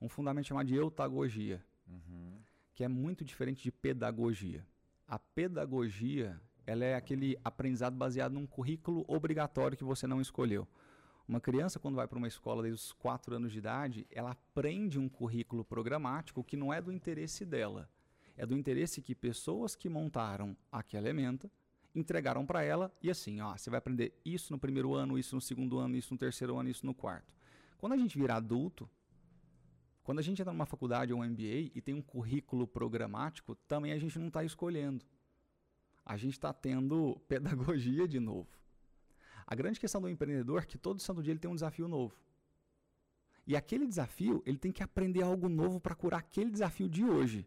um 0.00 0.08
fundamento 0.08 0.46
chamado 0.46 0.66
de 0.66 0.74
eutagogia 0.74 1.62
uhum. 1.92 2.38
que 2.74 2.84
é 2.84 2.88
muito 2.88 3.24
diferente 3.24 3.62
de 3.62 3.70
pedagogia. 3.70 4.66
A 5.06 5.18
pedagogia 5.18 6.40
ela 6.66 6.84
é 6.84 6.94
aquele 6.94 7.36
aprendizado 7.44 7.96
baseado 7.96 8.32
num 8.32 8.46
currículo 8.46 9.04
obrigatório 9.08 9.76
que 9.76 9.84
você 9.84 10.06
não 10.06 10.20
escolheu. 10.20 10.66
Uma 11.26 11.40
criança, 11.40 11.78
quando 11.78 11.94
vai 11.94 12.06
para 12.06 12.18
uma 12.18 12.28
escola 12.28 12.62
desde 12.62 12.80
os 12.80 12.92
4 12.92 13.36
anos 13.36 13.52
de 13.52 13.58
idade, 13.58 14.06
ela 14.10 14.32
aprende 14.32 14.98
um 14.98 15.08
currículo 15.08 15.64
programático 15.64 16.42
que 16.42 16.56
não 16.56 16.72
é 16.72 16.80
do 16.80 16.92
interesse 16.92 17.44
dela. 17.44 17.88
É 18.36 18.44
do 18.44 18.56
interesse 18.56 19.00
que 19.00 19.14
pessoas 19.14 19.74
que 19.74 19.88
montaram 19.88 20.56
aquela 20.70 21.08
ementa 21.08 21.50
entregaram 21.94 22.46
para 22.46 22.62
ela 22.62 22.92
e 23.02 23.10
assim, 23.10 23.40
ó, 23.40 23.56
você 23.56 23.68
vai 23.70 23.78
aprender 23.78 24.18
isso 24.24 24.52
no 24.52 24.58
primeiro 24.58 24.94
ano, 24.94 25.18
isso 25.18 25.34
no 25.34 25.40
segundo 25.40 25.78
ano, 25.78 25.96
isso 25.96 26.12
no 26.12 26.18
terceiro 26.18 26.56
ano, 26.58 26.70
isso 26.70 26.86
no 26.86 26.94
quarto. 26.94 27.32
Quando 27.76 27.92
a 27.92 27.96
gente 27.96 28.18
virar 28.18 28.36
adulto, 28.36 28.88
quando 30.02 30.18
a 30.18 30.22
gente 30.22 30.40
entra 30.42 30.52
numa 30.52 30.66
faculdade 30.66 31.12
ou 31.12 31.20
um 31.20 31.24
MBA 31.24 31.70
e 31.74 31.80
tem 31.80 31.94
um 31.94 32.02
currículo 32.02 32.66
programático, 32.66 33.54
também 33.54 33.92
a 33.92 33.98
gente 33.98 34.18
não 34.18 34.28
está 34.28 34.42
escolhendo. 34.42 35.04
A 36.04 36.16
gente 36.16 36.32
está 36.32 36.52
tendo 36.52 37.20
pedagogia 37.28 38.08
de 38.08 38.18
novo. 38.18 38.48
A 39.46 39.54
grande 39.54 39.78
questão 39.78 40.00
do 40.00 40.08
empreendedor 40.08 40.62
é 40.62 40.66
que 40.66 40.76
todo 40.76 41.00
santo 41.00 41.22
dia 41.22 41.32
ele 41.32 41.38
tem 41.38 41.50
um 41.50 41.54
desafio 41.54 41.86
novo. 41.86 42.16
E 43.46 43.56
aquele 43.56 43.86
desafio, 43.86 44.42
ele 44.44 44.58
tem 44.58 44.72
que 44.72 44.82
aprender 44.82 45.22
algo 45.22 45.48
novo 45.48 45.80
para 45.80 45.94
curar 45.94 46.18
aquele 46.18 46.50
desafio 46.50 46.88
de 46.88 47.04
hoje. 47.04 47.46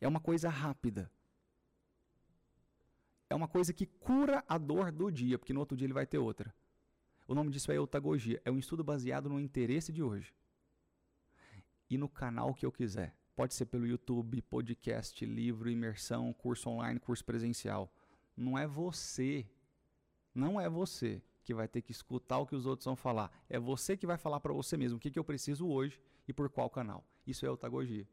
É 0.00 0.06
uma 0.06 0.20
coisa 0.20 0.48
rápida. 0.48 1.10
É 3.30 3.34
uma 3.34 3.48
coisa 3.48 3.72
que 3.72 3.86
cura 3.86 4.44
a 4.48 4.56
dor 4.56 4.90
do 4.90 5.10
dia, 5.10 5.38
porque 5.38 5.52
no 5.52 5.60
outro 5.60 5.76
dia 5.76 5.86
ele 5.86 5.92
vai 5.92 6.06
ter 6.06 6.18
outra. 6.18 6.54
O 7.26 7.34
nome 7.34 7.50
disso 7.50 7.70
é 7.70 7.76
eutagogia. 7.76 8.40
É 8.44 8.50
um 8.50 8.58
estudo 8.58 8.82
baseado 8.82 9.28
no 9.28 9.38
interesse 9.38 9.92
de 9.92 10.02
hoje 10.02 10.32
e 11.88 11.96
no 11.96 12.08
canal 12.08 12.54
que 12.54 12.66
eu 12.66 12.72
quiser. 12.72 13.14
Pode 13.34 13.54
ser 13.54 13.66
pelo 13.66 13.86
YouTube, 13.86 14.42
podcast, 14.42 15.24
livro, 15.24 15.70
imersão, 15.70 16.32
curso 16.32 16.70
online, 16.70 16.98
curso 16.98 17.24
presencial. 17.24 17.92
Não 18.36 18.58
é 18.58 18.66
você, 18.66 19.46
não 20.34 20.60
é 20.60 20.68
você 20.68 21.22
que 21.44 21.54
vai 21.54 21.68
ter 21.68 21.80
que 21.80 21.92
escutar 21.92 22.38
o 22.38 22.46
que 22.46 22.54
os 22.54 22.66
outros 22.66 22.84
vão 22.84 22.96
falar. 22.96 23.30
É 23.48 23.58
você 23.58 23.96
que 23.96 24.06
vai 24.06 24.18
falar 24.18 24.40
para 24.40 24.52
você 24.52 24.76
mesmo 24.76 24.98
o 24.98 25.00
que, 25.00 25.10
que 25.10 25.18
eu 25.18 25.24
preciso 25.24 25.66
hoje 25.68 26.00
e 26.26 26.32
por 26.32 26.50
qual 26.50 26.68
canal. 26.68 27.04
Isso 27.26 27.46
é 27.46 27.48
eutagogia. 27.48 28.06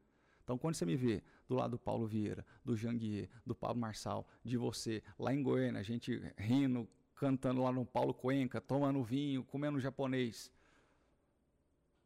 Então, 0.44 0.60
quando 0.60 0.76
você 0.76 0.86
me 0.86 0.96
vê 0.96 1.24
do 1.48 1.56
lado 1.56 1.72
do 1.72 1.80
Paulo 1.80 2.06
Vieira, 2.06 2.46
do 2.64 2.78
Janguier, 2.78 3.28
do 3.44 3.56
Pablo 3.56 3.82
Marçal, 3.82 4.28
de 4.44 4.58
você, 4.58 5.02
lá 5.18 5.34
em 5.34 5.42
Goiânia, 5.42 5.82
a 5.82 5.84
gente 5.84 6.22
rindo, 6.38 6.88
cantando 7.16 7.64
lá 7.64 7.72
no 7.72 7.84
Paulo 7.84 8.14
Cuenca, 8.14 8.62
tomando 8.62 9.04
vinho, 9.04 9.44
comendo 9.44 9.80
japonês, 9.80 10.52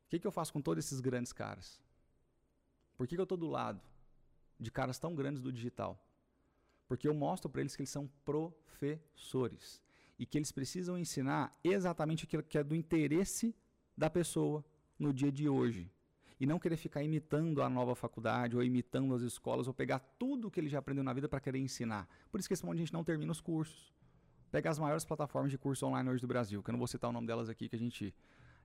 o 0.09 0.11
que, 0.11 0.17
que 0.17 0.25
eu 0.25 0.31
faço 0.31 0.51
com 0.51 0.59
todos 0.59 0.83
esses 0.83 0.99
grandes 0.99 1.31
caras? 1.31 1.79
Por 2.97 3.07
que, 3.07 3.13
que 3.13 3.21
eu 3.21 3.25
estou 3.25 3.37
do 3.37 3.45
lado 3.45 3.79
de 4.59 4.71
caras 4.71 4.97
tão 4.97 5.13
grandes 5.13 5.39
do 5.39 5.51
digital? 5.51 6.03
Porque 6.87 7.07
eu 7.07 7.13
mostro 7.13 7.47
para 7.47 7.61
eles 7.61 7.75
que 7.75 7.83
eles 7.83 7.91
são 7.91 8.09
professores 8.25 9.79
e 10.17 10.25
que 10.25 10.35
eles 10.39 10.51
precisam 10.51 10.97
ensinar 10.97 11.55
exatamente 11.63 12.23
aquilo 12.23 12.41
que 12.41 12.57
é 12.57 12.63
do 12.63 12.75
interesse 12.75 13.55
da 13.95 14.09
pessoa 14.09 14.65
no 14.97 15.13
dia 15.13 15.31
de 15.31 15.47
hoje. 15.47 15.91
E 16.39 16.45
não 16.47 16.57
querer 16.57 16.77
ficar 16.77 17.03
imitando 17.03 17.61
a 17.61 17.69
nova 17.69 17.93
faculdade 17.93 18.55
ou 18.55 18.63
imitando 18.63 19.13
as 19.13 19.21
escolas 19.21 19.67
ou 19.67 19.75
pegar 19.75 19.99
tudo 20.17 20.49
que 20.49 20.59
ele 20.59 20.69
já 20.69 20.79
aprendeu 20.79 21.03
na 21.03 21.13
vida 21.13 21.29
para 21.29 21.39
querer 21.39 21.59
ensinar. 21.59 22.09
Por 22.31 22.39
isso 22.39 22.49
que 22.49 22.55
esse 22.55 22.65
monte 22.65 22.77
de 22.77 22.81
gente 22.85 22.93
não 22.93 23.03
termina 23.03 23.31
os 23.31 23.41
cursos. 23.41 23.93
Pega 24.49 24.71
as 24.71 24.79
maiores 24.79 25.05
plataformas 25.05 25.51
de 25.51 25.57
curso 25.59 25.85
online 25.85 26.09
hoje 26.09 26.21
do 26.21 26.27
Brasil, 26.27 26.63
que 26.63 26.71
eu 26.71 26.73
não 26.73 26.79
vou 26.79 26.87
citar 26.87 27.11
o 27.11 27.13
nome 27.13 27.27
delas 27.27 27.47
aqui, 27.47 27.69
que 27.69 27.75
a 27.75 27.79
gente 27.79 28.11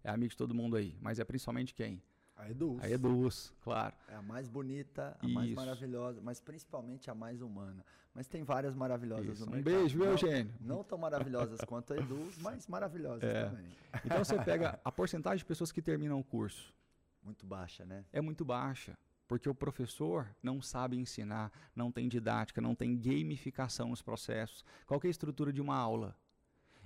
é 0.04 0.10
amigo 0.10 0.30
de 0.30 0.36
todo 0.36 0.54
mundo 0.54 0.76
aí, 0.76 0.96
mas 1.00 1.18
é 1.18 1.24
principalmente 1.24 1.74
quem? 1.74 2.00
A 2.36 2.50
Eduz. 2.50 2.82
A 2.82 2.90
Eduz, 2.90 3.52
claro. 3.62 3.94
É 4.08 4.14
a 4.14 4.22
mais 4.22 4.48
bonita, 4.48 5.16
a 5.20 5.24
Isso. 5.24 5.34
mais 5.34 5.54
maravilhosa, 5.54 6.20
mas 6.20 6.40
principalmente 6.40 7.10
a 7.10 7.14
mais 7.14 7.40
humana. 7.40 7.84
Mas 8.12 8.28
tem 8.28 8.42
várias 8.44 8.74
maravilhosas 8.74 9.38
Isso. 9.38 9.46
no 9.46 9.52
um 9.52 9.54
mercado. 9.54 9.74
Um 9.74 9.78
beijo, 9.80 9.98
viu, 9.98 10.10
Eugênio? 10.10 10.54
Não 10.60 10.84
tão 10.84 10.98
maravilhosas 10.98 11.60
quanto 11.60 11.94
a 11.94 11.96
Eduz, 11.96 12.36
mas 12.42 12.66
maravilhosas 12.68 13.22
é. 13.22 13.44
também. 13.46 13.66
Então 14.04 14.24
você 14.24 14.38
pega 14.44 14.78
a 14.84 14.92
porcentagem 14.92 15.38
de 15.38 15.44
pessoas 15.44 15.72
que 15.72 15.80
terminam 15.80 16.18
o 16.18 16.24
curso. 16.24 16.74
Muito 17.22 17.46
baixa, 17.46 17.84
né? 17.84 18.04
É 18.12 18.20
muito 18.20 18.44
baixa. 18.44 18.96
Porque 19.26 19.48
o 19.48 19.54
professor 19.54 20.28
não 20.42 20.60
sabe 20.60 20.98
ensinar, 20.98 21.50
não 21.74 21.90
tem 21.90 22.08
didática, 22.08 22.60
não 22.60 22.74
tem 22.74 22.94
gamificação 22.96 23.88
nos 23.88 24.02
processos. 24.02 24.62
Qual 24.86 25.00
é 25.02 25.06
a 25.06 25.10
estrutura 25.10 25.52
de 25.52 25.62
uma 25.62 25.76
aula? 25.76 26.14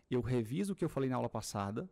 Eu 0.09 0.21
reviso 0.21 0.73
o 0.73 0.77
que 0.77 0.85
eu 0.85 0.89
falei 0.89 1.11
na 1.11 1.17
aula 1.17 1.29
passada, 1.29 1.91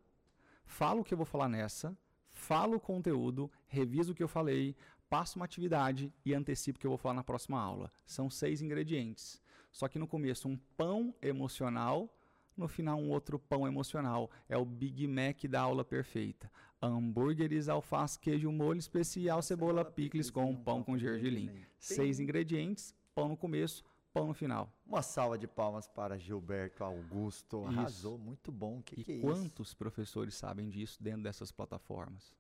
falo 0.66 1.00
o 1.00 1.04
que 1.04 1.14
eu 1.14 1.18
vou 1.18 1.26
falar 1.26 1.48
nessa, 1.48 1.96
falo 2.30 2.76
o 2.76 2.80
conteúdo, 2.80 3.50
reviso 3.66 4.12
o 4.12 4.14
que 4.14 4.22
eu 4.22 4.28
falei, 4.28 4.76
passo 5.08 5.38
uma 5.38 5.44
atividade 5.44 6.12
e 6.24 6.34
antecipo 6.34 6.76
o 6.76 6.80
que 6.80 6.86
eu 6.86 6.90
vou 6.90 6.98
falar 6.98 7.14
na 7.14 7.24
próxima 7.24 7.60
aula. 7.60 7.90
São 8.04 8.28
seis 8.28 8.60
ingredientes. 8.60 9.40
Só 9.72 9.88
que 9.88 9.98
no 9.98 10.06
começo 10.06 10.48
um 10.48 10.56
pão 10.76 11.14
emocional, 11.22 12.10
no 12.56 12.66
final 12.66 12.98
um 12.98 13.10
outro 13.10 13.38
pão 13.38 13.66
emocional. 13.66 14.30
É 14.48 14.56
o 14.56 14.64
Big 14.64 15.06
Mac 15.06 15.44
da 15.44 15.60
aula 15.60 15.84
perfeita. 15.84 16.50
Hambúrgueres, 16.80 17.68
alface, 17.68 18.18
queijo, 18.18 18.50
molho 18.50 18.78
especial, 18.78 19.42
cebola, 19.42 19.84
picles 19.84 20.30
com 20.30 20.54
pão 20.54 20.82
com 20.82 20.96
gergelim. 20.96 21.50
Seis 21.78 22.18
ingredientes, 22.20 22.94
pão 23.14 23.28
no 23.28 23.36
começo, 23.36 23.84
pão 24.16 24.26
no 24.26 24.32
final. 24.32 24.72
Uma 24.86 25.02
salva 25.02 25.36
de 25.36 25.46
palmas 25.46 25.86
para 25.86 26.18
Gilberto 26.18 26.82
Augusto. 26.82 27.58
Isso. 27.58 27.78
Arrasou, 27.78 28.18
muito 28.18 28.50
bom. 28.50 28.80
Que 28.80 29.00
e 29.00 29.04
que 29.04 29.12
é 29.12 29.20
quantos 29.20 29.68
isso? 29.68 29.76
professores 29.76 30.34
sabem 30.34 30.70
disso 30.70 31.02
dentro 31.02 31.22
dessas 31.22 31.52
plataformas? 31.52 32.34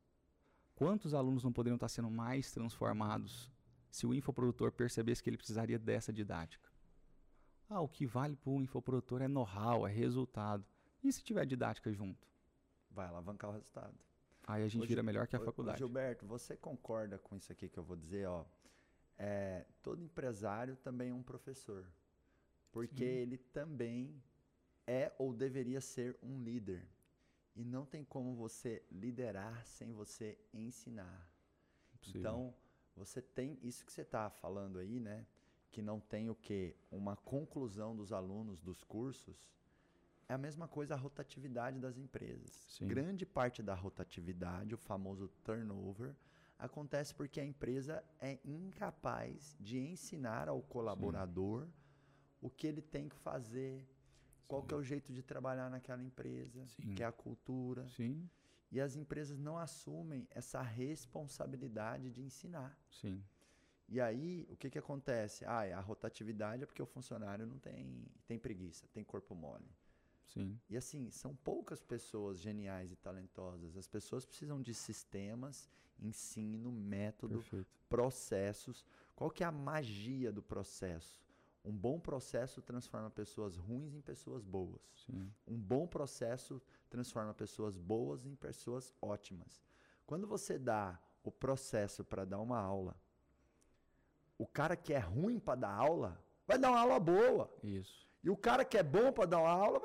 Quantos 0.74 1.12
alunos 1.12 1.44
não 1.44 1.52
poderiam 1.52 1.76
estar 1.76 1.88
sendo 1.88 2.10
mais 2.10 2.50
transformados 2.50 3.50
se 3.90 4.06
o 4.06 4.14
infoprodutor 4.14 4.72
percebesse 4.72 5.22
que 5.22 5.28
ele 5.28 5.36
precisaria 5.36 5.78
dessa 5.78 6.12
didática? 6.12 6.70
Ah, 7.68 7.80
o 7.80 7.88
que 7.88 8.06
vale 8.06 8.36
para 8.36 8.50
o 8.50 8.62
infoprodutor 8.62 9.20
é 9.20 9.28
know-how, 9.28 9.86
é 9.86 9.92
resultado. 9.92 10.64
E 11.02 11.12
se 11.12 11.22
tiver 11.22 11.44
didática 11.44 11.92
junto? 11.92 12.26
Vai 12.90 13.06
alavancar 13.06 13.50
o 13.50 13.52
resultado. 13.52 13.94
Aí 14.46 14.62
a 14.62 14.68
gente 14.68 14.84
ô, 14.84 14.86
vira 14.86 15.02
melhor 15.02 15.26
que 15.26 15.36
a 15.36 15.40
ô, 15.40 15.44
faculdade. 15.44 15.78
Gilberto, 15.78 16.24
você 16.24 16.56
concorda 16.56 17.18
com 17.18 17.36
isso 17.36 17.50
aqui 17.52 17.68
que 17.68 17.78
eu 17.78 17.82
vou 17.82 17.96
dizer? 17.96 18.26
Ó, 18.28 18.44
é, 19.18 19.64
todo 19.82 20.02
empresário 20.02 20.76
também 20.76 21.10
é 21.10 21.14
um 21.14 21.22
professor. 21.22 21.86
Porque 22.70 23.04
Sim. 23.04 23.04
ele 23.04 23.38
também 23.38 24.22
é 24.86 25.12
ou 25.18 25.32
deveria 25.32 25.80
ser 25.80 26.16
um 26.22 26.42
líder. 26.42 26.86
E 27.54 27.64
não 27.64 27.86
tem 27.86 28.04
como 28.04 28.34
você 28.34 28.82
liderar 28.90 29.64
sem 29.64 29.92
você 29.92 30.38
ensinar. 30.52 31.26
Então, 32.08 32.54
você 32.94 33.20
tem 33.20 33.58
isso 33.62 33.84
que 33.84 33.92
você 33.92 34.02
está 34.02 34.28
falando 34.30 34.78
aí, 34.78 35.00
né? 35.00 35.26
Que 35.70 35.80
não 35.82 35.98
tem 35.98 36.28
o 36.28 36.34
que? 36.34 36.76
Uma 36.90 37.16
conclusão 37.16 37.96
dos 37.96 38.12
alunos 38.12 38.60
dos 38.60 38.84
cursos 38.84 39.50
é 40.28 40.34
a 40.34 40.38
mesma 40.38 40.66
coisa 40.68 40.94
a 40.94 40.96
rotatividade 40.96 41.78
das 41.78 41.96
empresas. 41.96 42.50
Sim. 42.68 42.88
Grande 42.88 43.24
parte 43.24 43.62
da 43.62 43.74
rotatividade, 43.74 44.74
o 44.74 44.78
famoso 44.78 45.28
turnover, 45.44 46.14
acontece 46.58 47.14
porque 47.14 47.40
a 47.40 47.44
empresa 47.44 48.02
é 48.20 48.38
incapaz 48.44 49.56
de 49.60 49.78
ensinar 49.78 50.48
ao 50.48 50.62
colaborador 50.62 51.64
Sim. 51.64 51.72
o 52.40 52.50
que 52.50 52.66
ele 52.66 52.82
tem 52.82 53.08
que 53.08 53.16
fazer, 53.16 53.86
qual 54.48 54.62
que 54.62 54.72
é 54.72 54.76
o 54.76 54.82
jeito 54.82 55.12
de 55.12 55.22
trabalhar 55.22 55.70
naquela 55.70 56.02
empresa, 56.02 56.66
Sim. 56.66 56.94
que 56.94 57.02
é 57.02 57.06
a 57.06 57.12
cultura. 57.12 57.86
Sim. 57.88 58.28
E 58.70 58.80
as 58.80 58.96
empresas 58.96 59.38
não 59.38 59.56
assumem 59.56 60.26
essa 60.30 60.60
responsabilidade 60.60 62.10
de 62.10 62.20
ensinar. 62.20 62.76
Sim. 62.90 63.22
E 63.88 64.00
aí, 64.00 64.46
o 64.50 64.56
que, 64.56 64.68
que 64.68 64.78
acontece? 64.78 65.44
Ah, 65.44 65.60
a 65.78 65.80
rotatividade 65.80 66.64
é 66.64 66.66
porque 66.66 66.82
o 66.82 66.86
funcionário 66.86 67.46
não 67.46 67.58
tem, 67.58 68.04
tem 68.26 68.38
preguiça, 68.38 68.88
tem 68.92 69.04
corpo 69.04 69.34
mole. 69.34 69.68
Sim. 70.26 70.58
E 70.68 70.76
assim, 70.76 71.10
são 71.10 71.34
poucas 71.34 71.82
pessoas 71.82 72.38
geniais 72.38 72.92
e 72.92 72.96
talentosas. 72.96 73.76
As 73.76 73.86
pessoas 73.86 74.24
precisam 74.24 74.60
de 74.60 74.74
sistemas, 74.74 75.68
ensino, 75.98 76.70
método, 76.70 77.38
Perfeito. 77.38 77.66
processos. 77.88 78.84
Qual 79.14 79.30
que 79.30 79.42
é 79.42 79.46
a 79.46 79.52
magia 79.52 80.32
do 80.32 80.42
processo? 80.42 81.24
Um 81.64 81.72
bom 81.72 81.98
processo 81.98 82.62
transforma 82.62 83.10
pessoas 83.10 83.56
ruins 83.56 83.94
em 83.94 84.00
pessoas 84.00 84.44
boas. 84.44 84.80
Sim. 85.04 85.32
Um 85.46 85.58
bom 85.58 85.86
processo 85.86 86.62
transforma 86.88 87.34
pessoas 87.34 87.76
boas 87.76 88.24
em 88.24 88.36
pessoas 88.36 88.94
ótimas. 89.02 89.64
Quando 90.06 90.26
você 90.26 90.58
dá 90.58 91.00
o 91.24 91.32
processo 91.32 92.04
para 92.04 92.24
dar 92.24 92.38
uma 92.38 92.60
aula, 92.60 92.96
o 94.38 94.46
cara 94.46 94.76
que 94.76 94.92
é 94.92 94.98
ruim 94.98 95.40
para 95.40 95.58
dar 95.58 95.72
aula 95.72 96.22
vai 96.46 96.56
dar 96.56 96.70
uma 96.70 96.80
aula 96.80 97.00
boa. 97.00 97.50
Isso. 97.64 98.06
E 98.22 98.30
o 98.30 98.36
cara 98.36 98.64
que 98.64 98.78
é 98.78 98.82
bom 98.82 99.12
para 99.12 99.26
dar 99.26 99.38
uma 99.38 99.50
aula 99.50 99.80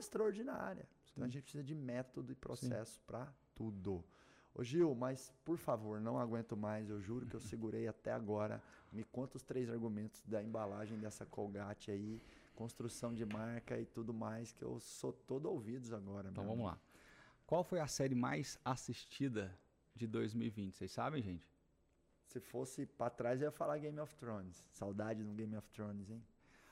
extraordinária. 0.00 0.88
Sim. 1.04 1.12
Então 1.12 1.24
a 1.24 1.28
gente 1.28 1.42
precisa 1.42 1.64
de 1.64 1.74
método 1.74 2.32
e 2.32 2.34
processo 2.34 3.00
para 3.06 3.32
tudo. 3.54 4.04
Ô 4.54 4.64
Gil, 4.64 4.94
mas 4.94 5.32
por 5.44 5.56
favor, 5.56 6.00
não 6.00 6.18
aguento 6.18 6.56
mais. 6.56 6.90
Eu 6.90 7.00
juro 7.00 7.26
que 7.26 7.36
eu 7.36 7.40
segurei 7.40 7.86
até 7.86 8.12
agora. 8.12 8.62
Me 8.92 9.04
conta 9.04 9.36
os 9.36 9.42
três 9.42 9.70
argumentos 9.70 10.22
da 10.26 10.42
embalagem 10.42 10.98
dessa 10.98 11.24
Colgate 11.24 11.90
aí, 11.92 12.20
construção 12.56 13.14
de 13.14 13.24
marca 13.24 13.78
e 13.78 13.86
tudo 13.86 14.12
mais, 14.12 14.52
que 14.52 14.64
eu 14.64 14.80
sou 14.80 15.12
todo 15.12 15.46
ouvidos 15.48 15.92
agora. 15.92 16.28
Então 16.28 16.44
vamos 16.44 16.66
lá. 16.66 16.78
Qual 17.46 17.62
foi 17.62 17.80
a 17.80 17.86
série 17.86 18.14
mais 18.14 18.58
assistida 18.64 19.56
de 19.94 20.06
2020? 20.06 20.74
Vocês 20.74 20.92
sabem, 20.92 21.22
gente? 21.22 21.48
Se 22.26 22.38
fosse 22.38 22.86
para 22.86 23.10
trás, 23.10 23.40
eu 23.40 23.46
ia 23.46 23.50
falar 23.50 23.78
Game 23.78 23.98
of 23.98 24.14
Thrones. 24.16 24.64
Saudade 24.70 25.24
do 25.24 25.32
Game 25.32 25.56
of 25.56 25.68
Thrones, 25.70 26.10
hein? 26.10 26.22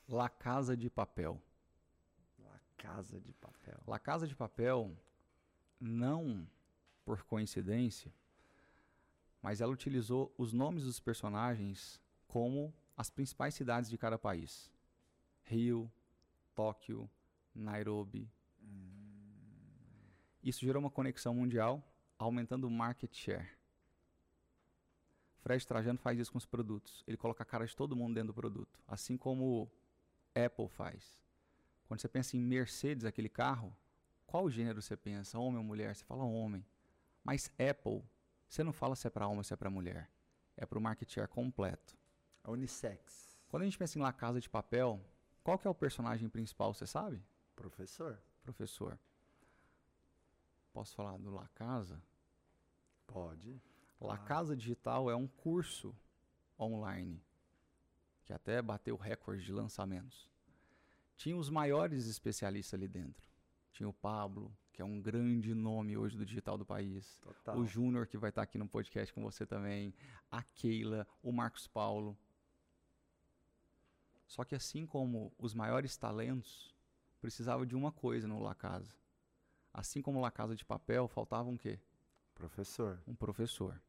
La 0.08 0.28
Casa 0.28 0.76
de 0.76 0.88
Papel. 0.88 1.40
Casa 2.78 3.20
de 3.20 3.32
Papel. 3.34 3.78
La 3.86 3.98
Casa 3.98 4.26
de 4.26 4.34
Papel, 4.34 4.96
não 5.78 6.48
por 7.04 7.22
coincidência, 7.24 8.12
mas 9.42 9.60
ela 9.60 9.72
utilizou 9.72 10.32
os 10.38 10.52
nomes 10.52 10.84
dos 10.84 11.00
personagens 11.00 12.00
como 12.26 12.72
as 12.96 13.10
principais 13.10 13.54
cidades 13.54 13.90
de 13.90 13.98
cada 13.98 14.18
país: 14.18 14.72
Rio, 15.42 15.90
Tóquio, 16.54 17.10
Nairobi. 17.54 18.30
Isso 20.42 20.64
gerou 20.64 20.80
uma 20.80 20.90
conexão 20.90 21.34
mundial, 21.34 21.82
aumentando 22.18 22.66
o 22.66 22.70
market 22.70 23.14
share. 23.14 23.50
Fred 25.40 25.66
Trajano 25.66 25.98
faz 25.98 26.18
isso 26.18 26.32
com 26.32 26.38
os 26.38 26.46
produtos. 26.46 27.02
Ele 27.06 27.16
coloca 27.16 27.42
a 27.42 27.46
cara 27.46 27.66
de 27.66 27.74
todo 27.74 27.96
mundo 27.96 28.14
dentro 28.14 28.28
do 28.28 28.34
produto. 28.34 28.80
Assim 28.86 29.16
como 29.16 29.70
Apple 30.34 30.68
faz. 30.68 31.18
Quando 31.88 32.00
você 32.00 32.08
pensa 32.08 32.36
em 32.36 32.40
Mercedes, 32.40 33.06
aquele 33.06 33.30
carro, 33.30 33.74
qual 34.26 34.50
gênero 34.50 34.82
você 34.82 34.94
pensa? 34.94 35.38
Homem 35.38 35.56
ou 35.56 35.64
mulher? 35.64 35.96
Você 35.96 36.04
fala 36.04 36.22
homem. 36.22 36.64
Mas 37.24 37.50
Apple, 37.58 38.04
você 38.46 38.62
não 38.62 38.74
fala 38.74 38.94
se 38.94 39.06
é 39.06 39.10
para 39.10 39.26
homem 39.26 39.38
ou 39.38 39.44
se 39.44 39.54
é 39.54 39.56
para 39.56 39.70
mulher. 39.70 40.10
É 40.54 40.66
para 40.66 40.78
o 40.78 40.82
market 40.82 41.10
share 41.10 41.26
completo. 41.26 41.96
A 42.44 42.50
unissex. 42.50 43.38
Quando 43.48 43.62
a 43.62 43.64
gente 43.64 43.78
pensa 43.78 43.98
em 43.98 44.02
La 44.02 44.12
Casa 44.12 44.38
de 44.38 44.50
Papel, 44.50 45.02
qual 45.42 45.58
que 45.58 45.66
é 45.66 45.70
o 45.70 45.74
personagem 45.74 46.28
principal, 46.28 46.74
você 46.74 46.86
sabe? 46.86 47.24
Professor. 47.56 48.20
Professor. 48.42 48.98
Posso 50.74 50.94
falar 50.94 51.16
do 51.16 51.30
La 51.30 51.48
Casa? 51.54 52.02
Pode. 53.06 53.58
La 53.98 54.14
ah. 54.14 54.18
Casa 54.18 54.54
Digital 54.54 55.10
é 55.10 55.16
um 55.16 55.26
curso 55.26 55.96
online 56.60 57.24
que 58.24 58.32
até 58.34 58.60
bateu 58.60 58.94
recorde 58.94 59.42
de 59.42 59.52
lançamentos. 59.52 60.30
Tinha 61.18 61.36
os 61.36 61.50
maiores 61.50 62.06
especialistas 62.06 62.78
ali 62.78 62.86
dentro. 62.86 63.26
Tinha 63.72 63.88
o 63.88 63.92
Pablo, 63.92 64.56
que 64.72 64.80
é 64.80 64.84
um 64.84 65.02
grande 65.02 65.52
nome 65.52 65.96
hoje 65.96 66.16
do 66.16 66.24
digital 66.24 66.56
do 66.56 66.64
país. 66.64 67.20
Total. 67.20 67.58
O 67.58 67.66
Júnior, 67.66 68.06
que 68.06 68.16
vai 68.16 68.30
estar 68.30 68.42
aqui 68.42 68.56
no 68.56 68.68
podcast 68.68 69.12
com 69.12 69.20
você 69.20 69.44
também. 69.44 69.92
A 70.30 70.44
Keila, 70.44 71.04
o 71.20 71.32
Marcos 71.32 71.66
Paulo. 71.66 72.16
Só 74.28 74.44
que 74.44 74.54
assim 74.54 74.86
como 74.86 75.32
os 75.36 75.54
maiores 75.54 75.96
talentos, 75.96 76.72
precisava 77.20 77.66
de 77.66 77.74
uma 77.74 77.90
coisa 77.90 78.28
no 78.28 78.40
La 78.40 78.54
Casa. 78.54 78.94
Assim 79.74 80.00
como 80.00 80.20
La 80.20 80.30
Casa 80.30 80.54
de 80.54 80.64
Papel, 80.64 81.08
faltava 81.08 81.48
um 81.48 81.56
quê? 81.56 81.80
Professor. 82.32 83.02
Um 83.08 83.14
professor. 83.16 83.82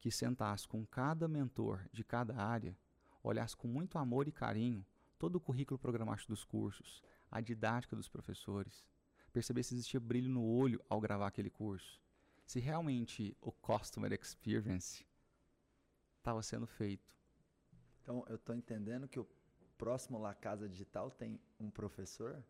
Que 0.00 0.10
sentasse 0.10 0.66
com 0.66 0.84
cada 0.84 1.28
mentor 1.28 1.88
de 1.92 2.02
cada 2.02 2.36
área 2.36 2.76
olhasse 3.22 3.56
com 3.56 3.68
muito 3.68 3.96
amor 3.96 4.28
e 4.28 4.32
carinho 4.32 4.84
todo 5.18 5.36
o 5.36 5.40
currículo 5.40 5.78
programático 5.78 6.32
dos 6.32 6.44
cursos, 6.44 7.02
a 7.30 7.40
didática 7.40 7.96
dos 7.96 8.08
professores, 8.08 8.84
perceber 9.32 9.62
se 9.62 9.74
existia 9.74 10.00
brilho 10.00 10.28
no 10.28 10.44
olho 10.44 10.82
ao 10.88 11.00
gravar 11.00 11.26
aquele 11.26 11.50
curso, 11.50 12.00
se 12.46 12.60
realmente 12.60 13.36
o 13.40 13.50
customer 13.50 14.12
experience 14.12 15.06
estava 16.18 16.42
sendo 16.42 16.66
feito. 16.66 17.14
Então, 18.02 18.24
eu 18.28 18.36
estou 18.36 18.54
entendendo 18.54 19.08
que 19.08 19.18
o 19.18 19.26
próximo 19.76 20.18
La 20.18 20.34
Casa 20.34 20.68
Digital 20.68 21.10
tem 21.10 21.40
um 21.58 21.70
professor? 21.70 22.42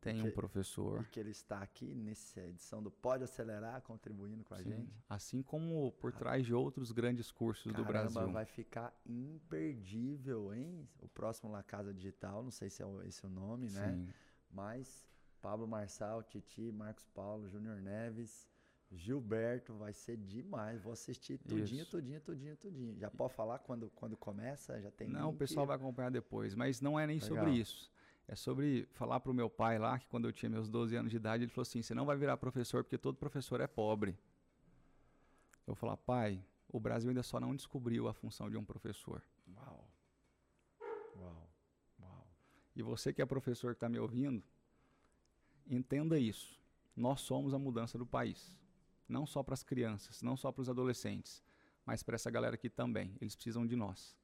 Tem 0.00 0.16
que, 0.22 0.28
um 0.28 0.32
professor. 0.32 1.02
E 1.02 1.04
que 1.04 1.20
ele 1.20 1.30
está 1.30 1.60
aqui 1.60 1.94
nessa 1.94 2.40
edição 2.40 2.82
do 2.82 2.90
Pode 2.90 3.24
Acelerar, 3.24 3.82
contribuindo 3.82 4.42
com 4.44 4.54
a 4.54 4.58
Sim. 4.58 4.70
gente. 4.70 4.92
Assim 5.08 5.42
como 5.42 5.92
por 5.92 6.12
trás 6.12 6.44
de 6.44 6.54
outros 6.54 6.90
grandes 6.90 7.30
cursos 7.30 7.70
Caramba, 7.72 7.84
do 7.84 7.92
Brasil. 7.92 8.32
vai 8.32 8.44
ficar 8.46 8.94
imperdível, 9.06 10.54
hein? 10.54 10.88
O 11.00 11.08
próximo 11.08 11.50
La 11.50 11.62
Casa 11.62 11.92
Digital, 11.92 12.42
não 12.42 12.50
sei 12.50 12.70
se 12.70 12.82
é 12.82 12.86
esse 13.06 13.24
o 13.26 13.28
nome, 13.28 13.68
né? 13.70 13.92
Sim. 13.92 14.08
Mas 14.50 15.06
Pablo 15.40 15.66
Marçal, 15.68 16.22
Titi, 16.22 16.70
Marcos 16.72 17.06
Paulo, 17.08 17.48
Júnior 17.48 17.80
Neves, 17.80 18.48
Gilberto, 18.92 19.74
vai 19.74 19.92
ser 19.92 20.16
demais. 20.16 20.82
Vou 20.82 20.92
assistir 20.92 21.38
tudinho, 21.38 21.82
Isso. 21.82 21.90
tudinho, 21.90 22.20
tudinho, 22.20 22.56
tudinho. 22.56 22.98
Já 22.98 23.08
pode 23.10 23.32
falar 23.34 23.58
quando, 23.60 23.88
quando 23.90 24.16
começa? 24.16 24.80
Já 24.80 24.90
tem 24.90 25.08
Não, 25.08 25.26
link? 25.26 25.34
o 25.36 25.38
pessoal 25.38 25.64
vai 25.66 25.76
acompanhar 25.76 26.10
depois, 26.10 26.54
mas 26.54 26.80
não 26.80 26.98
é 26.98 27.06
nem 27.06 27.18
Legal. 27.18 27.28
sobre 27.28 27.52
isso. 27.52 27.90
É 28.30 28.36
sobre 28.36 28.86
falar 28.92 29.18
para 29.18 29.32
o 29.32 29.34
meu 29.34 29.50
pai 29.50 29.76
lá, 29.76 29.98
que 29.98 30.06
quando 30.06 30.28
eu 30.28 30.32
tinha 30.32 30.48
meus 30.48 30.68
12 30.68 30.94
anos 30.94 31.10
de 31.10 31.16
idade, 31.16 31.42
ele 31.42 31.50
falou 31.50 31.62
assim: 31.62 31.82
você 31.82 31.92
não 31.92 32.06
vai 32.06 32.16
virar 32.16 32.36
professor 32.36 32.84
porque 32.84 32.96
todo 32.96 33.16
professor 33.16 33.60
é 33.60 33.66
pobre. 33.66 34.12
Eu 35.66 35.74
vou 35.74 35.74
falar, 35.74 35.96
pai, 35.96 36.40
o 36.68 36.78
Brasil 36.78 37.08
ainda 37.10 37.24
só 37.24 37.40
não 37.40 37.56
descobriu 37.56 38.06
a 38.06 38.14
função 38.14 38.48
de 38.48 38.56
um 38.56 38.64
professor. 38.64 39.20
Uau. 39.52 39.90
Uau. 41.16 41.50
Uau. 42.00 42.26
E 42.76 42.82
você 42.84 43.12
que 43.12 43.20
é 43.20 43.26
professor 43.26 43.74
que 43.74 43.78
está 43.78 43.88
me 43.88 43.98
ouvindo, 43.98 44.44
entenda 45.68 46.16
isso. 46.16 46.56
Nós 46.94 47.22
somos 47.22 47.52
a 47.52 47.58
mudança 47.58 47.98
do 47.98 48.06
país. 48.06 48.56
Não 49.08 49.26
só 49.26 49.42
para 49.42 49.54
as 49.54 49.64
crianças, 49.64 50.22
não 50.22 50.36
só 50.36 50.52
para 50.52 50.62
os 50.62 50.70
adolescentes, 50.70 51.42
mas 51.84 52.04
para 52.04 52.14
essa 52.14 52.30
galera 52.30 52.54
aqui 52.54 52.70
também. 52.70 53.12
Eles 53.20 53.34
precisam 53.34 53.66
de 53.66 53.74
nós. 53.74 54.16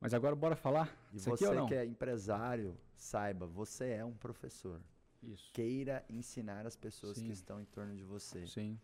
Mas 0.00 0.14
agora 0.14 0.34
bora 0.36 0.54
falar? 0.54 0.96
E 1.12 1.16
Isso 1.16 1.28
você 1.28 1.66
que 1.66 1.74
é 1.74 1.84
empresário, 1.84 2.78
saiba, 2.96 3.46
você 3.46 3.90
é 3.90 4.04
um 4.04 4.14
professor. 4.14 4.80
Isso. 5.22 5.50
Queira 5.52 6.04
ensinar 6.08 6.66
as 6.66 6.76
pessoas 6.76 7.18
Sim. 7.18 7.26
que 7.26 7.32
estão 7.32 7.60
em 7.60 7.64
torno 7.64 7.96
de 7.96 8.04
você. 8.04 8.46
Sim. 8.46 8.78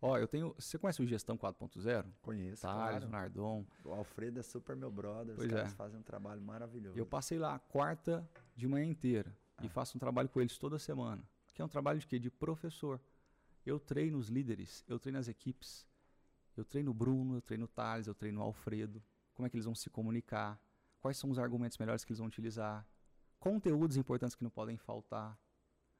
Ó, 0.00 0.16
eu 0.16 0.28
tenho. 0.28 0.54
Você 0.58 0.78
conhece 0.78 1.02
o 1.02 1.06
Gestão 1.06 1.36
4.0? 1.36 2.06
Conheço. 2.22 2.62
Thales, 2.62 2.98
claro. 2.98 3.08
Nardon. 3.08 3.66
O 3.84 3.92
Alfredo 3.92 4.38
é 4.38 4.42
super 4.42 4.76
meu 4.76 4.90
brother. 4.90 5.34
Pois 5.34 5.48
os 5.48 5.54
caras 5.54 5.72
é. 5.72 5.76
fazem 5.76 5.98
um 5.98 6.02
trabalho 6.02 6.40
maravilhoso. 6.40 6.98
Eu 6.98 7.06
passei 7.06 7.38
lá 7.38 7.54
a 7.54 7.58
quarta 7.58 8.28
de 8.56 8.66
manhã 8.68 8.84
inteira 8.84 9.36
ah. 9.56 9.66
e 9.66 9.68
faço 9.68 9.96
um 9.96 10.00
trabalho 10.00 10.28
com 10.28 10.40
eles 10.40 10.56
toda 10.58 10.78
semana. 10.78 11.22
Que 11.54 11.62
é 11.62 11.64
um 11.64 11.68
trabalho 11.68 11.98
de 11.98 12.06
quê? 12.06 12.18
De 12.18 12.30
professor. 12.30 13.00
Eu 13.64 13.78
treino 13.78 14.18
os 14.18 14.28
líderes, 14.28 14.84
eu 14.88 14.98
treino 14.98 15.18
as 15.18 15.28
equipes. 15.28 15.86
Eu 16.56 16.64
treino 16.64 16.90
o 16.90 16.94
Bruno, 16.94 17.36
eu 17.36 17.40
treino 17.40 17.64
o 17.64 17.68
Thales, 17.68 18.06
eu 18.06 18.14
treino 18.14 18.40
o 18.40 18.42
Alfredo 18.42 19.02
como 19.34 19.46
é 19.46 19.50
que 19.50 19.56
eles 19.56 19.64
vão 19.64 19.74
se 19.74 19.90
comunicar, 19.90 20.60
quais 21.00 21.16
são 21.16 21.30
os 21.30 21.38
argumentos 21.38 21.78
melhores 21.78 22.04
que 22.04 22.12
eles 22.12 22.18
vão 22.18 22.28
utilizar, 22.28 22.86
conteúdos 23.38 23.96
importantes 23.96 24.36
que 24.36 24.44
não 24.44 24.50
podem 24.50 24.76
faltar. 24.76 25.38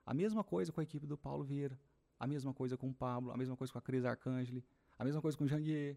A 0.06 0.14
mesma 0.14 0.44
coisa 0.44 0.72
com 0.72 0.80
a 0.80 0.84
equipe 0.84 1.06
do 1.06 1.16
Paulo 1.16 1.44
Vieira, 1.44 1.78
a 2.18 2.26
mesma 2.26 2.54
coisa 2.54 2.76
com 2.76 2.88
o 2.88 2.94
Pablo, 2.94 3.32
a 3.32 3.36
mesma 3.36 3.56
coisa 3.56 3.72
com 3.72 3.78
a 3.78 3.82
Cris 3.82 4.04
Arcangeli, 4.04 4.64
a 4.98 5.04
mesma 5.04 5.20
coisa 5.20 5.36
com 5.36 5.44
o 5.44 5.48
Janguier, 5.48 5.96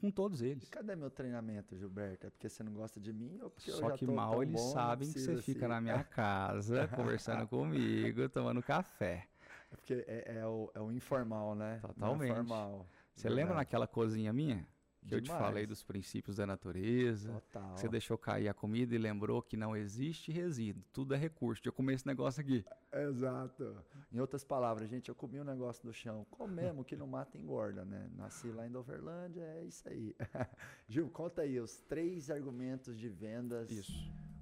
com 0.00 0.10
todos 0.10 0.42
eles. 0.42 0.64
E 0.64 0.70
cadê 0.70 0.96
meu 0.96 1.10
treinamento, 1.10 1.76
Gilberto? 1.76 2.26
É 2.26 2.30
porque 2.30 2.48
você 2.48 2.62
não 2.62 2.72
gosta 2.72 2.98
de 2.98 3.12
mim 3.12 3.38
ou 3.40 3.50
porque 3.50 3.70
Só 3.70 3.82
eu 3.82 3.90
já 3.90 3.96
que 3.96 4.06
tô 4.06 4.12
mal 4.12 4.42
eles 4.42 4.60
bom, 4.60 4.72
sabem 4.72 5.12
que 5.12 5.20
você 5.20 5.32
assim. 5.32 5.42
fica 5.42 5.68
na 5.68 5.80
minha 5.80 6.02
casa, 6.04 6.88
conversando 6.88 7.46
comigo, 7.46 8.28
tomando 8.28 8.62
café. 8.62 9.28
É 9.70 9.76
porque 9.76 10.04
é, 10.06 10.38
é, 10.38 10.46
o, 10.46 10.70
é 10.74 10.80
o 10.80 10.90
informal, 10.90 11.54
né? 11.54 11.78
Totalmente. 11.80 12.28
Não 12.28 12.34
é 12.34 12.34
formal. 12.34 12.86
Você 13.14 13.28
lembra 13.28 13.54
naquela 13.54 13.86
cozinha 13.86 14.32
minha? 14.32 14.66
Que 15.06 15.14
eu 15.14 15.20
te 15.20 15.30
falei 15.30 15.66
dos 15.66 15.82
princípios 15.82 16.36
da 16.36 16.46
natureza. 16.46 17.32
Total. 17.32 17.76
Você 17.76 17.88
deixou 17.88 18.16
cair 18.16 18.48
a 18.48 18.54
comida 18.54 18.94
e 18.94 18.98
lembrou 18.98 19.42
que 19.42 19.56
não 19.56 19.76
existe 19.76 20.30
resíduo, 20.30 20.84
tudo 20.92 21.14
é 21.14 21.16
recurso. 21.16 21.62
Eu 21.64 21.72
comer 21.72 21.94
esse 21.94 22.06
negócio 22.06 22.40
aqui. 22.40 22.64
Exato. 22.92 23.76
Em 24.12 24.20
outras 24.20 24.44
palavras, 24.44 24.88
gente, 24.88 25.08
eu 25.08 25.14
comi 25.14 25.40
um 25.40 25.44
negócio 25.44 25.84
do 25.84 25.92
chão. 25.92 26.26
Comemos, 26.30 26.86
que 26.86 26.96
não 26.96 27.06
mata 27.06 27.36
engorda, 27.36 27.84
né? 27.84 28.10
Nasci 28.16 28.48
lá 28.48 28.66
em 28.66 28.70
Doverlândia, 28.70 29.42
é 29.42 29.64
isso 29.64 29.88
aí. 29.88 30.14
Gil, 30.88 31.08
conta 31.10 31.42
aí 31.42 31.58
os 31.58 31.76
três 31.80 32.30
argumentos 32.30 32.98
de 32.98 33.08
vendas. 33.08 33.70
Isso. 33.70 33.92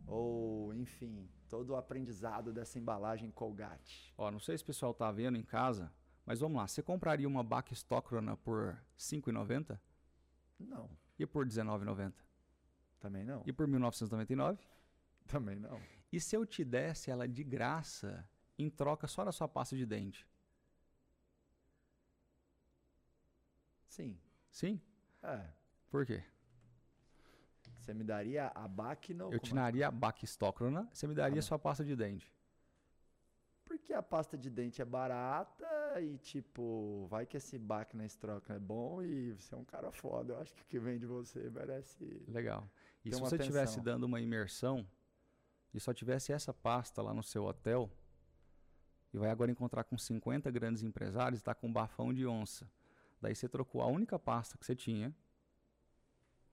Ou, 0.06 0.74
enfim, 0.74 1.28
todo 1.48 1.70
o 1.70 1.76
aprendizado 1.76 2.52
dessa 2.52 2.78
embalagem 2.78 3.30
Colgate. 3.30 4.12
Ó, 4.18 4.30
não 4.30 4.40
sei 4.40 4.58
se 4.58 4.64
o 4.64 4.66
pessoal 4.66 4.92
tá 4.92 5.11
vendo 5.12 5.38
em 5.38 5.42
casa, 5.42 5.92
mas 6.26 6.40
vamos 6.40 6.56
lá. 6.56 6.66
Você 6.66 6.82
compraria 6.82 7.28
uma 7.28 7.44
Bac 7.44 7.72
Stockrona 7.72 8.36
por 8.36 8.72
R$ 8.72 8.78
5,90? 8.98 9.78
Não. 10.61 10.90
E 11.18 11.26
por 11.26 11.44
R$19,90? 11.44 12.12
Também 12.98 13.24
não. 13.24 13.42
E 13.46 13.52
por 13.52 13.66
1999? 13.66 14.58
Também 15.26 15.58
não. 15.58 15.80
E 16.12 16.20
se 16.20 16.36
eu 16.36 16.44
te 16.44 16.64
desse 16.64 17.11
ela 17.11 17.26
de 17.26 17.42
graça 17.42 18.28
em 18.58 18.68
troca 18.68 19.06
só 19.06 19.24
da 19.24 19.32
sua 19.32 19.48
pasta 19.48 19.76
de 19.76 19.86
dente? 19.86 20.26
Sim. 23.88 24.20
Sim? 24.50 24.80
É. 25.22 25.46
Por 25.90 26.04
quê? 26.04 26.22
Você 27.78 27.94
me 27.94 28.04
daria 28.04 28.52
a 28.54 28.68
Bacno? 28.68 29.32
Eu 29.32 29.40
te 29.40 29.54
daria 29.54 29.88
a 29.88 29.90
Bacstocrona, 29.90 30.88
você 30.92 31.06
me 31.06 31.14
daria 31.14 31.38
ah, 31.38 31.42
sua 31.42 31.58
pasta 31.58 31.84
de 31.84 31.96
dente. 31.96 32.32
Porque 33.64 33.92
a 33.92 34.02
pasta 34.02 34.36
de 34.36 34.50
dente 34.50 34.82
é 34.82 34.84
barata 34.84 35.66
e, 35.99 36.18
tipo, 36.18 37.07
vai 37.09 37.24
que 37.24 37.38
esse 37.38 37.59
baque 37.59 37.97
na 37.97 38.05
estroca 38.05 38.53
é 38.53 38.59
bom 38.59 39.03
e 39.03 39.32
você 39.32 39.55
é 39.55 39.59
um 39.59 39.64
cara 39.64 39.91
foda. 39.91 40.34
Eu 40.34 40.41
acho 40.41 40.55
que 40.55 40.62
o 40.62 40.66
que 40.66 40.78
vem 40.78 40.99
de 40.99 41.07
você 41.07 41.49
merece. 41.51 42.22
Legal. 42.28 42.68
E 43.05 43.14
se 43.14 43.18
você 43.18 43.36
estivesse 43.36 43.80
dando 43.80 44.05
uma 44.05 44.20
imersão 44.20 44.86
e 45.72 45.80
só 45.80 45.95
tivesse 45.95 46.32
essa 46.32 46.53
pasta 46.53 47.01
lá 47.01 47.14
no 47.14 47.22
seu 47.22 47.45
hotel, 47.45 47.91
e 49.12 49.18
vai 49.18 49.30
agora 49.30 49.51
encontrar 49.51 49.84
com 49.84 49.97
50 49.97 50.51
grandes 50.51 50.82
empresários 50.82 51.41
e 51.41 51.43
está 51.43 51.55
com 51.55 51.66
um 51.66 51.72
bafão 51.72 52.12
de 52.12 52.26
onça. 52.26 52.70
Daí 53.20 53.34
você 53.34 53.49
trocou 53.49 53.82
a 53.82 53.86
única 53.86 54.18
pasta 54.18 54.57
que 54.57 54.64
você 54.64 54.74
tinha 54.74 55.14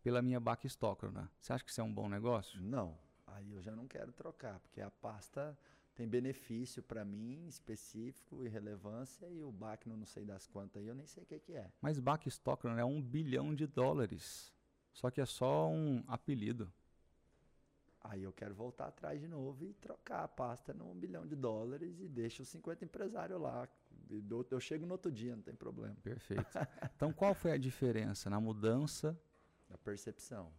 pela 0.03 0.21
minha 0.21 0.39
Bac 0.39 0.65
Stockrona. 0.65 1.31
Você 1.39 1.53
acha 1.53 1.63
que 1.63 1.69
isso 1.69 1.81
é 1.81 1.83
um 1.83 1.93
bom 1.93 2.09
negócio? 2.09 2.59
Não. 2.61 2.97
Aí 3.27 3.51
eu 3.51 3.61
já 3.61 3.75
não 3.75 3.87
quero 3.87 4.11
trocar, 4.11 4.59
porque 4.59 4.81
a 4.81 4.89
pasta 4.89 5.57
tem 5.97 6.07
benefício 6.07 6.83
para 6.83 7.03
mim 7.03 7.47
específico 7.47 8.45
e 8.45 8.47
relevância 8.47 9.27
e 9.31 9.41
o 9.41 9.51
Bacno 9.51 9.97
não 9.97 10.05
sei 10.05 10.23
das 10.23 10.45
quantas 10.45 10.79
aí, 10.79 10.87
eu 10.87 10.93
nem 10.93 11.07
sei 11.07 11.23
o 11.23 11.25
que, 11.25 11.39
que 11.39 11.53
é. 11.53 11.71
Mas 11.81 11.99
Bach 11.99 12.23
Stockman 12.27 12.79
é 12.79 12.85
um 12.85 13.01
bilhão 13.01 13.55
de 13.55 13.65
dólares. 13.65 14.53
Só 14.93 15.09
que 15.09 15.19
é 15.19 15.25
só 15.25 15.67
um 15.67 16.03
apelido. 16.07 16.71
Aí 18.01 18.21
eu 18.21 18.31
quero 18.31 18.53
voltar 18.53 18.87
atrás 18.87 19.19
de 19.19 19.27
novo 19.27 19.65
e 19.65 19.73
trocar 19.73 20.23
a 20.23 20.27
pasta 20.27 20.71
num 20.71 20.93
bilhão 20.93 21.25
de 21.25 21.35
dólares 21.35 21.99
e 21.99 22.07
deixo 22.07 22.43
os 22.43 22.47
50 22.49 22.85
empresários 22.85 23.41
lá. 23.41 23.67
Eu 24.51 24.59
chego 24.59 24.85
no 24.85 24.93
outro 24.93 25.11
dia, 25.11 25.35
não 25.35 25.41
tem 25.41 25.55
problema. 25.55 25.95
Perfeito. 26.03 26.45
Então 26.95 27.11
qual 27.11 27.33
foi 27.33 27.51
a 27.51 27.57
diferença 27.57 28.29
na 28.29 28.39
mudança? 28.39 29.19
Da 29.67 29.77
percepção. 29.79 30.51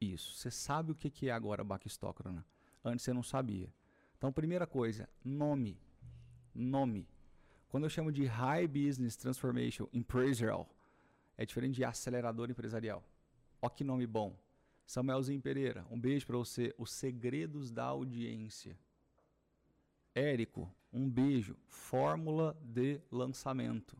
Isso. 0.00 0.32
Você 0.36 0.50
sabe 0.50 0.92
o 0.92 0.94
que 0.94 1.28
é 1.28 1.32
agora 1.32 1.64
Bach 1.64 1.84
Stockman? 1.86 2.44
Antes 2.84 3.04
você 3.04 3.12
não 3.12 3.24
sabia. 3.24 3.72
Então, 4.16 4.32
primeira 4.32 4.66
coisa, 4.66 5.08
nome. 5.24 5.78
Nome. 6.54 7.06
Quando 7.68 7.84
eu 7.84 7.90
chamo 7.90 8.10
de 8.10 8.24
High 8.24 8.66
Business 8.66 9.16
Transformation 9.16 9.86
Empresarial, 9.92 10.68
é 11.36 11.44
diferente 11.44 11.74
de 11.74 11.84
acelerador 11.84 12.50
empresarial. 12.50 13.04
Ó 13.60 13.68
que 13.68 13.84
nome 13.84 14.06
bom. 14.06 14.34
Samuelzinho 14.86 15.40
Pereira, 15.42 15.84
um 15.90 16.00
beijo 16.00 16.26
para 16.26 16.38
você. 16.38 16.74
Os 16.78 16.90
segredos 16.90 17.70
da 17.70 17.84
audiência. 17.84 18.78
Érico, 20.14 20.72
um 20.90 21.10
beijo. 21.10 21.56
Fórmula 21.68 22.56
de 22.62 23.00
lançamento. 23.10 23.98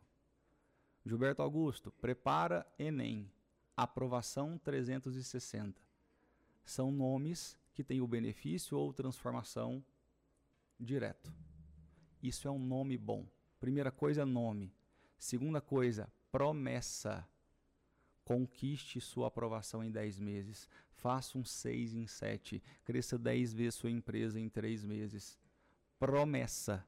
Gilberto 1.05 1.43
Augusto, 1.43 1.91
prepara 1.91 2.65
Enem. 2.79 3.31
Aprovação 3.75 4.57
360. 4.57 5.79
São 6.65 6.91
nomes 6.91 7.55
que 7.73 7.83
têm 7.83 8.01
o 8.01 8.07
benefício 8.07 8.75
ou 8.77 8.91
transformação 8.91 9.83
direto. 10.79 11.33
Isso 12.21 12.47
é 12.47 12.51
um 12.51 12.59
nome 12.59 12.97
bom. 12.97 13.25
Primeira 13.59 13.91
coisa, 13.91 14.25
nome. 14.25 14.73
Segunda 15.17 15.61
coisa, 15.61 16.11
promessa. 16.31 17.27
Conquiste 18.23 18.99
sua 18.99 19.27
aprovação 19.27 19.83
em 19.83 19.89
10 19.89 20.19
meses. 20.19 20.67
Faça 20.89 21.37
um 21.37 21.45
6 21.45 21.93
em 21.93 22.07
7. 22.07 22.61
Cresça 22.83 23.17
10 23.17 23.53
vezes 23.53 23.75
sua 23.75 23.89
empresa 23.89 24.39
em 24.39 24.49
3 24.49 24.83
meses. 24.83 25.39
Promessa. 25.99 26.85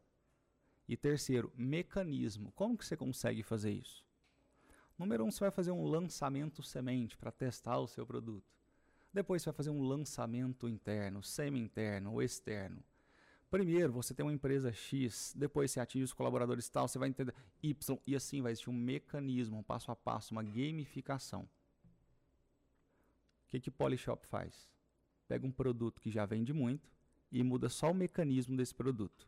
E 0.88 0.98
terceiro, 0.98 1.52
mecanismo. 1.56 2.52
Como 2.54 2.78
que 2.78 2.86
você 2.86 2.98
consegue 2.98 3.44
fazer 3.44 3.72
isso? 3.72 4.06
Número 4.98 5.24
um, 5.24 5.32
você 5.32 5.40
vai 5.40 5.52
fazer 5.52 5.72
um 5.72 5.84
lançamento 5.84 6.62
semente 6.62 7.16
para 7.16 7.32
testar 7.32 7.78
o 7.80 7.88
seu 7.88 8.06
produto. 8.06 8.52
Depois 9.14 9.42
você 9.42 9.50
vai 9.50 9.56
fazer 9.56 9.70
um 9.70 9.82
lançamento 9.82 10.68
interno, 10.68 11.24
semi-interno 11.24 12.14
ou 12.14 12.22
externo. 12.22 12.84
Primeiro, 13.50 13.92
você 13.92 14.14
tem 14.14 14.24
uma 14.24 14.34
empresa 14.34 14.72
X, 14.72 15.34
depois 15.36 15.72
você 15.72 15.80
atinge 15.80 16.04
os 16.04 16.14
colaboradores 16.14 16.70
tal, 16.70 16.88
você 16.88 17.00
vai 17.00 17.10
entender 17.10 17.34
Y, 17.64 18.00
e 18.06 18.16
assim 18.16 18.42
vai 18.42 18.52
existir 18.52 18.70
um 18.70 18.74
mecanismo, 18.74 19.58
um 19.58 19.64
passo 19.64 19.92
a 19.92 19.96
passo, 19.96 20.34
uma 20.34 20.44
gamificação. 20.44 21.50
O 23.46 23.48
que, 23.48 23.60
que 23.60 23.72
Polishop 23.72 24.28
faz? 24.28 24.70
Pega 25.28 25.48
um 25.48 25.52
produto 25.52 26.00
que 26.00 26.12
já 26.12 26.28
vende 26.28 26.54
muito 26.54 26.92
e 27.32 27.44
muda 27.44 27.70
só 27.70 27.90
o 27.90 27.96
mecanismo 27.96 28.56
desse 28.56 28.76
produto. 28.76 29.28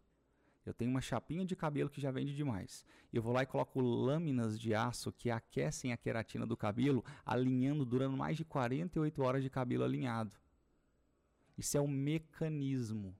Eu 0.64 0.74
tenho 0.76 0.92
uma 0.92 1.02
chapinha 1.02 1.44
de 1.44 1.56
cabelo 1.56 1.90
que 1.90 2.00
já 2.00 2.12
vende 2.12 2.36
demais. 2.36 2.86
Eu 3.12 3.24
vou 3.24 3.34
lá 3.34 3.42
e 3.42 3.48
coloco 3.48 3.82
lâminas 3.82 4.60
de 4.60 4.76
aço 4.76 5.12
que 5.12 5.32
aquecem 5.32 5.92
a 5.92 5.98
queratina 5.98 6.46
do 6.46 6.56
cabelo, 6.56 7.04
alinhando, 7.26 7.84
durando 7.84 8.16
mais 8.16 8.38
de 8.38 8.46
48 8.46 9.24
horas 9.24 9.42
de 9.42 9.50
cabelo 9.50 9.84
alinhado. 9.84 10.36
Isso 11.58 11.76
é 11.76 11.82
um 11.82 11.88
mecanismo. 11.88 13.16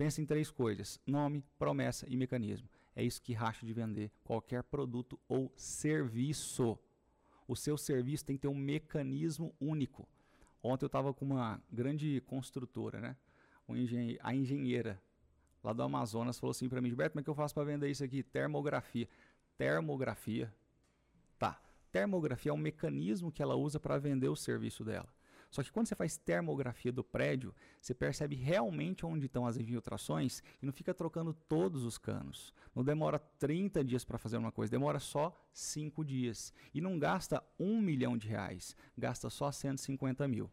Pensa 0.00 0.22
em 0.22 0.24
três 0.24 0.50
coisas: 0.50 0.98
nome, 1.06 1.44
promessa 1.58 2.06
e 2.08 2.16
mecanismo. 2.16 2.66
É 2.96 3.04
isso 3.04 3.20
que 3.20 3.34
racha 3.34 3.66
de 3.66 3.72
vender 3.74 4.10
qualquer 4.24 4.62
produto 4.62 5.20
ou 5.28 5.52
serviço. 5.54 6.78
O 7.46 7.54
seu 7.54 7.76
serviço 7.76 8.24
tem 8.24 8.36
que 8.36 8.40
ter 8.40 8.48
um 8.48 8.54
mecanismo 8.54 9.54
único. 9.60 10.08
Ontem 10.62 10.86
eu 10.86 10.86
estava 10.86 11.12
com 11.12 11.26
uma 11.26 11.62
grande 11.70 12.22
construtora, 12.22 12.98
né? 12.98 13.14
a 14.22 14.34
engenheira 14.34 14.98
lá 15.62 15.74
do 15.74 15.82
Amazonas 15.82 16.40
falou 16.40 16.52
assim 16.52 16.66
para 16.66 16.80
mim, 16.80 16.88
Gilberto, 16.88 17.12
como 17.12 17.20
é 17.20 17.22
que 17.22 17.28
eu 17.28 17.34
faço 17.34 17.52
para 17.52 17.64
vender 17.64 17.90
isso 17.90 18.02
aqui? 18.02 18.22
Termografia. 18.22 19.06
Termografia. 19.58 20.50
Tá. 21.38 21.60
Termografia 21.92 22.52
é 22.52 22.54
um 22.54 22.58
mecanismo 22.58 23.30
que 23.30 23.42
ela 23.42 23.54
usa 23.54 23.78
para 23.78 23.98
vender 23.98 24.30
o 24.30 24.36
serviço 24.36 24.82
dela. 24.82 25.12
Só 25.50 25.62
que 25.62 25.72
quando 25.72 25.88
você 25.88 25.96
faz 25.96 26.16
termografia 26.16 26.92
do 26.92 27.02
prédio, 27.02 27.54
você 27.80 27.92
percebe 27.92 28.36
realmente 28.36 29.04
onde 29.04 29.26
estão 29.26 29.46
as 29.46 29.56
infiltrações 29.56 30.42
e 30.62 30.66
não 30.66 30.72
fica 30.72 30.94
trocando 30.94 31.34
todos 31.34 31.82
os 31.84 31.98
canos. 31.98 32.54
Não 32.74 32.84
demora 32.84 33.18
30 33.18 33.82
dias 33.84 34.04
para 34.04 34.16
fazer 34.18 34.36
uma 34.36 34.52
coisa, 34.52 34.70
demora 34.70 35.00
só 35.00 35.36
5 35.52 36.04
dias. 36.04 36.54
E 36.72 36.80
não 36.80 36.98
gasta 36.98 37.42
1 37.58 37.80
milhão 37.80 38.16
de 38.16 38.28
reais, 38.28 38.76
gasta 38.96 39.28
só 39.28 39.50
150 39.50 40.28
mil. 40.28 40.48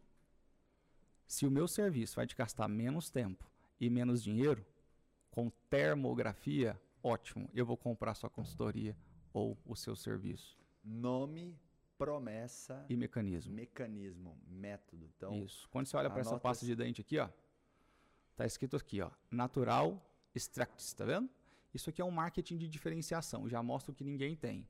Se 1.28 1.46
o 1.46 1.50
meu 1.50 1.68
serviço 1.68 2.16
vai 2.16 2.26
te 2.26 2.34
gastar 2.34 2.66
menos 2.66 3.08
tempo 3.08 3.48
e 3.80 3.88
menos 3.88 4.22
dinheiro, 4.22 4.66
com 5.30 5.50
termografia, 5.70 6.80
ótimo, 7.02 7.48
eu 7.54 7.64
vou 7.64 7.76
comprar 7.76 8.14
sua 8.14 8.30
consultoria 8.30 8.96
ou 9.32 9.56
o 9.64 9.76
seu 9.76 9.94
serviço. 9.94 10.58
Nome, 10.82 11.56
promessa 11.98 12.86
e 12.88 12.96
mecanismo. 12.96 13.52
Mecanismo, 13.52 14.38
método. 14.46 15.04
Então, 15.16 15.34
Isso. 15.34 15.68
Quando 15.68 15.86
você 15.86 15.96
olha 15.96 16.08
para 16.08 16.20
essa 16.20 16.38
pasta 16.38 16.64
de 16.64 16.74
dente 16.74 17.00
aqui, 17.00 17.18
ó, 17.18 17.28
tá 18.36 18.46
escrito 18.46 18.76
aqui, 18.76 19.02
ó, 19.02 19.10
Natural 19.30 20.00
Extracts, 20.34 20.94
tá 20.94 21.04
vendo? 21.04 21.28
Isso 21.74 21.90
aqui 21.90 22.00
é 22.00 22.04
um 22.04 22.10
marketing 22.10 22.56
de 22.56 22.68
diferenciação, 22.68 23.48
já 23.48 23.62
mostra 23.62 23.92
o 23.92 23.94
que 23.94 24.04
ninguém 24.04 24.36
tem. 24.36 24.66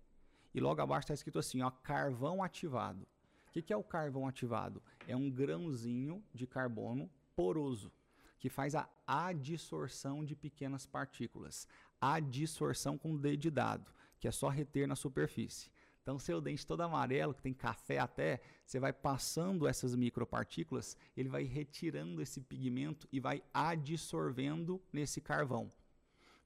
E 0.55 0.61
logo 0.61 0.81
abaixo 0.81 1.05
está 1.05 1.15
escrito 1.15 1.39
assim, 1.39 1.61
ó, 1.61 1.71
carvão 1.71 2.43
ativado. 2.43 3.07
O 3.49 3.53
que, 3.53 3.63
que 3.63 3.73
é 3.73 3.77
o 3.77 3.85
carvão 3.85 4.27
ativado? 4.27 4.83
É 5.07 5.15
um 5.15 5.31
grãozinho 5.31 6.25
de 6.35 6.47
carbono 6.47 7.11
poroso 7.37 7.93
que 8.39 8.49
faz 8.49 8.75
a 8.75 8.89
adsorção 9.07 10.25
de 10.25 10.35
pequenas 10.35 10.87
partículas. 10.87 11.69
Adsorção 12.01 12.97
com 12.97 13.17
D 13.17 13.37
de 13.37 13.51
dado, 13.51 13.93
que 14.19 14.29
é 14.29 14.31
só 14.31 14.49
reter 14.49 14.87
na 14.87 14.95
superfície. 14.95 15.71
Então, 16.09 16.19
seu 16.19 16.41
dente 16.41 16.67
todo 16.67 16.81
amarelo, 16.81 17.35
que 17.35 17.43
tem 17.43 17.53
café 17.53 17.99
até, 17.99 18.41
você 18.65 18.81
vai 18.81 18.95
passando 18.95 19.69
essas 19.69 19.95
micropartículas, 19.95 20.97
ele 21.15 21.29
vai 21.29 21.43
retirando 21.43 22.23
esse 22.23 22.41
pigmento 22.41 23.07
e 23.13 23.21
vai 23.21 23.43
adsorvendo 23.53 24.81
nesse 24.91 25.21
carvão. 25.21 25.71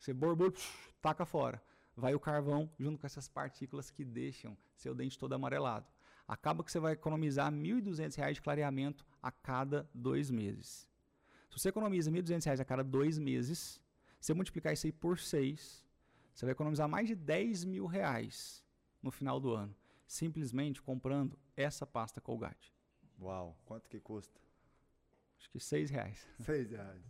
Você 0.01 0.13
borbulha, 0.13 0.53
taca 1.01 1.25
fora. 1.25 1.63
Vai 1.97 2.13
o 2.13 2.19
carvão 2.19 2.69
junto 2.77 2.99
com 2.99 3.07
essas 3.07 3.29
partículas 3.29 3.89
que 3.89 4.05
deixam 4.05 4.59
seu 4.75 4.97
dente 4.97 5.17
todo 5.17 5.33
amarelado. 5.33 5.87
Acaba 6.27 6.65
que 6.65 6.73
você 6.73 6.81
vai 6.81 6.95
economizar 6.95 7.53
R$ 7.53 7.57
1.200 7.57 8.33
de 8.33 8.43
clareamento 8.43 9.07
a 9.23 9.31
cada 9.31 9.89
dois 9.95 10.29
meses. 10.29 10.91
Se 11.49 11.61
você 11.61 11.69
economiza 11.69 12.11
R$ 12.11 12.21
1.200 12.21 12.59
a 12.59 12.65
cada 12.65 12.83
dois 12.83 13.17
meses, 13.17 13.81
você 14.21 14.35
multiplicar 14.35 14.73
isso 14.73 14.89
aí 14.89 14.93
por 14.93 15.21
seis, 15.21 15.87
você 16.35 16.47
vai 16.47 16.53
economizar 16.53 16.89
mais 16.89 17.07
de 17.07 17.15
10 17.15 17.65
mil 17.65 17.87
reais 17.87 18.62
no 19.03 19.11
final 19.11 19.41
do 19.41 19.53
ano, 19.55 19.75
simplesmente 20.07 20.81
comprando 20.81 21.39
essa 21.57 21.87
pasta 21.87 22.21
Colgate. 22.21 22.73
Uau, 23.21 23.57
quanto 23.65 23.89
que 23.89 24.01
custa? 24.01 24.41
Acho 25.39 25.51
que 25.51 25.61
seis 25.61 25.91
reais. 25.91 26.27
Seis 26.41 26.71
reais. 26.71 27.03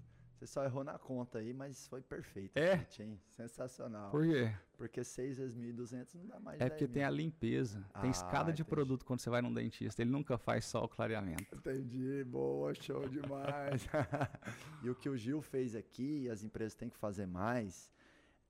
Você 0.42 0.46
só 0.48 0.64
errou 0.64 0.82
na 0.82 0.98
conta 0.98 1.38
aí, 1.38 1.54
mas 1.54 1.86
foi 1.86 2.00
perfeito. 2.02 2.56
É? 2.56 2.78
Gente, 2.78 3.02
hein? 3.04 3.20
Sensacional. 3.28 4.10
Por 4.10 4.24
quê? 4.24 4.52
Porque 4.76 5.04
6 5.04 5.38
vezes 5.38 5.56
1.200 5.56 6.14
não 6.14 6.26
dá 6.26 6.40
mais 6.40 6.60
É 6.60 6.68
porque 6.68 6.84
mil. 6.86 6.94
tem 6.94 7.04
a 7.04 7.10
limpeza. 7.10 7.88
Ah, 7.94 8.00
tem 8.00 8.10
escada 8.10 8.52
de 8.52 8.64
produto 8.64 9.04
quando 9.04 9.20
você 9.20 9.30
vai 9.30 9.40
num 9.40 9.54
dentista. 9.54 10.02
Ele 10.02 10.10
nunca 10.10 10.36
faz 10.36 10.64
só 10.64 10.82
o 10.82 10.88
clareamento. 10.88 11.54
Entendi. 11.54 12.24
Boa, 12.24 12.74
show 12.74 13.08
demais. 13.08 13.86
e 14.82 14.90
o 14.90 14.96
que 14.96 15.08
o 15.08 15.16
Gil 15.16 15.40
fez 15.40 15.76
aqui, 15.76 16.22
e 16.24 16.28
as 16.28 16.42
empresas 16.42 16.74
têm 16.74 16.88
que 16.90 16.96
fazer 16.98 17.26
mais, 17.26 17.88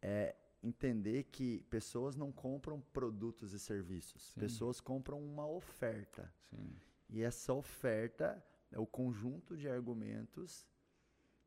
é 0.00 0.34
entender 0.62 1.24
que 1.24 1.62
pessoas 1.68 2.16
não 2.16 2.30
compram 2.30 2.80
produtos 2.80 3.52
e 3.52 3.58
serviços. 3.58 4.22
Sim. 4.22 4.40
Pessoas 4.40 4.80
compram 4.80 5.20
uma 5.20 5.46
oferta. 5.46 6.32
Sim. 6.50 6.76
E 7.08 7.22
essa 7.22 7.52
oferta 7.52 8.42
é 8.70 8.78
o 8.78 8.86
conjunto 8.86 9.56
de 9.56 9.68
argumentos 9.68 10.66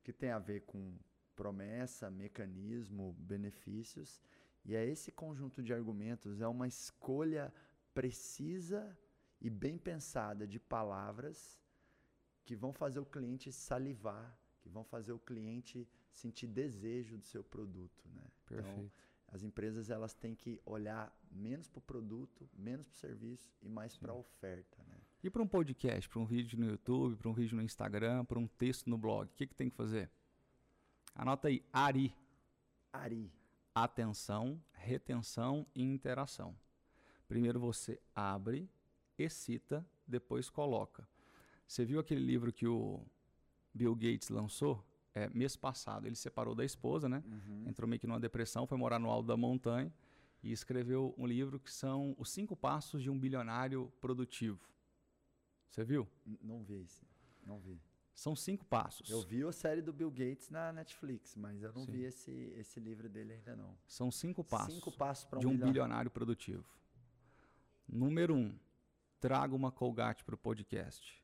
que 0.04 0.14
tem 0.14 0.30
a 0.30 0.40
ver 0.40 0.62
com 0.62 0.94
promessa, 1.36 2.10
mecanismo, 2.12 3.14
benefícios. 3.20 4.22
E 4.64 4.76
é 4.76 4.86
esse 4.86 5.12
conjunto 5.12 5.64
de 5.64 5.74
argumentos, 5.74 6.42
é 6.42 6.48
uma 6.48 6.68
escolha 6.68 7.54
precisa 7.94 8.98
e 9.40 9.50
bem 9.50 9.78
pensada 9.78 10.46
de 10.48 10.60
palavras 10.60 11.60
que 12.44 12.56
vão 12.56 12.72
fazer 12.74 13.00
o 13.00 13.06
cliente 13.06 13.52
salivar, 13.52 14.38
que 14.60 14.70
vão 14.70 14.84
fazer 14.84 15.14
o 15.14 15.20
cliente 15.20 15.88
sentir 16.12 16.48
desejo 16.48 17.18
do 17.18 17.26
seu 17.26 17.44
produto, 17.44 18.08
né? 18.10 18.22
Então, 18.44 18.58
Perfeito. 18.58 18.80
Então, 18.80 19.05
as 19.28 19.44
empresas 19.44 19.90
elas 19.90 20.14
têm 20.14 20.36
que 20.36 20.62
olhar 20.66 21.14
menos 21.32 21.68
para 21.68 21.80
o 21.80 21.82
produto, 21.82 22.50
menos 22.54 22.88
para 22.88 22.96
o 22.96 22.98
serviço 22.98 23.52
e 23.62 23.68
mais 23.68 23.98
para 23.98 24.12
a 24.12 24.16
oferta, 24.16 24.82
né? 24.88 24.98
E 25.24 25.30
para 25.30 25.42
um 25.42 25.48
podcast, 25.48 26.08
para 26.08 26.20
um 26.20 26.26
vídeo 26.26 26.58
no 26.60 26.66
YouTube, 26.66 27.16
para 27.16 27.30
um 27.30 27.34
vídeo 27.34 27.56
no 27.56 27.62
Instagram, 27.62 28.24
para 28.26 28.40
um 28.40 28.48
texto 28.48 28.90
no 28.90 28.98
blog, 28.98 29.28
o 29.28 29.34
que, 29.36 29.48
que 29.48 29.56
tem 29.56 29.70
que 29.70 29.76
fazer? 29.76 30.10
Anota 31.14 31.48
aí, 31.48 31.64
ARI. 31.74 32.14
ARI. 32.94 33.32
Atenção, 33.74 34.62
retenção 34.72 35.66
e 35.76 35.84
interação. 35.84 36.56
Primeiro 37.28 37.60
você 37.60 38.00
abre, 38.14 38.70
excita, 39.18 39.86
depois 40.08 40.50
coloca. 40.50 41.08
Você 41.68 41.84
viu 41.84 42.00
aquele 42.00 42.24
livro 42.24 42.54
que 42.54 42.68
o 42.68 43.04
Bill 43.74 43.96
Gates 43.96 44.30
lançou? 44.30 44.86
É, 45.16 45.30
mês 45.30 45.56
passado. 45.56 46.06
Ele 46.06 46.16
separou 46.16 46.54
da 46.54 46.66
esposa, 46.66 47.08
né? 47.08 47.24
Uhum. 47.26 47.70
Entrou 47.70 47.88
meio 47.88 48.00
que 48.00 48.06
numa 48.06 48.20
depressão, 48.20 48.68
foi 48.68 48.78
morar 48.78 49.00
no 49.00 49.10
alto 49.10 49.26
da 49.26 49.38
montanha 49.38 49.92
e 50.44 50.52
escreveu 50.52 51.16
um 51.18 51.26
livro 51.26 51.58
que 51.60 51.72
são 51.72 52.14
os 52.20 52.30
cinco 52.30 52.56
passos 52.56 53.02
de 53.02 53.10
um 53.10 53.18
bilionário 53.18 53.92
produtivo. 54.02 54.60
Você 55.70 55.84
viu? 55.84 56.08
Não 56.42 56.62
vi 56.64 56.84
isso. 56.84 57.06
Não 57.46 57.60
vi. 57.60 57.80
São 58.14 58.36
cinco 58.36 58.64
passos. 58.66 59.10
Eu 59.10 59.22
vi 59.22 59.44
a 59.44 59.52
série 59.52 59.82
do 59.82 59.92
Bill 59.92 60.12
Gates 60.12 60.50
na 60.50 60.72
Netflix, 60.72 61.36
mas 61.36 61.62
eu 61.62 61.74
não 61.74 61.86
Sim. 61.86 61.92
vi 61.92 62.04
esse, 62.04 62.32
esse 62.56 62.80
livro 62.80 63.10
dele 63.10 63.34
ainda 63.34 63.56
não. 63.56 63.78
São 63.88 64.10
cinco 64.10 64.44
passos. 64.44 64.74
Cinco 64.74 64.92
passos 64.92 65.26
um 65.34 65.40
de 65.40 65.48
um 65.48 65.50
bilionário. 65.50 65.74
bilionário 65.74 66.12
produtivo. 66.12 66.64
Número 67.88 68.34
um, 68.34 68.58
traga 69.20 69.54
uma 69.54 69.72
Colgate 69.72 70.24
para 70.24 70.36
o 70.36 70.38
podcast. 70.38 71.22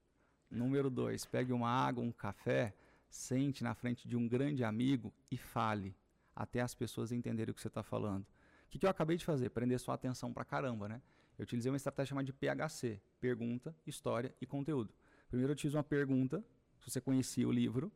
Número 0.49 0.89
dois, 0.89 1.25
pegue 1.25 1.53
uma 1.53 1.69
água, 1.69 2.03
um 2.03 2.11
café, 2.11 2.75
sente 3.11 3.63
na 3.63 3.75
frente 3.75 4.07
de 4.07 4.15
um 4.15 4.27
grande 4.27 4.63
amigo 4.63 5.13
e 5.29 5.37
fale 5.37 5.95
até 6.33 6.61
as 6.61 6.73
pessoas 6.73 7.11
entenderem 7.11 7.51
o 7.51 7.53
que 7.53 7.61
você 7.61 7.67
está 7.67 7.83
falando. 7.83 8.23
O 8.23 8.69
que, 8.69 8.79
que 8.79 8.85
eu 8.85 8.89
acabei 8.89 9.17
de 9.17 9.25
fazer? 9.25 9.49
Prender 9.49 9.77
sua 9.79 9.95
atenção 9.95 10.33
para 10.33 10.45
caramba, 10.45 10.87
né? 10.87 11.01
Eu 11.37 11.43
utilizei 11.43 11.69
uma 11.69 11.75
estratégia 11.75 12.09
chamada 12.09 12.25
de 12.25 12.33
PHC: 12.33 13.01
pergunta, 13.19 13.75
história 13.85 14.33
e 14.39 14.45
conteúdo. 14.45 14.93
Primeiro 15.27 15.51
eu 15.51 15.53
utilizo 15.53 15.77
uma 15.77 15.83
pergunta, 15.83 16.43
se 16.79 16.89
você 16.89 17.01
conhecia 17.01 17.47
o 17.47 17.51
livro. 17.51 17.91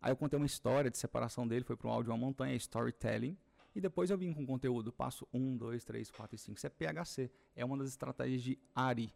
Aí 0.00 0.10
eu 0.10 0.16
contei 0.16 0.38
uma 0.38 0.46
história 0.46 0.90
de 0.90 0.96
separação 0.96 1.46
dele, 1.46 1.64
foi 1.64 1.76
para 1.76 1.88
um 1.88 1.90
áudio 1.90 2.10
uma 2.12 2.18
montanha, 2.18 2.54
storytelling. 2.56 3.36
E 3.74 3.80
depois 3.80 4.10
eu 4.10 4.16
vim 4.16 4.32
com 4.32 4.46
conteúdo. 4.46 4.90
Passo 4.90 5.28
1, 5.32 5.56
2, 5.56 5.84
3, 5.84 6.10
4 6.10 6.34
e 6.34 6.38
5. 6.38 6.56
Isso 6.56 6.66
é 6.66 6.70
PHC. 6.70 7.30
É 7.54 7.64
uma 7.64 7.76
das 7.76 7.88
estratégias 7.88 8.42
de 8.42 8.58
ARI. 8.74 9.12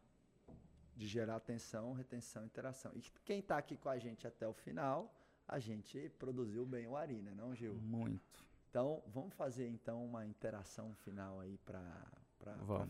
De 0.95 1.07
gerar 1.07 1.37
atenção, 1.37 1.93
retenção 1.95 2.45
interação. 2.45 2.93
E 2.95 3.03
quem 3.25 3.39
está 3.39 3.57
aqui 3.57 3.77
com 3.77 3.89
a 3.89 3.99
gente 3.99 4.27
até 4.27 4.47
o 4.47 4.53
final, 4.53 5.13
a 5.53 5.59
gente 5.59 6.09
produziu 6.19 6.65
bem 6.65 6.87
o 6.87 6.97
ARI, 6.97 7.21
né, 7.21 7.35
não, 7.37 7.55
Gil? 7.55 7.75
Muito. 7.75 8.43
Então, 8.71 9.03
vamos 9.07 9.35
fazer 9.35 9.69
então 9.69 10.03
uma 10.03 10.25
interação 10.25 10.95
final 10.95 11.41
aí 11.41 11.59
para 11.59 12.11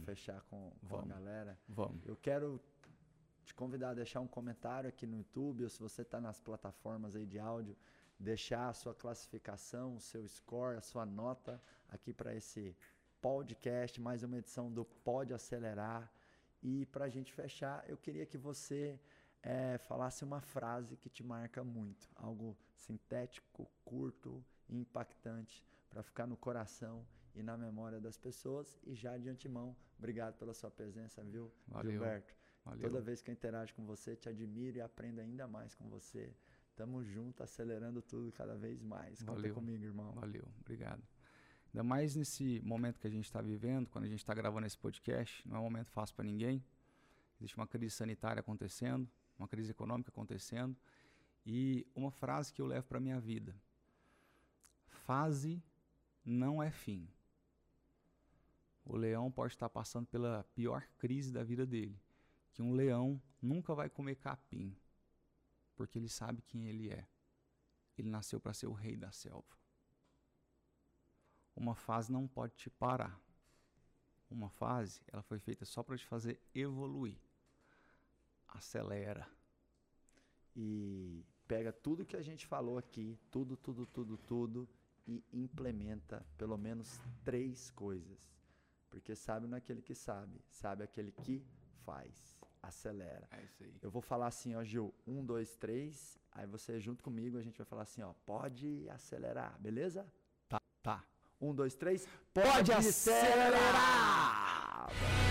fechar 0.05 0.41
com, 0.43 0.71
com 0.89 0.97
a 0.97 1.05
galera. 1.05 1.59
Vamos. 1.69 2.07
Eu 2.07 2.17
quero 2.17 2.61
te 3.45 3.53
convidar 3.53 3.91
a 3.91 3.95
deixar 3.95 4.21
um 4.21 4.29
comentário 4.29 4.89
aqui 4.89 5.09
no 5.09 5.17
YouTube, 5.17 5.65
ou 5.65 5.69
se 5.69 5.81
você 5.81 6.03
está 6.03 6.21
nas 6.21 6.39
plataformas 6.39 7.17
aí 7.17 7.27
de 7.27 7.37
áudio, 7.41 7.77
deixar 8.17 8.69
a 8.69 8.73
sua 8.73 8.95
classificação, 8.95 9.97
o 9.97 10.01
seu 10.01 10.25
score, 10.29 10.77
a 10.77 10.81
sua 10.81 11.05
nota 11.05 11.61
aqui 11.89 12.13
para 12.13 12.33
esse 12.33 12.77
podcast, 13.21 14.01
mais 14.01 14.23
uma 14.23 14.39
edição 14.39 14.71
do 14.71 14.85
Pode 14.85 15.35
Acelerar. 15.35 16.13
E 16.63 16.87
para 16.87 17.07
a 17.07 17.09
gente 17.09 17.33
fechar, 17.33 17.85
eu 17.89 17.97
queria 17.97 18.25
que 18.25 18.39
você 18.39 19.01
é, 19.43 19.79
falasse 19.79 20.25
uma 20.25 20.41
frase 20.41 20.97
que 20.97 21.11
te 21.11 21.23
marca 21.23 21.65
muito, 21.65 22.09
algo 22.15 22.57
sintético, 22.77 23.69
curto 23.85 24.45
impactante 24.69 25.65
para 25.91 26.03
ficar 26.03 26.27
no 26.27 26.37
coração 26.37 27.05
e 27.35 27.43
na 27.43 27.57
memória 27.57 28.01
das 28.01 28.17
pessoas. 28.17 28.79
E 28.85 28.95
já 28.95 29.19
de 29.19 29.29
antemão, 29.29 29.77
obrigado 29.99 30.37
pela 30.39 30.55
sua 30.55 30.71
presença, 30.71 31.23
viu, 31.23 31.53
Valeu. 31.67 31.93
Gilberto? 31.93 32.35
Valeu. 32.65 32.89
Toda 32.89 33.01
vez 33.01 33.21
que 33.21 33.31
eu 33.31 33.33
interajo 33.33 33.75
com 33.75 33.85
você, 33.85 34.15
te 34.15 34.29
admiro 34.29 34.79
e 34.79 34.81
aprendo 34.81 35.21
ainda 35.21 35.49
mais 35.49 35.75
com 35.75 35.89
você. 35.89 36.33
Tamo 36.77 37.03
junto, 37.05 37.43
acelerando 37.43 38.01
tudo 38.01 38.33
cada 38.33 38.55
vez 38.55 38.81
mais. 38.81 39.19
Conta 39.21 39.33
Valeu. 39.33 39.55
comigo, 39.55 39.85
irmão. 39.85 40.13
Valeu, 40.13 40.47
obrigado. 40.61 41.03
Ainda 41.67 41.83
mais 41.83 42.15
nesse 42.15 42.61
momento 42.61 43.01
que 43.01 43.07
a 43.07 43.11
gente 43.11 43.25
está 43.25 43.43
vivendo, 43.43 43.89
quando 43.89 44.05
a 44.05 44.09
gente 44.09 44.21
está 44.21 44.33
gravando 44.35 44.67
esse 44.67 44.79
podcast, 44.79 45.47
não 45.49 45.57
é 45.57 45.61
um 45.61 45.65
momento 45.65 45.91
fácil 45.91 46.15
para 46.15 46.25
ninguém. 46.25 46.65
Existe 47.41 47.57
uma 47.57 47.67
crise 47.67 47.95
sanitária 47.97 48.41
acontecendo, 48.41 49.11
uma 49.43 49.49
crise 49.49 49.71
econômica 49.71 50.11
acontecendo. 50.11 50.77
E 51.45 51.87
uma 51.95 52.11
frase 52.11 52.53
que 52.53 52.63
eu 52.63 52.67
levo 52.67 52.87
para 52.87 53.01
minha 53.01 53.21
vida: 53.21 53.55
fase 54.87 55.63
não 56.25 56.63
é 56.63 56.71
fim. 56.71 57.09
O 58.85 58.97
leão 58.97 59.31
pode 59.31 59.53
estar 59.55 59.69
passando 59.69 60.07
pela 60.07 60.45
pior 60.55 60.87
crise 60.99 61.33
da 61.33 61.43
vida 61.43 61.67
dele, 61.67 62.01
que 62.53 62.63
um 62.63 62.73
leão 62.73 63.21
nunca 63.41 63.75
vai 63.75 63.89
comer 63.89 64.17
capim, 64.17 64.77
porque 65.77 65.99
ele 65.99 66.09
sabe 66.09 66.43
quem 66.43 66.67
ele 66.67 66.91
é. 66.91 67.07
Ele 67.97 68.09
nasceu 68.09 68.41
para 68.41 68.55
ser 68.55 68.67
o 68.67 68.73
rei 68.73 68.97
da 68.97 69.13
selva. 69.13 69.57
Uma 71.55 71.75
fase 71.75 72.11
não 72.11 72.27
pode 72.27 72.55
te 72.55 72.71
parar. 72.71 73.21
Uma 74.31 74.49
fase, 74.49 75.03
ela 75.09 75.23
foi 75.23 75.39
feita 75.39 75.65
só 75.65 75.83
para 75.83 75.97
te 75.97 76.07
fazer 76.07 76.41
evoluir. 76.55 77.21
Acelera. 78.55 79.27
E 80.55 81.25
pega 81.49 81.73
tudo 81.73 82.05
que 82.05 82.17
a 82.17 82.23
gente 82.23 82.47
falou 82.47 82.79
aqui, 82.79 83.19
tudo, 83.31 83.57
tudo, 83.57 83.87
tudo, 83.87 84.17
tudo, 84.19 84.69
e 85.07 85.25
implementa 85.33 86.25
pelo 86.37 86.57
menos 86.57 87.01
três 87.25 87.71
coisas. 87.71 88.19
Porque 88.91 89.15
sabe 89.15 89.47
naquele 89.47 89.81
que 89.81 89.95
sabe, 89.95 90.41
sabe 90.51 90.85
aquele 90.85 91.11
que 91.13 91.45
faz. 91.85 92.39
Acelera. 92.63 93.27
É 93.33 93.43
isso 93.43 93.65
aí. 93.65 93.75
Eu 93.83 93.91
vou 93.91 94.01
falar 94.01 94.29
assim, 94.29 94.55
ó, 94.55 94.63
Gil, 94.63 94.95
um, 95.07 95.25
dois, 95.25 95.57
três. 95.57 96.17
Aí 96.31 96.47
você 96.47 96.79
junto 96.79 97.03
comigo, 97.03 97.37
a 97.37 97.43
gente 97.43 97.59
vai 97.59 97.67
falar 97.67 97.83
assim, 97.83 98.03
ó, 98.03 98.13
pode 98.25 98.89
acelerar, 98.91 99.59
beleza? 99.59 100.07
Tá, 100.49 100.61
tá. 100.81 101.05
Um, 101.41 101.53
dois, 101.53 101.75
três. 101.75 102.07
Pode, 102.33 102.49
pode 102.49 102.73
acelerar! 102.73 103.49
acelerar! 103.49 105.22